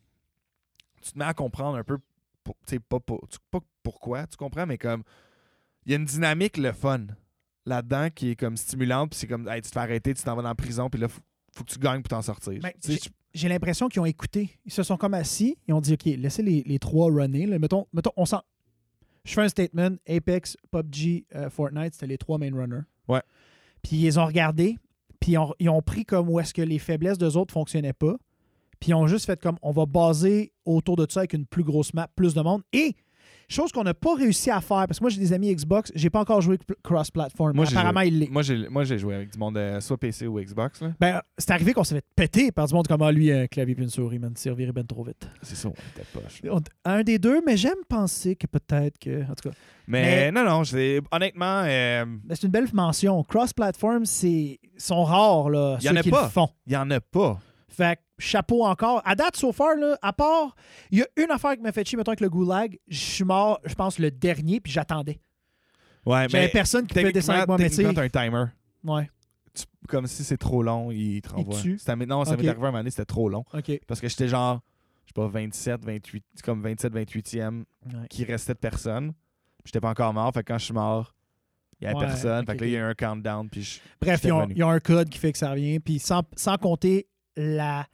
[1.01, 1.97] tu te mets à comprendre un peu,
[2.45, 5.03] tu sais, pas, pas pourquoi, tu comprends, mais comme
[5.85, 7.05] il y a une dynamique, le fun
[7.65, 10.35] là-dedans qui est comme stimulante, puis c'est comme, hey, tu te fais arrêter, tu t'en
[10.35, 11.21] vas dans la prison, puis là, faut,
[11.55, 12.59] faut que tu gagnes pour t'en sortir.
[12.61, 14.49] Ben, Tu sais, j'ai- J'ai l'impression qu'ils ont écouté.
[14.65, 15.55] Ils se sont comme assis.
[15.67, 17.45] Ils ont dit, OK, laissez les, les trois runner.
[17.45, 17.59] là.
[17.59, 18.41] Mettons, mettons, on s'en...
[19.23, 19.91] Je fais un statement.
[20.07, 22.81] Apex, PUBG, euh, Fortnite, c'était les trois main runners.
[23.07, 23.21] Ouais.
[23.83, 24.77] Puis ils les ont regardés.
[25.19, 27.93] Puis ils ont, ils ont pris comme où est-ce que les faiblesses d'eux autres fonctionnaient
[27.93, 28.15] pas.
[28.79, 31.63] Puis ils ont juste fait comme, on va baser autour de ça avec une plus
[31.63, 32.63] grosse map, plus de monde.
[32.73, 32.95] Et,
[33.49, 36.09] chose qu'on n'a pas réussi à faire, parce que moi j'ai des amis Xbox, j'ai
[36.09, 37.55] pas encore joué cross-platform.
[37.55, 37.65] Moi,
[38.05, 38.29] il l'est.
[38.29, 40.81] Moi, j'ai, moi, j'ai joué avec du monde, euh, soit PC ou Xbox.
[40.81, 40.91] Là.
[40.99, 43.75] Ben, c'est arrivé qu'on s'est fait péter par du monde comme ah, lui, un clavier
[43.75, 45.27] puis une souris, man, reviré ben trop vite.
[45.41, 46.41] C'est ça, on était poche.
[46.85, 49.23] Un des deux, mais j'aime penser que peut-être que.
[49.23, 49.55] En tout cas,
[49.87, 50.63] Mais, non, non,
[51.11, 53.23] honnêtement, euh, c'est une belle mention.
[53.23, 56.23] Cross-platform, c'est sont rares, là, Y en ceux a qui pas.
[56.23, 56.49] le font.
[56.65, 57.39] il n'y en a pas.
[57.79, 59.01] Fait que chapeau encore.
[59.05, 60.53] À date, so far, là, à part,
[60.91, 62.77] il y a une affaire qui m'a fait chier, mettons, avec le goulag.
[62.89, 65.19] Je suis mort, je pense, le dernier, puis j'attendais.
[66.05, 67.85] Ouais, J'avais mais personne qui pouvait descendre avec moi, mais tu sais.
[67.85, 68.45] un timer.
[68.83, 69.09] Ouais,
[69.53, 71.59] Tu- comme si c'est trop long, il te renvoie.
[71.61, 71.77] tue?
[71.77, 72.41] C'était- non, ça Ok.
[72.41, 73.43] m'est arrivé un moment donné, c'était trop long.
[73.53, 73.79] OK.
[73.87, 74.59] Parce que j'étais genre,
[75.05, 78.07] je sais pas, 27, 28, c'est comme 27, 28e Ouais.
[78.09, 79.13] qui restait de personne.
[79.65, 80.31] J'étais pas encore mort.
[80.33, 81.13] Fait que quand je suis mort,
[81.79, 82.41] il y avait Ouais, personne.
[82.41, 83.49] ok, fait que là, il y a eu un countdown.
[83.49, 84.53] Puis je- Bref, J'étais ils ont, revenu.
[84.55, 85.79] ils ont un code qui fait que ça revient.
[85.79, 87.07] Puis sans, sans compter
[87.39, 87.87] la-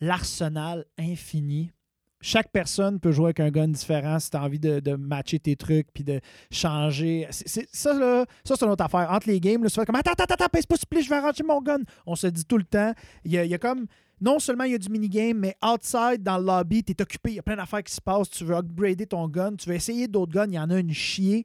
[0.00, 1.72] l'arsenal infini.
[2.20, 5.56] Chaque personne peut jouer avec un gun différent si tu as envie de, matcher tes
[5.56, 6.20] trucs puis de
[6.52, 7.26] changer.
[7.30, 9.10] Ça, là, ça c'est une autre affaire.
[9.10, 11.42] Entre les games, là, tu fais comme Attends, attends, attends, pèse pas, je vais arranger
[11.42, 11.80] mon gun.
[12.06, 12.92] On se dit tout le temps.
[13.24, 13.86] Il y a, comme.
[14.20, 17.30] Non seulement il y a du minigame, mais outside, dans le lobby, tu es occupé.
[17.30, 18.30] Il y a plein d'affaires qui se passent.
[18.30, 19.56] Tu veux upgrader ton gun.
[19.56, 20.46] Tu veux essayer d'autres guns.
[20.46, 21.44] Il y en a une chier.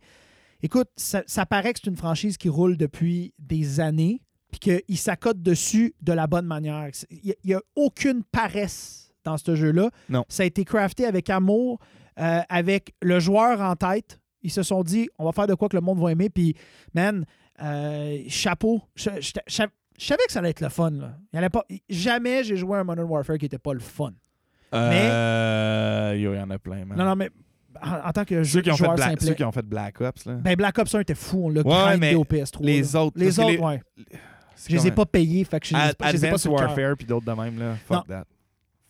[0.62, 4.22] Écoute, ça paraît que c'est une franchise qui roule depuis des années,
[4.60, 6.88] puis qu'il s'accote dessus de la bonne manière.
[7.12, 9.90] Il n'y a, aucune paresse dans ce jeu-là.
[10.10, 10.24] Non.
[10.30, 11.80] Ça a été crafté avec amour,
[12.20, 14.20] euh, avec le joueur en tête.
[14.42, 16.56] Ils se sont dit, on va faire de quoi que le monde va aimer, puis,
[16.94, 17.26] man,
[17.62, 18.82] euh, chapeau.
[18.96, 19.64] Je, je- je-
[20.00, 20.92] je savais que ça allait être le fun.
[20.92, 21.18] Là.
[21.34, 23.74] Il y en a pas, jamais j'ai joué à un Modern Warfare qui n'était pas
[23.74, 24.12] le fun.
[24.74, 26.98] Euh, yo, il y en a plein, man.
[26.98, 27.30] Non, non, mais
[27.82, 29.66] en, en tant que Ceux jou- qui, ont fait joueur Black, ceux qui ont fait
[29.66, 30.34] Black Ops, là.
[30.36, 32.64] Ben, Black Ops 1 était fou, on l'a Ouais, mais au PS3.
[32.66, 33.04] les là.
[33.04, 33.82] autres, Les autres, les- ouais.
[34.68, 36.52] Je les ai pas payés, fait que je Ad- pas- je les ai pas sur.
[36.54, 37.76] Warfare puis d'autres de même, là.
[37.86, 38.26] Fuck that.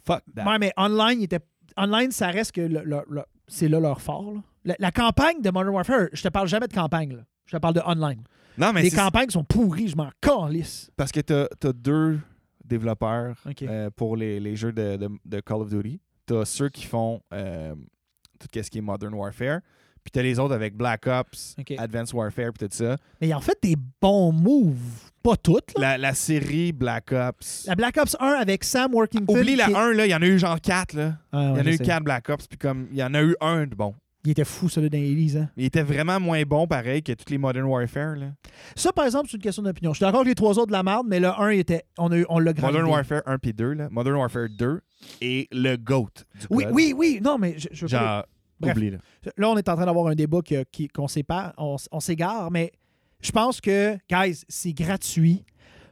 [0.05, 0.45] Fuck that.
[0.49, 1.39] Ouais, mais online, était...
[1.76, 4.34] online ça reste que le- le- le- c'est là leur fort.
[4.34, 4.41] là.
[4.65, 7.13] La, la campagne de Modern Warfare, je te parle jamais de campagne.
[7.15, 7.24] Là.
[7.45, 8.24] Je te parle de online.
[8.57, 10.89] Non, mais Les campagnes sont pourries, je m'en calisse.
[10.97, 12.20] parce que t'as as deux
[12.65, 16.01] développeurs euh, pour les, les jeux de, de- de Call of Duty.
[16.26, 17.76] T'as ceux qui font euh,
[18.39, 19.59] tout ce qui est Modern Warfare.
[20.08, 21.74] Puis t'as les autres avec Black Ops, OK.
[21.78, 22.95] Advanced Warfare, puis tout ça.
[23.20, 25.12] Mais ont fait des bons moves.
[25.22, 25.78] Pas toutes.
[25.78, 25.91] Là.
[25.91, 27.66] La, la série Black Ops.
[27.68, 29.38] La Black Ops 1 avec Sam Workington.
[29.38, 31.16] Oublie la qui est- 1, là, il y en a eu genre 4, là.
[31.34, 31.84] Ah, ouais, il y en a eu sais.
[31.84, 33.93] 4 Black Ops, puis comme il y en a eu un de bon.
[34.24, 35.49] Il était fou, celui dans les hein.
[35.58, 38.28] Il était vraiment moins bon, pareil, que tous les Modern Warfare, là.
[38.76, 39.91] Ça, par exemple, c'est une question d'opinion.
[39.91, 41.84] Je suis d'accord que les trois autres de la merde, mais le 1, il était,
[41.97, 42.53] on, a on l'a.
[42.62, 43.88] Modern Warfare 1 puis 2, là.
[43.91, 44.80] Modern Warfare 2
[45.22, 46.74] et le GOAT du Oui, code.
[46.74, 47.20] oui, oui.
[47.22, 48.26] Non, mais je, je veux pas- Genre,
[48.60, 48.74] Bref.
[49.38, 49.49] là.
[49.49, 52.72] On est en train d'avoir un débat que- qui- qu'on sépare, on, s'égare, mais
[53.22, 55.43] je pense que, guys, c'est gratuit.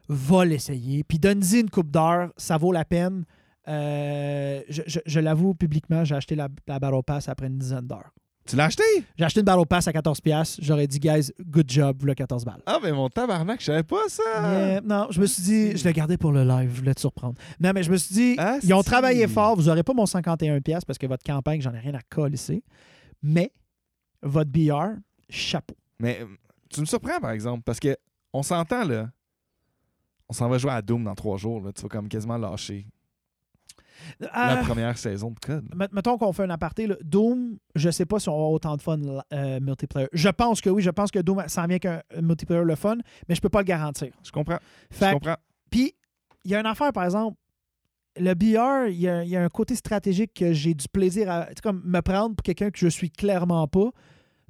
[0.07, 1.03] Va l'essayer.
[1.03, 3.25] Puis donne-y une coupe d'heure, ça vaut la peine.
[3.67, 7.87] Euh, je je- je l'avoue publiquement, j'ai acheté la, la Battle Pass après une dizaine
[7.87, 8.11] d'heures.
[8.47, 8.83] Tu l'as acheté?
[9.17, 10.57] J'ai acheté une Battle Pass à 14$.
[10.61, 12.61] J'aurais dit, guys, good job, le 14 balles.
[12.67, 14.23] Ah, mais mon tabarnak, je savais pas ça.
[14.43, 16.99] Mais, non, je me suis dit, je l'ai gardé pour le live, je voulais te
[16.99, 17.33] surprendre.
[17.59, 18.85] Non, mais je me suis dit, Ah, ils ont si.
[18.89, 22.01] travaillé fort, vous n'aurez pas mon 51$ parce que votre campagne, j'en ai rien à
[22.07, 22.37] coller.
[23.23, 23.51] Mais
[24.21, 25.75] votre BR, chapeau.
[25.99, 26.25] Mais euh,
[26.69, 27.95] tu me surprends, par exemple, parce que
[28.31, 29.09] on s'entend, là.
[30.29, 31.71] On s'en va jouer à Doom dans trois jours, là.
[31.73, 32.85] Tu vas comme quasiment lâcher
[34.19, 35.65] la Euh, première saison de code.
[35.75, 36.87] met- mettons qu'on fait un aparté.
[36.87, 36.95] là.
[37.03, 38.99] Doom, je sais pas si on va avoir autant de fun
[39.33, 40.07] euh, multiplayer.
[40.13, 43.35] Je pense que oui, je pense que Doom s'en vient qu'un multiplayer le fun, mais
[43.35, 44.09] je peux pas le garantir.
[44.23, 44.59] Je comprends.
[44.91, 45.37] Je Fait comprends.
[45.69, 45.93] Puis,
[46.43, 47.37] il y a une affaire, par exemple,
[48.17, 51.81] le BR, il y y a un côté stratégique que j'ai du plaisir à comme
[51.83, 53.89] me prendre pour quelqu'un que je suis clairement pas,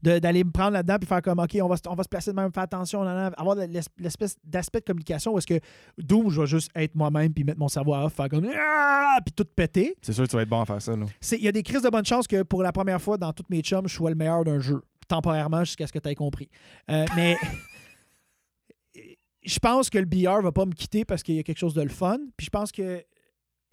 [0.10, 2.32] d'aller me prendre là-dedans puis faire comme, OK, on va, se- on va se placer
[2.32, 5.60] de même, faire attention, avoir l'es- l'espèce d'aspect de communication où est-ce que
[5.98, 9.18] Doom, je vais juste être moi-même puis mettre mon cerveau à off, faire comme, Ah!
[9.26, 9.96] puis tout péter.
[10.02, 10.94] C'est sûr que tu vas être bon à faire ça,
[11.34, 13.50] Il y a des crises de bonne chance que pour la première fois dans toutes
[13.50, 16.50] mes chums, je sois le meilleur d'un jeu, temporairement jusqu'à ce que tu aies compris.
[16.92, 17.36] Euh, mais
[19.44, 21.74] je pense que le BR va pas me quitter parce qu'il y a quelque chose
[21.74, 22.18] de le fun.
[22.36, 23.04] Puis je pense que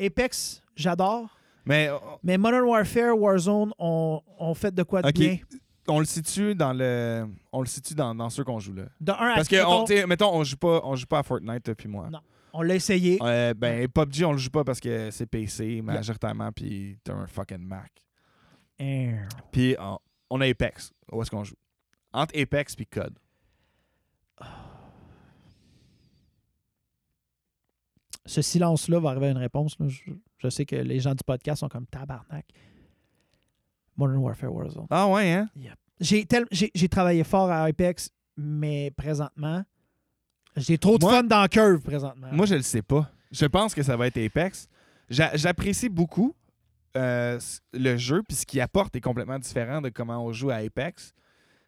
[0.00, 1.38] Apex, j'adore.
[1.64, 5.38] Mais euh, Mais Modern Warfare, Warzone, on, on fait de quoi de bien.
[5.88, 7.26] On le situe dans le.
[7.52, 8.84] On le situe dans, dans ceux qu'on joue là.
[9.00, 11.18] De un à Parce que mettons, on, t'sais, mettons, on joue pas, on joue pas
[11.20, 12.08] à Fortnite toi puis moi.
[12.10, 12.20] Non.
[12.52, 13.18] on l'a essayé.
[13.22, 17.26] Euh, ben PUBG on le joue pas parce que c'est PC majoritairement puis t'as un
[17.26, 17.92] fucking Mac.
[19.52, 19.98] Puis on,
[20.30, 20.92] on a Apex.
[21.10, 21.56] Où est-ce qu'on joue?
[22.12, 23.18] Entre Apex puis COD.
[28.24, 29.76] Ce silence-là va arriver à une réponse.
[29.80, 29.88] là.
[29.88, 32.46] Je, je sais que les gens du podcast sont comme tabarnak.
[33.97, 34.86] Modern Warfare Warzone.
[34.90, 35.49] Ah ouais hein?
[36.01, 39.64] J'ai tel- j'ai travaillé fort à Apex, mais présentement,
[40.57, 42.28] j'ai trop de Moi- fun dans Curve présentement.
[42.32, 43.11] Moi je le sais pas.
[43.30, 44.68] Je pense que ça va être Apex.
[45.09, 46.34] J'a- J'apprécie beaucoup
[46.97, 47.38] euh,
[47.72, 51.14] le jeu puis ce qu'il apporte est complètement différent de comment on joue à Apex.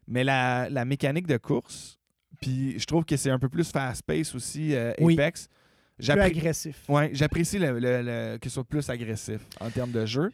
[0.07, 1.99] Mais la, la mécanique de course,
[2.43, 5.15] puis je trouve que c'est un peu plus fast-paced aussi euh, Oui.
[5.15, 5.49] Apex.
[5.97, 6.83] plus agressif.
[6.91, 10.31] Ouais, j'apprécie le, le- le- que ce soit plus agressif en termes de jeu.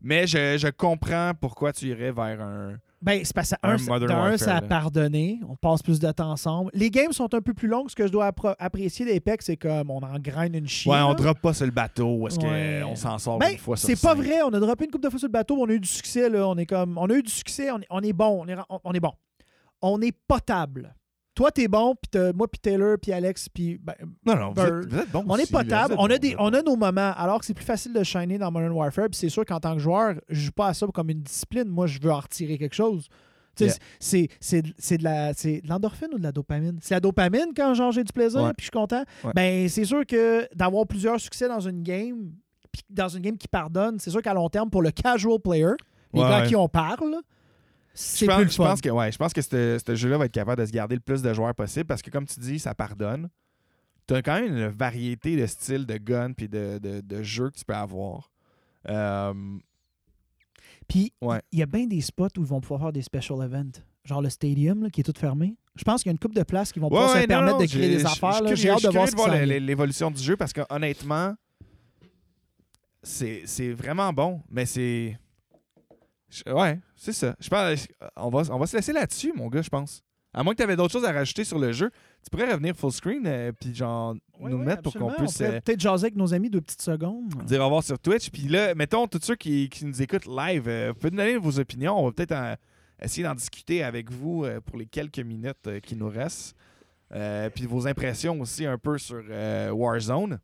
[0.00, 2.76] Mais je, je comprends pourquoi tu irais vers un.
[3.00, 5.38] Ben, c'est parce que Un un, un, ça a pardonné.
[5.48, 6.70] On passe plus de temps ensemble.
[6.74, 7.88] Les games sont un peu plus longues.
[7.90, 10.94] Ce que je dois apprécier d'Apex, c'est comme on engraine une chienne.
[10.94, 12.26] Ouais, on drop pas sur le bateau.
[12.26, 12.80] Est-ce Ouais.
[12.84, 14.42] qu'on s'en sort Ben, une fois sur c'est pas vrai.
[14.42, 15.56] On a droppé une couple de fois sur le bateau.
[15.60, 16.28] On a eu du succès.
[16.28, 16.48] Là.
[16.48, 17.70] On est comme, on a eu du succès.
[17.70, 18.44] On est, on est bon.
[18.44, 19.12] On est, on est bon.
[19.80, 20.94] On est potable.
[21.38, 21.94] Toi, t'es bon.
[21.94, 23.94] Puis moi, puis Taylor, puis Alex, puis ben,
[24.26, 25.94] Non, non, vous êtes, vous êtes bons On est aussi, potable.
[25.96, 27.12] On a, des, on a nos moments.
[27.16, 29.06] Alors que c'est plus facile de shiner dans Modern Warfare.
[29.08, 31.68] Puis c'est sûr qu'en tant que joueur, je joue pas à ça comme une discipline.
[31.68, 33.06] Moi, je veux en retirer quelque chose.
[33.60, 33.72] Yeah.
[34.00, 36.78] c'est- C'est c'est de la c'est de l'endorphine ou de la dopamine?
[36.82, 39.04] C'est la dopamine quand genre, j'ai du plaisir puis je suis content.
[39.24, 39.32] Ouais.
[39.34, 42.30] Ben, c'est sûr que d'avoir plusieurs succès dans une game,
[42.72, 45.72] puis dans une game qui pardonne, c'est sûr qu'à long terme, pour le casual player,
[46.14, 46.46] les Ouais, gars ouais.
[46.48, 47.16] qui on parle,
[48.00, 50.32] c'est pense, plus le je pense que ouais, je pense que ce jeu-là va être
[50.32, 52.74] capable de se garder le plus de joueurs possible parce que comme tu dis, ça
[52.74, 53.28] pardonne.
[54.06, 57.50] Tu as quand même une variété de styles de guns puis de, de, de jeux
[57.50, 58.30] que tu peux avoir.
[58.88, 59.34] Euh,
[60.88, 61.42] Puis, il Ouais.
[61.52, 63.82] y a bien des spots où ils vont pouvoir faire des special events.
[64.04, 65.56] Genre le stadium, là, qui est tout fermé.
[65.74, 67.26] Je pense qu'il y a une couple de places qui vont pouvoir Ouais, se non,
[67.26, 68.40] permettre non, de créer des affaires.
[68.56, 71.34] J'ai hâte de voir l'évolution du jeu parce que honnêtement,
[73.02, 75.18] c'est vraiment bon, mais c'est.
[76.30, 77.34] Je- Ouais, c'est ça.
[77.40, 77.86] Je pense,
[78.16, 80.02] on, va, on va se laisser là-dessus, mon gars, je pense.
[80.34, 81.90] À moins que tu avais d'autres choses à rajouter sur le jeu.
[82.22, 85.80] tu pourrais revenir full screen euh, puis genre nous mettre pour qu'on puisse euh, peut-être
[85.80, 87.32] jaser avec nos amis deux petites secondes.
[87.44, 88.30] dire au revoir sur Twitch.
[88.30, 91.36] Puis là, mettons, tous ceux qui, qui nous écoutent live, euh, vous pouvez nous donner
[91.38, 91.98] vos opinions.
[91.98, 92.54] On va peut-être en-
[93.00, 96.54] essayer d'en discuter avec vous euh, pour les quelques minutes euh, qui nous restent.
[97.14, 100.38] Euh, puis vos impressions aussi un peu sur euh, Warzone.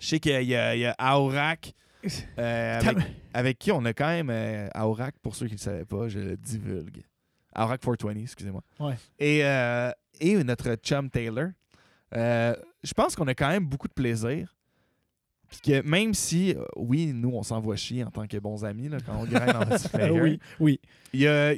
[0.00, 0.54] Je sais qu'il y y
[0.86, 1.74] a Aorak,
[2.38, 4.68] euh, avec, avec qui on a quand même euh,
[5.22, 7.02] pour ceux qui ne le savaient pas, je le divulgue.
[7.54, 8.62] Aorak 420, excusez-moi.
[8.78, 8.94] Ouais.
[9.18, 11.48] Et, euh, et notre chum Taylor.
[12.14, 14.54] Euh, je pense qu'on a quand même beaucoup de plaisir.
[15.48, 18.98] Puis que même si, oui, nous, on s'envoie chier en tant que bons amis là,
[19.04, 20.80] quand on grind en multiplayer, oui, oui.
[21.14, 21.54] y a-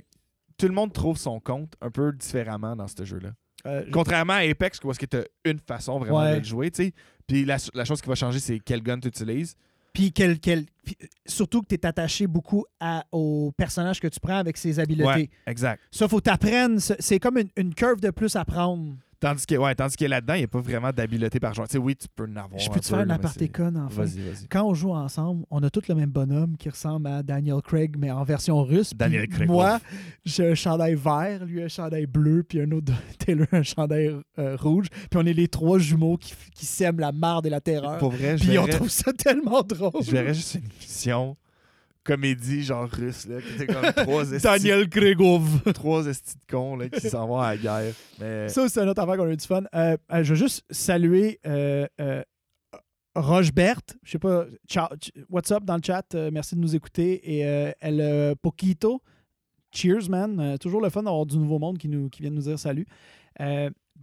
[0.57, 3.31] tout le monde trouve son compte un peu différemment dans ce jeu-là.
[3.67, 6.35] Euh, Contrairement à Apex, où est-ce que tu as une façon vraiment Ouais.
[6.35, 6.93] de le jouer, tu sais.
[7.27, 9.55] Puis la, la chose qui va changer, c'est quel gun tu utilises.
[9.93, 14.09] Puis quel, quel- puis, euh, surtout que tu es attaché beaucoup à, au personnage que
[14.09, 15.05] tu prends avec ses habiletés.
[15.07, 15.83] Ouais, exact.
[15.91, 16.79] Ça, faut t'apprendre.
[16.81, 18.95] C'est c'est comme une, une curve de plus à prendre.
[19.21, 21.69] Tandis que, ouais, tandis que là-dedans, il n'y a pas vraiment d'habileté par joueur.
[21.69, 22.59] Tu sais, oui, tu peux en avoir.
[22.59, 24.01] Je peux te faire une aparté c'est- con, en fait.
[24.01, 24.49] Vas-y, vas-y.
[24.49, 27.97] Quand on joue ensemble, on a tous le même bonhomme qui ressemble à Daniel Craig,
[27.99, 28.93] mais en version russe.
[28.97, 29.79] Daniel Craig, Moi,
[30.25, 34.17] j'ai un chandail vert, lui un chandail bleu, puis un autre de Taylor un chandail
[34.39, 34.87] euh, rouge.
[35.11, 37.99] Puis on est les trois jumeaux qui, qui sèment la marde et la terreur.
[37.99, 40.03] Pour vrai, je Puis on verrais, trouve ça tellement drôle.
[40.03, 41.37] je verrais juste une émission
[42.15, 45.73] comédie genre russe, là, qui était comme trois estis, Daniel Craigov.
[45.75, 47.95] trois estis de cons là, qui s'en vont à la guerre.
[48.21, 49.63] Mais Ça, c'est un autre affaire qu'on a eu du fun.
[49.75, 52.23] Euh, euh, je veux juste saluer euh, euh,
[53.15, 53.81] Rochebert.
[54.03, 54.47] Je sais pas.
[54.69, 54.89] Ciao,
[55.29, 56.03] what's up dans le chat?
[56.33, 57.39] Merci de nous écouter.
[57.39, 59.03] Et El Poquito.
[59.73, 60.57] Cheers, man.
[60.59, 62.87] Toujours le fun d'avoir du nouveau monde qui, nous, qui vient nous dire salut.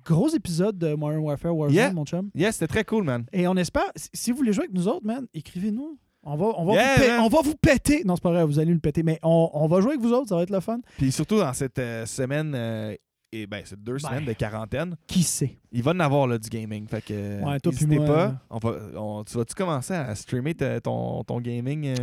[0.06, 1.92] Gros épisode de Modern Warfare Warzone, Yeah.
[1.92, 2.30] mon chum.
[2.34, 3.26] yeah, c'était très cool, man.
[3.34, 5.98] Et on espère, si vous voulez jouer avec nous autres, man, écrivez-nous.
[6.24, 7.20] On va, on, va Yeah, vous man.
[7.22, 8.04] on va vous péter.
[8.06, 9.02] Non, c'est pas vrai, vous allez le péter.
[9.04, 10.80] Mais on, on va jouer avec vous autres, ça va être le fun.
[10.98, 12.94] Puis surtout dans cette euh, semaine, euh,
[13.32, 14.00] et ben, c'est deux Ben.
[14.00, 15.58] semaines de quarantaine, Qui sait?
[15.72, 16.88] il va en avoir là, du gaming.
[16.88, 18.36] Fait que euh, Ouais, toi n'hésitez moi, pas.
[18.50, 21.94] On va, on- tu vas-tu commencer à streamer ta- ton, ton gaming?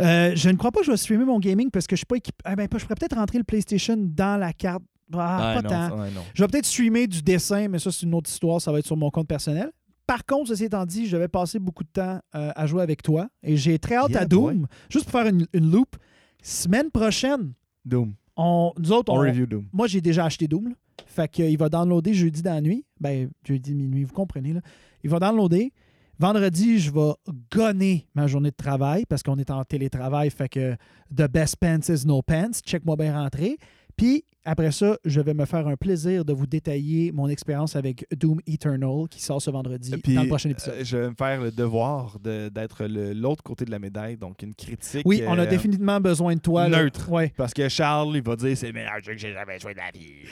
[0.00, 0.32] euh?
[0.34, 2.16] Je ne crois pas que je vais streamer mon gaming parce que je suis pas
[2.16, 2.38] équipé.
[2.44, 4.82] Ah ben, je pourrais peut-être rentrer le PlayStation dans la carte.
[5.14, 6.04] Ah, pas non, tant.
[6.34, 8.60] Je vais peut-être streamer du dessin, mais ça, c'est une autre histoire.
[8.62, 9.70] Ça va être sur mon compte personnel.
[10.06, 13.02] Par contre, ceci étant dit, je vais passer beaucoup de temps euh, à jouer avec
[13.02, 14.58] toi et j'ai très hâte Yeah, à Doom.
[14.60, 14.66] boy.
[14.90, 15.96] Juste pour faire une, une loop,
[16.42, 17.52] semaine prochaine,
[17.84, 18.14] Doom.
[18.36, 19.66] on, nous autres, On, on, review Doom.
[19.72, 20.68] moi, j'ai déjà acheté Doom.
[20.70, 20.74] là.
[21.06, 22.84] Fait qu'il va downloader jeudi dans la nuit.
[23.00, 24.52] Ben, jeudi minuit, vous comprenez.
[24.52, 24.60] Là.
[25.04, 25.72] Il va downloader.
[26.18, 27.12] Vendredi, je vais
[27.50, 30.30] gonner ma journée de travail parce qu'on est en télétravail.
[30.30, 30.74] Fait que
[31.10, 32.52] the best pants is no pants.
[32.64, 33.56] Check-moi bien rentrer.
[34.02, 38.04] Puis après ça, je vais me faire un plaisir de vous détailler mon expérience avec
[38.12, 40.74] Doom Eternal qui sort ce vendredi Puis, dans le prochain épisode.
[40.74, 44.42] euh, je vais me faire le devoir de- d'être l'autre côté de la médaille, donc
[44.42, 45.02] une critique.
[45.06, 46.68] oui, on a euh, définitivement besoin de toi.
[46.68, 46.82] là.
[46.82, 47.08] neutre.
[47.12, 47.32] Ouais.
[47.36, 49.78] Parce que Charles, il va dire c'est le meilleur jeu que j'ai jamais joué de
[49.78, 50.26] la vie.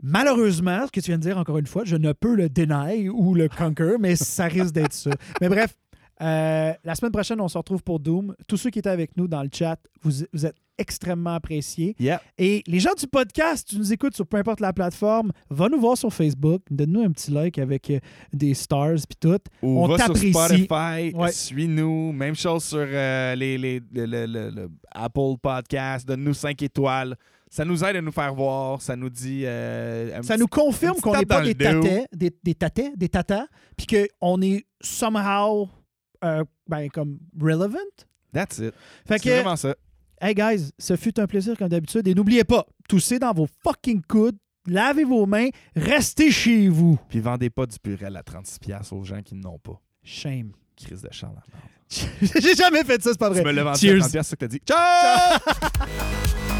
[0.00, 3.08] Malheureusement, ce que tu viens de dire encore une fois, je ne peux le deny
[3.08, 5.10] ou le conquer, mais ça risque d'être ça.
[5.40, 5.74] Mais bref,
[6.20, 8.36] euh, la semaine prochaine, on se retrouve pour Doom.
[8.46, 11.94] Tous ceux qui étaient avec nous dans le chat, vous, vous êtes extrêmement appréciés.
[11.98, 12.22] Yeah.
[12.38, 15.80] Et les gens du podcast, tu nous écoutes sur peu importe la plateforme, va nous
[15.80, 17.98] voir sur Facebook, donne-nous un petit like avec euh,
[18.32, 19.38] des stars puis tout.
[19.62, 20.16] Ou On va sur.
[20.16, 21.32] Spotify, Ouais.
[21.32, 22.12] suis-nous.
[22.12, 26.06] Même chose sur euh, les, les- le, le- le- le Apple Podcast.
[26.06, 27.16] Donne-nous 5 étoiles.
[27.50, 28.80] Ça nous aide à nous faire voir.
[28.82, 29.44] Ça nous dit.
[29.46, 33.46] euh, Ça petit- nous confirme qu'on n'est pas des tatais, des, des tatais, des tatas,
[33.76, 35.68] puis qu'on est somehow
[36.24, 37.78] euh, ben, comme relevant.
[38.32, 38.74] That's it.
[39.08, 39.74] C'est vraiment ça.
[40.20, 42.08] Hey guys, ce fut un plaisir comme d'habitude.
[42.08, 44.36] Et n'oubliez pas, toussez dans vos fucking coudes,
[44.66, 46.98] lavez vos mains, restez chez vous.
[47.08, 49.80] Puis vendez pas du purel à 36$ aux gens qui n'ont pas.
[50.02, 50.50] Shame.
[50.76, 51.40] Crise de Charles.
[51.88, 53.42] J'ai jamais fait ça, c'est pas vrai.
[53.42, 54.60] Tu me l'as vendu à 30$, c'est ça que t'as dit.
[54.66, 55.38] Ciao!